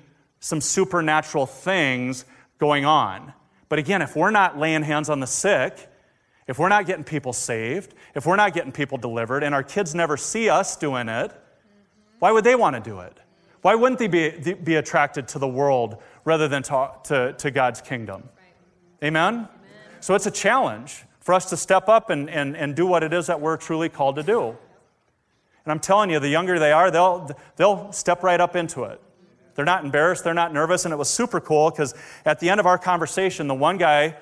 some 0.41 0.59
supernatural 0.59 1.45
things 1.45 2.25
going 2.59 2.83
on. 2.83 3.33
But 3.69 3.79
again, 3.79 4.01
if 4.01 4.15
we're 4.15 4.29
not 4.31 4.59
laying 4.59 4.83
hands 4.83 5.09
on 5.09 5.21
the 5.21 5.27
sick, 5.27 5.89
if 6.47 6.59
we're 6.59 6.69
not 6.69 6.85
getting 6.85 7.05
people 7.05 7.31
saved, 7.31 7.93
if 8.13 8.25
we're 8.25 8.35
not 8.35 8.53
getting 8.53 8.73
people 8.73 8.97
delivered, 8.97 9.41
and 9.41 9.55
our 9.55 9.63
kids 9.63 9.95
never 9.95 10.17
see 10.17 10.49
us 10.49 10.75
doing 10.75 11.07
it, 11.07 11.31
why 12.19 12.31
would 12.31 12.43
they 12.43 12.55
want 12.55 12.75
to 12.75 12.81
do 12.81 12.99
it? 12.99 13.17
Why 13.61 13.75
wouldn't 13.75 13.99
they 13.99 14.07
be, 14.07 14.53
be 14.53 14.75
attracted 14.75 15.27
to 15.29 15.39
the 15.39 15.47
world 15.47 15.97
rather 16.23 16.47
than 16.47 16.61
to, 16.63 16.91
to, 17.05 17.33
to 17.33 17.51
God's 17.51 17.81
kingdom? 17.81 18.29
Amen? 19.03 19.33
Amen? 19.33 19.47
So 20.01 20.13
it's 20.13 20.27
a 20.27 20.31
challenge 20.31 21.03
for 21.19 21.33
us 21.33 21.49
to 21.49 21.57
step 21.57 21.89
up 21.89 22.11
and, 22.11 22.29
and, 22.29 22.55
and 22.55 22.75
do 22.75 22.85
what 22.85 23.01
it 23.01 23.11
is 23.11 23.25
that 23.27 23.41
we're 23.41 23.57
truly 23.57 23.89
called 23.89 24.17
to 24.17 24.23
do. 24.23 24.49
And 24.49 25.71
I'm 25.71 25.79
telling 25.79 26.11
you, 26.11 26.19
the 26.19 26.29
younger 26.29 26.59
they 26.59 26.71
are, 26.71 26.91
they'll, 26.91 27.35
they'll 27.55 27.91
step 27.91 28.21
right 28.21 28.39
up 28.39 28.55
into 28.55 28.83
it. 28.83 29.01
They're 29.55 29.65
not 29.65 29.83
embarrassed, 29.83 30.23
they're 30.23 30.33
not 30.33 30.53
nervous, 30.53 30.85
and 30.85 30.93
it 30.93 30.97
was 30.97 31.09
super 31.09 31.39
cool 31.39 31.71
because 31.71 31.95
at 32.25 32.39
the 32.39 32.49
end 32.49 32.59
of 32.59 32.67
our 32.67 32.77
conversation, 32.77 33.47
the 33.47 33.55
one 33.55 33.77
guy, 33.77 34.15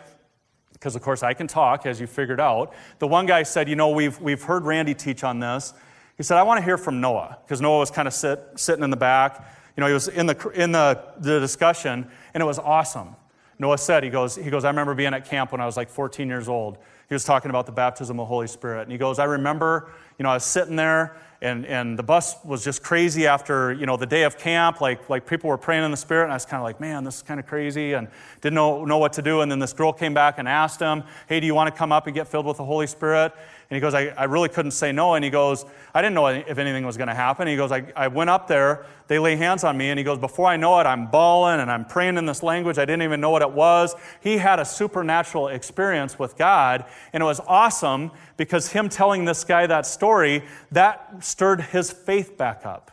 because 0.71 0.95
of 0.95 1.01
course 1.01 1.23
I 1.23 1.33
can 1.33 1.47
talk, 1.47 1.85
as 1.85 1.99
you 1.99 2.07
figured 2.07 2.39
out, 2.39 2.73
the 2.99 3.07
one 3.07 3.25
guy 3.25 3.43
said, 3.43 3.67
You 3.67 3.75
know, 3.75 3.89
we've, 3.89 4.19
we've 4.21 4.43
heard 4.43 4.63
Randy 4.63 4.93
teach 4.93 5.23
on 5.23 5.39
this, 5.39 5.73
he 6.17 6.23
said, 6.23 6.37
I 6.37 6.43
want 6.43 6.59
to 6.59 6.63
hear 6.63 6.77
from 6.77 7.01
Noah, 7.01 7.37
because 7.43 7.61
Noah 7.61 7.79
was 7.79 7.91
kind 7.91 8.07
of 8.07 8.13
sit, 8.13 8.41
sitting 8.55 8.83
in 8.83 8.89
the 8.89 8.97
back. 8.97 9.47
You 9.75 9.81
know, 9.81 9.87
he 9.87 9.93
was 9.93 10.07
in, 10.07 10.27
the, 10.27 10.49
in 10.53 10.71
the, 10.71 11.03
the 11.17 11.39
discussion, 11.39 12.07
and 12.33 12.43
it 12.43 12.45
was 12.45 12.59
awesome. 12.59 13.15
Noah 13.59 13.77
said, 13.77 14.03
he 14.03 14.09
goes, 14.09 14.35
he 14.35 14.49
goes, 14.49 14.65
I 14.65 14.69
remember 14.69 14.93
being 14.93 15.13
at 15.13 15.25
camp 15.25 15.51
when 15.51 15.61
I 15.61 15.65
was 15.65 15.77
like 15.77 15.89
14 15.89 16.27
years 16.27 16.47
old. 16.47 16.77
He 17.09 17.15
was 17.15 17.23
talking 17.23 17.49
about 17.49 17.65
the 17.65 17.71
baptism 17.71 18.19
of 18.19 18.23
the 18.23 18.27
Holy 18.27 18.47
Spirit. 18.47 18.83
And 18.83 18.91
he 18.91 18.97
goes, 18.97 19.19
I 19.19 19.25
remember, 19.25 19.91
you 20.17 20.23
know, 20.23 20.29
I 20.29 20.35
was 20.35 20.43
sitting 20.43 20.75
there 20.75 21.15
and, 21.43 21.65
and 21.65 21.99
the 21.99 22.03
bus 22.03 22.37
was 22.45 22.63
just 22.63 22.81
crazy 22.81 23.27
after, 23.27 23.73
you 23.73 23.85
know, 23.85 23.97
the 23.97 24.05
day 24.05 24.23
of 24.23 24.37
camp. 24.37 24.79
Like, 24.79 25.09
like 25.09 25.27
people 25.27 25.49
were 25.49 25.57
praying 25.57 25.83
in 25.83 25.91
the 25.91 25.97
Spirit, 25.97 26.23
and 26.23 26.31
I 26.31 26.37
was 26.37 26.45
kind 26.45 26.61
of 26.61 26.63
like, 26.63 26.79
man, 26.79 27.03
this 27.03 27.17
is 27.17 27.21
kind 27.21 27.37
of 27.37 27.45
crazy, 27.45 27.93
and 27.93 28.07
didn't 28.39 28.55
know, 28.55 28.85
know 28.85 28.97
what 28.97 29.11
to 29.13 29.21
do. 29.21 29.41
And 29.41 29.51
then 29.51 29.59
this 29.59 29.73
girl 29.73 29.91
came 29.91 30.13
back 30.13 30.39
and 30.39 30.47
asked 30.47 30.79
him, 30.79 31.03
hey, 31.27 31.41
do 31.41 31.45
you 31.45 31.53
want 31.53 31.71
to 31.71 31.77
come 31.77 31.91
up 31.91 32.07
and 32.07 32.15
get 32.15 32.29
filled 32.29 32.45
with 32.45 32.57
the 32.57 32.63
Holy 32.63 32.87
Spirit? 32.87 33.33
And 33.73 33.77
he 33.77 33.81
goes, 33.81 33.95
I, 33.95 34.09
I 34.09 34.25
really 34.25 34.49
couldn't 34.49 34.69
say 34.69 34.91
no. 34.91 35.15
And 35.15 35.25
he 35.25 35.31
goes, 35.31 35.65
I 35.95 36.01
didn't 36.03 36.13
know 36.13 36.27
if 36.27 36.59
anything 36.59 36.85
was 36.85 36.95
going 36.95 37.07
to 37.07 37.15
happen. 37.15 37.47
He 37.47 37.55
goes, 37.55 37.71
I, 37.71 37.83
I 37.95 38.07
went 38.07 38.29
up 38.29 38.47
there, 38.47 38.85
they 39.07 39.17
lay 39.17 39.35
hands 39.35 39.63
on 39.63 39.75
me, 39.75 39.89
and 39.89 39.97
he 39.97 40.03
goes, 40.03 40.19
Before 40.19 40.45
I 40.45 40.57
know 40.57 40.79
it, 40.79 40.83
I'm 40.85 41.07
bawling 41.07 41.59
and 41.59 41.71
I'm 41.71 41.83
praying 41.83 42.17
in 42.17 42.27
this 42.27 42.43
language. 42.43 42.77
I 42.77 42.85
didn't 42.85 43.01
even 43.01 43.19
know 43.19 43.31
what 43.31 43.41
it 43.41 43.49
was. 43.49 43.95
He 44.21 44.37
had 44.37 44.59
a 44.59 44.65
supernatural 44.65 45.47
experience 45.47 46.19
with 46.19 46.37
God, 46.37 46.85
and 47.13 47.23
it 47.23 47.25
was 47.25 47.39
awesome 47.47 48.11
because 48.37 48.71
him 48.71 48.89
telling 48.89 49.25
this 49.25 49.43
guy 49.43 49.65
that 49.65 49.87
story, 49.87 50.43
that 50.71 51.23
stirred 51.25 51.61
his 51.61 51.89
faith 51.89 52.37
back 52.37 52.67
up. 52.67 52.91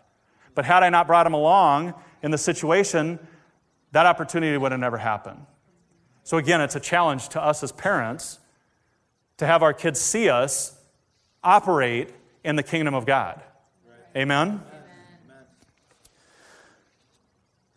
But 0.55 0.65
had 0.65 0.83
I 0.83 0.89
not 0.89 1.07
brought 1.07 1.27
him 1.27 1.35
along 1.35 1.93
in 2.23 2.31
the 2.31 2.39
situation, 2.39 3.19
that 3.93 4.07
opportunity 4.07 4.57
would 4.57 4.73
have 4.73 4.81
never 4.81 4.97
happened. 4.97 5.45
So, 6.23 6.39
again, 6.39 6.63
it's 6.63 6.75
a 6.75 6.81
challenge 6.81 7.29
to 7.31 7.43
us 7.43 7.63
as 7.63 7.71
parents 7.71 8.40
to 9.41 9.47
have 9.47 9.63
our 9.63 9.73
kids 9.73 9.99
see 9.99 10.29
us 10.29 10.79
operate 11.43 12.11
in 12.45 12.57
the 12.57 12.63
kingdom 12.63 12.95
of 12.95 13.07
God. 13.07 13.41
Right. 13.89 14.23
Amen? 14.23 14.49
Amen? 14.49 14.61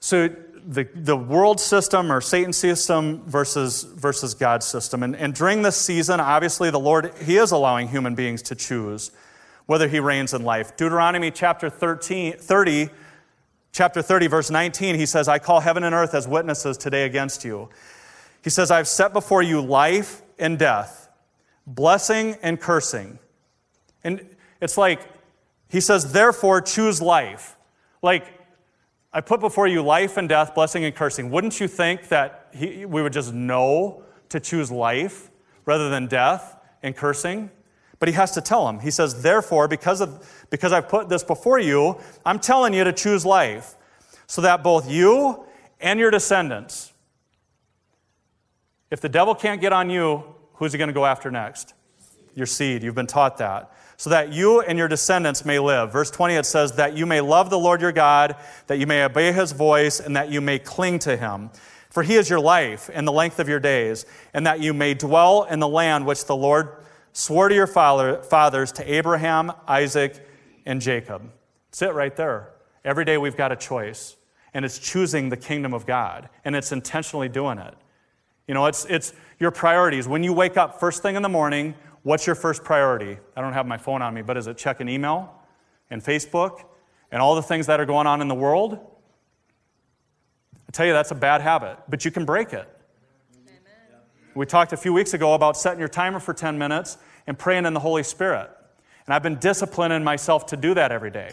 So, 0.02 0.28
the, 0.66 0.84
the 0.94 1.16
world 1.16 1.62
system 1.62 2.12
or 2.12 2.20
Satan's 2.20 2.58
system 2.58 3.24
versus, 3.26 3.84
versus 3.84 4.34
God's 4.34 4.66
system. 4.66 5.04
And, 5.04 5.16
and 5.16 5.34
during 5.34 5.62
this 5.62 5.78
season, 5.78 6.20
obviously, 6.20 6.70
the 6.70 6.80
Lord, 6.80 7.14
He 7.24 7.38
is 7.38 7.52
allowing 7.52 7.88
human 7.88 8.14
beings 8.14 8.42
to 8.44 8.56
choose 8.56 9.12
whether 9.66 9.88
He 9.88 10.02
reigns 10.02 10.34
in 10.34 10.44
life. 10.44 10.76
Deuteronomy 10.76 11.32
chapter 11.32 11.70
13, 11.70 12.34
30, 12.34 12.90
chapter 13.72 14.02
30, 14.02 14.28
verse 14.28 14.52
19, 14.52 14.96
He 14.96 15.06
says, 15.06 15.30
I 15.30 15.40
call 15.40 15.62
heaven 15.62 15.86
and 15.86 15.96
earth 15.96 16.14
as 16.14 16.28
witnesses 16.28 16.78
today 16.78 17.06
against 17.06 17.46
you. 17.46 17.70
He 18.44 18.50
says, 18.50 18.70
I've 18.70 18.90
set 18.90 19.14
before 19.14 19.42
you 19.42 19.62
life 19.62 20.22
and 20.38 20.60
death, 20.60 21.03
blessing 21.66 22.38
and 22.42 22.60
cursing. 22.60 23.20
And 24.04 24.36
it's 24.62 24.78
like, 24.78 25.02
He 25.70 25.82
says, 25.82 26.12
therefore 26.12 26.62
choose 26.62 27.02
life. 27.02 27.58
Like, 28.02 28.26
I 29.14 29.22
put 29.22 29.40
before 29.40 29.68
you 29.68 29.84
life 29.84 30.18
and 30.18 30.28
death, 30.28 30.56
blessing 30.56 30.84
and 30.84 30.96
cursing. 30.96 31.30
Wouldn't 31.30 31.60
you 31.60 31.68
think 31.68 32.08
that 32.10 32.48
he, 32.52 32.86
we 32.86 33.04
would 33.04 33.14
just 33.14 33.32
know 33.32 34.04
to 34.30 34.40
choose 34.40 34.72
life 34.72 35.30
rather 35.66 35.90
than 35.90 36.08
death 36.08 36.58
and 36.82 36.96
cursing? 36.96 37.52
But 38.00 38.10
he 38.10 38.16
has 38.16 38.32
to 38.32 38.42
tell 38.42 38.68
him. 38.68 38.80
He 38.80 38.92
says, 38.92 39.22
Therefore, 39.22 39.68
because, 39.68 40.02
of, 40.02 40.46
because 40.50 40.74
I've 40.74 40.90
put 40.90 41.10
this 41.10 41.24
before 41.24 41.60
you, 41.60 42.00
I'm 42.26 42.40
telling 42.40 42.74
you 42.74 42.84
to 42.84 42.92
choose 42.92 43.24
life, 43.24 43.76
so 44.26 44.42
that 44.42 44.64
both 44.64 44.90
you 44.90 45.46
and 45.80 46.00
your 46.00 46.10
descendants, 46.10 46.92
if 48.90 49.00
the 49.00 49.10
devil 49.10 49.36
can't 49.36 49.62
get 49.62 49.74
on 49.74 49.90
you, 49.90 50.33
who's 50.54 50.72
he 50.72 50.78
going 50.78 50.90
to 50.90 50.94
go 50.94 51.06
after 51.06 51.32
next? 51.32 51.74
Your 52.36 52.46
seed. 52.46 52.84
You've 52.84 52.96
been 52.96 53.08
taught 53.08 53.38
that 53.38 53.72
so 53.98 54.10
that 54.10 54.34
you 54.34 54.62
and 54.62 54.78
your 54.78 54.88
descendants 54.88 55.46
may 55.46 55.60
live. 55.60 55.92
Verse 55.92 56.12
20, 56.12 56.36
it 56.36 56.46
says, 56.46 56.74
That 56.74 56.98
you 56.98 57.06
may 57.06 57.22
love 57.22 57.50
the 57.50 57.60
Lord 57.60 57.82
your 57.82 57.92
God, 57.92 58.36
that 58.68 58.78
you 58.78 58.88
may 58.88 59.04
obey 59.04 59.32
his 59.32 59.52
voice, 59.52 60.00
and 60.00 60.16
that 60.16 60.30
you 60.30 60.42
may 60.42 60.60
cling 60.60 61.00
to 61.00 61.16
him. 61.16 61.52
For 61.90 62.04
he 62.04 62.16
is 62.16 62.30
your 62.30 62.40
life 62.40 62.90
and 62.92 63.08
the 63.08 63.12
length 63.12 63.40
of 63.40 63.48
your 63.48 63.60
days, 63.60 64.06
and 64.34 64.48
that 64.48 64.60
you 64.60 64.74
may 64.74 64.94
dwell 64.94 65.44
in 65.44 65.60
the 65.60 65.68
land 65.68 66.06
which 66.06 66.26
the 66.26 66.36
Lord 66.36 66.70
swore 67.14 67.50
to 67.50 67.56
your 67.56 67.68
father, 67.68 68.22
fathers, 68.24 68.72
to 68.74 68.94
Abraham, 68.94 69.52
Isaac, 69.68 70.28
and 70.66 70.82
Jacob. 70.82 71.22
That's 71.70 71.84
it 71.84 71.94
right 71.94 72.16
there. 72.16 72.50
Every 72.84 73.06
day 73.06 73.18
we've 73.18 73.38
got 73.38 73.52
a 73.52 73.56
choice, 73.56 74.18
and 74.54 74.66
it's 74.66 74.80
choosing 74.80 75.30
the 75.30 75.38
kingdom 75.38 75.74
of 75.74 75.86
God, 75.86 76.30
and 76.44 76.56
it's 76.56 76.72
intentionally 76.72 77.30
doing 77.30 77.60
it. 77.60 77.76
You 78.48 78.54
know, 78.54 78.66
it's, 78.66 78.86
it's 78.86 79.14
your 79.40 79.52
priorities. 79.52 80.08
When 80.08 80.24
you 80.24 80.34
wake 80.34 80.58
up 80.58 80.80
first 80.80 81.02
thing 81.02 81.16
in 81.16 81.22
the 81.22 81.30
morning, 81.30 81.76
What's 82.04 82.28
your 82.28 82.36
first 82.36 82.66
priority? 82.66 83.18
I 83.36 83.42
don't 83.42 83.54
have 83.54 83.66
my 83.66 83.78
phone 83.78 84.02
on 84.02 84.14
me, 84.14 84.22
but 84.22 84.36
is 84.36 84.48
it 84.48 84.58
check 84.58 84.82
an 84.82 84.90
email 84.90 85.34
and 85.90 86.04
Facebook 86.04 86.64
and 87.12 87.22
all 87.22 87.34
the 87.36 87.42
things 87.42 87.66
that 87.68 87.80
are 87.80 87.86
going 87.86 88.08
on 88.08 88.22
in 88.22 88.28
the 88.28 88.36
world? 88.36 88.78
I 90.68 90.72
tell 90.74 90.86
you, 90.86 90.92
that's 90.92 91.12
a 91.12 91.16
bad 91.16 91.40
habit, 91.40 91.78
but 91.88 92.04
you 92.04 92.12
can 92.12 92.26
break 92.26 92.52
it. 92.52 92.68
Amen. 93.34 94.02
We 94.36 94.46
talked 94.46 94.74
a 94.74 94.78
few 94.78 94.92
weeks 94.92 95.14
ago 95.14 95.34
about 95.34 95.56
setting 95.56 95.80
your 95.80 95.88
timer 95.88 96.20
for 96.20 96.34
10 96.34 96.58
minutes 96.58 96.98
and 97.26 97.40
praying 97.40 97.66
in 97.66 97.74
the 97.74 97.80
Holy 97.80 98.04
Spirit. 98.04 98.50
And 99.06 99.14
I've 99.14 99.24
been 99.24 99.40
disciplining 99.40 100.04
myself 100.04 100.46
to 100.48 100.58
do 100.58 100.74
that 100.74 100.92
every 100.92 101.12
day. 101.12 101.32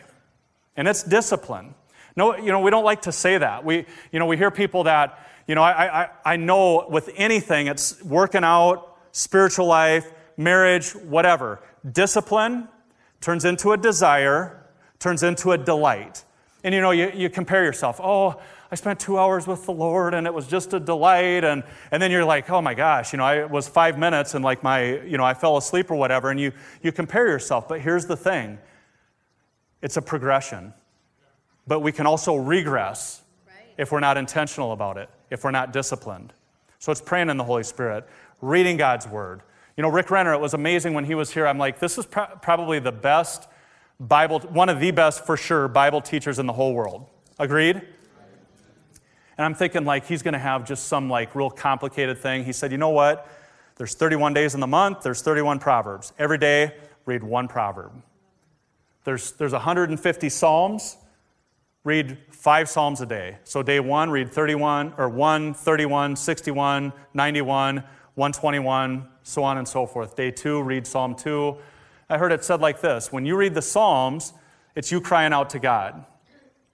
And 0.77 0.87
it's 0.87 1.03
discipline. 1.03 1.75
No, 2.15 2.37
you 2.37 2.53
know, 2.53 2.61
we 2.61 2.71
don't 2.71 2.85
like 2.85 3.03
to 3.03 3.13
say 3.13 3.39
that. 3.39 3.65
We, 3.65 3.87
you 4.13 4.21
know, 4.21 4.27
we 4.27 4.37
hear 4.37 4.53
people 4.53 4.85
that, 4.85 5.19
you 5.51 5.57
know, 5.57 5.64
I, 5.64 6.03
I, 6.03 6.09
I 6.24 6.36
know 6.36 6.86
with 6.88 7.11
anything, 7.16 7.66
it's 7.66 8.01
working 8.05 8.44
out, 8.44 8.96
spiritual 9.11 9.66
life, 9.66 10.09
marriage, 10.36 10.92
whatever. 10.92 11.61
Discipline 11.90 12.68
turns 13.20 13.44
into 13.44 13.72
a 13.72 13.76
desire, 13.76 14.64
turns 15.01 15.24
into 15.24 15.51
a 15.51 15.59
delight. 15.59 16.24
And 16.62 16.72
you 16.72 16.80
know, 16.80 16.92
you, 16.92 17.11
you 17.12 17.28
compare 17.28 17.64
yourself. 17.64 18.01
Oh, 18.01 18.40
I 18.70 18.76
spent 18.76 19.01
two 19.01 19.18
hours 19.18 19.48
with 19.48 19.66
the 19.66 19.72
Lord 19.72 20.14
and 20.14 20.24
it 20.24 20.32
was 20.32 20.46
just 20.46 20.72
a 20.72 20.78
delight. 20.78 21.42
And, 21.42 21.64
and 21.90 22.01
then 22.01 22.12
you're 22.12 22.24
like, 22.24 22.48
oh 22.48 22.62
my 22.62 22.74
gosh, 22.74 23.12
you 23.12 23.16
know, 23.16 23.24
I, 23.24 23.40
it 23.40 23.51
was 23.51 23.66
five 23.66 23.98
minutes 23.98 24.36
and 24.36 24.44
like 24.44 24.62
my, 24.62 25.01
you 25.01 25.18
know, 25.18 25.24
I 25.24 25.34
fell 25.34 25.57
asleep 25.57 25.90
or 25.90 25.96
whatever. 25.96 26.30
And 26.30 26.38
you, 26.38 26.53
you 26.80 26.92
compare 26.92 27.26
yourself. 27.26 27.66
But 27.66 27.80
here's 27.80 28.07
the 28.07 28.16
thing 28.16 28.61
it's 29.82 29.96
a 29.96 30.03
progression. 30.03 30.74
But 31.66 31.80
we 31.80 31.90
can 31.90 32.07
also 32.07 32.36
regress 32.36 33.20
right. 33.48 33.74
if 33.76 33.90
we're 33.90 33.98
not 33.98 34.16
intentional 34.16 34.70
about 34.70 34.96
it, 34.96 35.11
if 35.31 35.45
we're 35.45 35.51
not 35.51 35.72
disciplined. 35.72 36.33
So 36.78 36.93
it's 36.93 37.01
praying 37.01 37.31
in 37.31 37.37
the 37.37 37.45
Holy 37.45 37.62
Spirit, 37.62 38.07
reading 38.41 38.76
God's 38.76 39.07
word, 39.07 39.43
you 39.81 39.83
know, 39.83 39.89
Rick 39.89 40.11
Renner, 40.11 40.35
it 40.35 40.41
was 40.41 40.53
amazing 40.53 40.93
when 40.93 41.07
he 41.07 41.14
was 41.14 41.31
here. 41.31 41.47
I'm 41.47 41.57
like, 41.57 41.78
this 41.78 41.97
is 41.97 42.05
pro- 42.05 42.26
probably 42.43 42.81
the 42.81 42.93
best 42.93 43.49
Bible, 43.99 44.41
one 44.41 44.68
of 44.68 44.78
the 44.78 44.91
best 44.91 45.24
for 45.24 45.39
sure 45.39 45.68
Bible 45.68 46.03
teachers 46.03 46.39
in 46.39 46.45
the 46.45 46.53
whole 46.53 46.74
world. 46.74 47.07
Agreed? 47.39 47.76
And 47.76 49.45
I'm 49.47 49.55
thinking 49.55 49.87
like 49.87 50.07
he's 50.07 50.22
going 50.22 50.35
to 50.35 50.39
have 50.39 50.66
just 50.66 50.89
some 50.89 51.09
like 51.09 51.35
real 51.35 51.49
complicated 51.49 52.18
thing. 52.18 52.45
He 52.45 52.53
said, 52.53 52.72
you 52.72 52.76
know 52.76 52.91
what? 52.91 53.26
There's 53.76 53.95
31 53.95 54.35
days 54.35 54.53
in 54.53 54.61
the 54.61 54.66
month, 54.66 55.03
there's 55.03 55.22
31 55.22 55.61
proverbs. 55.61 56.12
Every 56.18 56.37
day, 56.37 56.74
read 57.07 57.22
one 57.22 57.49
proverb. 57.49 57.93
There's, 59.05 59.33
there's 59.33 59.53
150 59.53 60.28
psalms, 60.28 60.99
read 61.85 62.18
five 62.41 62.70
psalms 62.70 63.03
a 63.03 63.07
day. 63.07 63.36
So 63.45 63.62
day 63.62 63.80
one, 63.80 64.09
read 64.09 64.32
31, 64.32 64.95
or 64.97 65.11
1, 65.11 65.53
31, 65.53 66.16
61, 66.16 66.93
91, 67.12 67.76
121, 67.76 69.09
so 69.22 69.45
on 69.45 69.59
and 69.59 69.68
so 69.68 69.84
forth. 69.84 70.16
Day 70.16 70.30
two, 70.30 70.62
read 70.62 70.86
Psalm 70.86 71.14
2. 71.14 71.57
I 72.09 72.16
heard 72.16 72.32
it 72.32 72.43
said 72.43 72.62
like 72.62 72.80
this 72.80 73.12
When 73.12 73.26
you 73.26 73.36
read 73.36 73.55
the 73.55 73.62
Psalms, 73.62 74.32
it's 74.74 74.91
you 74.91 75.03
crying 75.03 75.34
out 75.34 75.51
to 75.51 75.59
God. 75.59 76.07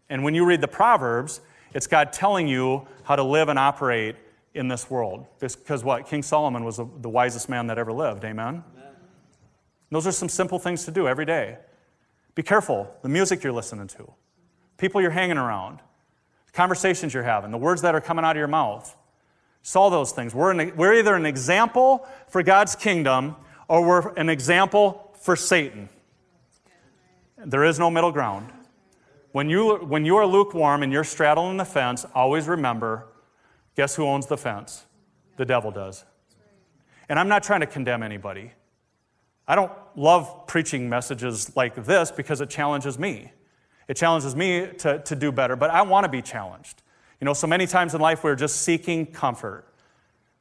And 0.09 0.23
when 0.23 0.37
you 0.37 0.45
read 0.45 0.61
the 0.61 0.69
Proverbs, 0.69 1.41
it's 1.75 1.89
God 1.89 2.13
telling 2.13 2.47
you 2.47 2.87
how 3.03 3.17
to 3.17 3.25
live 3.25 3.49
and 3.49 3.59
operate 3.59 4.15
in 4.55 4.69
this 4.69 4.89
world. 4.89 5.27
Because 5.41 5.83
what? 5.83 6.07
King 6.07 6.23
Solomon 6.23 6.65
was 6.65 6.77
the 6.77 7.09
wisest 7.09 7.49
man 7.49 7.67
that 7.67 7.77
ever 7.77 7.93
lived. 7.93 8.25
Amen? 8.25 8.63
Amen? 8.77 8.93
Those 9.91 10.07
are 10.07 10.13
some 10.13 10.29
simple 10.29 10.61
things 10.61 10.85
to 10.85 10.93
do 10.93 11.09
every 11.09 11.27
day. 11.27 11.59
Be 12.37 12.45
careful 12.45 12.89
the 13.03 13.09
music 13.09 13.43
you're 13.43 13.53
listening 13.53 13.89
to, 13.89 14.13
people 14.77 15.01
you're 15.01 15.11
hanging 15.11 15.39
around, 15.39 15.81
conversations 16.53 17.15
you're 17.15 17.23
having, 17.23 17.51
the 17.51 17.59
words 17.59 17.83
that 17.83 17.95
are 17.95 18.01
coming 18.01 18.25
out 18.25 18.33
of 18.33 18.39
your 18.39 18.49
mouth. 18.49 18.95
It's 19.61 19.75
all 19.75 19.91
those 19.91 20.13
things. 20.13 20.35
We're, 20.35 20.53
an, 20.53 20.77
we're 20.77 20.95
either 20.95 21.15
an 21.15 21.27
example 21.27 22.07
for 22.29 22.43
God's 22.43 22.77
kingdom 22.77 23.37
or 23.69 23.85
we're 23.85 24.13
an 24.15 24.29
example 24.29 25.13
for 25.21 25.35
Satan. 25.35 25.89
There 27.37 27.65
is 27.65 27.79
no 27.79 27.91
middle 27.91 28.13
ground. 28.13 28.53
When 29.33 29.51
you, 29.51 29.77
when 29.77 30.05
you 30.05 30.17
are 30.17 30.27
lukewarm 30.27 30.83
and 30.83 30.93
you're 30.93 31.05
straddling 31.05 31.57
the 31.57 31.65
fence, 31.65 32.07
always 32.15 32.49
remember 32.49 33.07
guess 33.75 33.95
who 33.95 34.07
owns 34.07 34.27
the 34.27 34.39
fence? 34.39 34.87
The 35.37 35.45
devil 35.45 35.71
does. 35.71 36.05
And 37.09 37.19
I'm 37.19 37.29
not 37.29 37.43
trying 37.43 37.61
to 37.61 37.67
condemn 37.67 38.03
anybody. 38.03 38.53
I 39.47 39.55
don't 39.55 39.73
love 39.95 40.47
preaching 40.47 40.89
messages 40.89 41.55
like 41.55 41.75
this 41.85 42.11
because 42.11 42.41
it 42.41 42.51
challenges 42.51 42.99
me. 42.99 43.33
It 43.89 43.97
challenges 43.97 44.35
me 44.35 44.69
to, 44.79 44.99
to 45.01 45.17
do 45.17 45.31
better, 45.31 45.57
but 45.57 45.71
I 45.71 45.83
want 45.83 46.05
to 46.05 46.11
be 46.11 46.23
challenged. 46.23 46.83
You 47.21 47.25
know, 47.25 47.33
so 47.33 47.47
many 47.47 47.67
times 47.67 47.95
in 47.95 48.01
life 48.01 48.25
we're 48.25 48.35
just 48.35 48.63
seeking 48.63 49.07
comfort. 49.07 49.65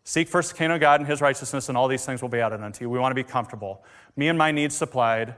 Seek 0.04 0.28
first 0.28 0.52
the 0.52 0.58
kingdom 0.58 0.76
of 0.76 0.82
God 0.82 1.00
and 1.00 1.10
his 1.10 1.22
righteousness, 1.22 1.70
and 1.70 1.78
all 1.78 1.88
these 1.88 2.06
things 2.06 2.22
will 2.22 2.30
be 2.30 2.40
added 2.40 2.62
unto 2.62 2.84
you. 2.84 2.90
We 2.90 3.00
want 3.00 3.12
to 3.12 3.16
be 3.16 3.28
comfortable. 3.28 3.84
Me 4.16 4.28
and 4.28 4.38
my 4.38 4.52
needs 4.52 4.76
supplied, 4.76 5.36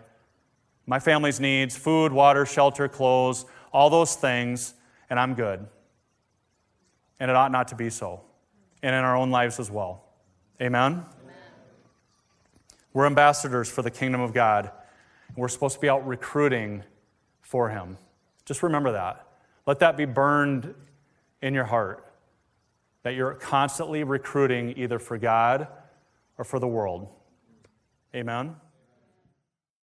my 0.85 0.99
family's 0.99 1.39
needs 1.39 1.75
food, 1.75 2.11
water, 2.11 2.45
shelter, 2.45 2.87
clothes, 2.87 3.45
all 3.71 3.89
those 3.89 4.15
things, 4.15 4.73
and 5.09 5.19
I'm 5.19 5.35
good. 5.35 5.65
And 7.19 7.29
it 7.29 7.37
ought 7.37 7.51
not 7.51 7.69
to 7.69 7.75
be 7.75 7.89
so. 7.89 8.21
And 8.83 8.95
in 8.95 9.03
our 9.03 9.15
own 9.15 9.31
lives 9.31 9.59
as 9.59 9.71
well. 9.71 10.03
Amen? 10.61 10.93
Amen. 10.93 11.05
We're 12.93 13.05
ambassadors 13.05 13.69
for 13.69 13.81
the 13.81 13.91
kingdom 13.91 14.21
of 14.21 14.33
God. 14.33 14.71
We're 15.35 15.47
supposed 15.47 15.75
to 15.75 15.81
be 15.81 15.89
out 15.89 16.07
recruiting 16.07 16.83
for 17.47 17.69
him. 17.69 17.97
Just 18.43 18.61
remember 18.61 18.91
that. 18.91 19.25
Let 19.65 19.79
that 19.79 19.95
be 19.95 20.03
burned 20.03 20.73
in 21.41 21.53
your 21.53 21.63
heart 21.63 22.03
that 23.03 23.15
you're 23.15 23.35
constantly 23.35 24.03
recruiting 24.03 24.73
either 24.77 24.99
for 24.99 25.17
God 25.17 25.67
or 26.37 26.43
for 26.43 26.59
the 26.59 26.67
world. 26.67 27.07
Amen? 28.13 28.57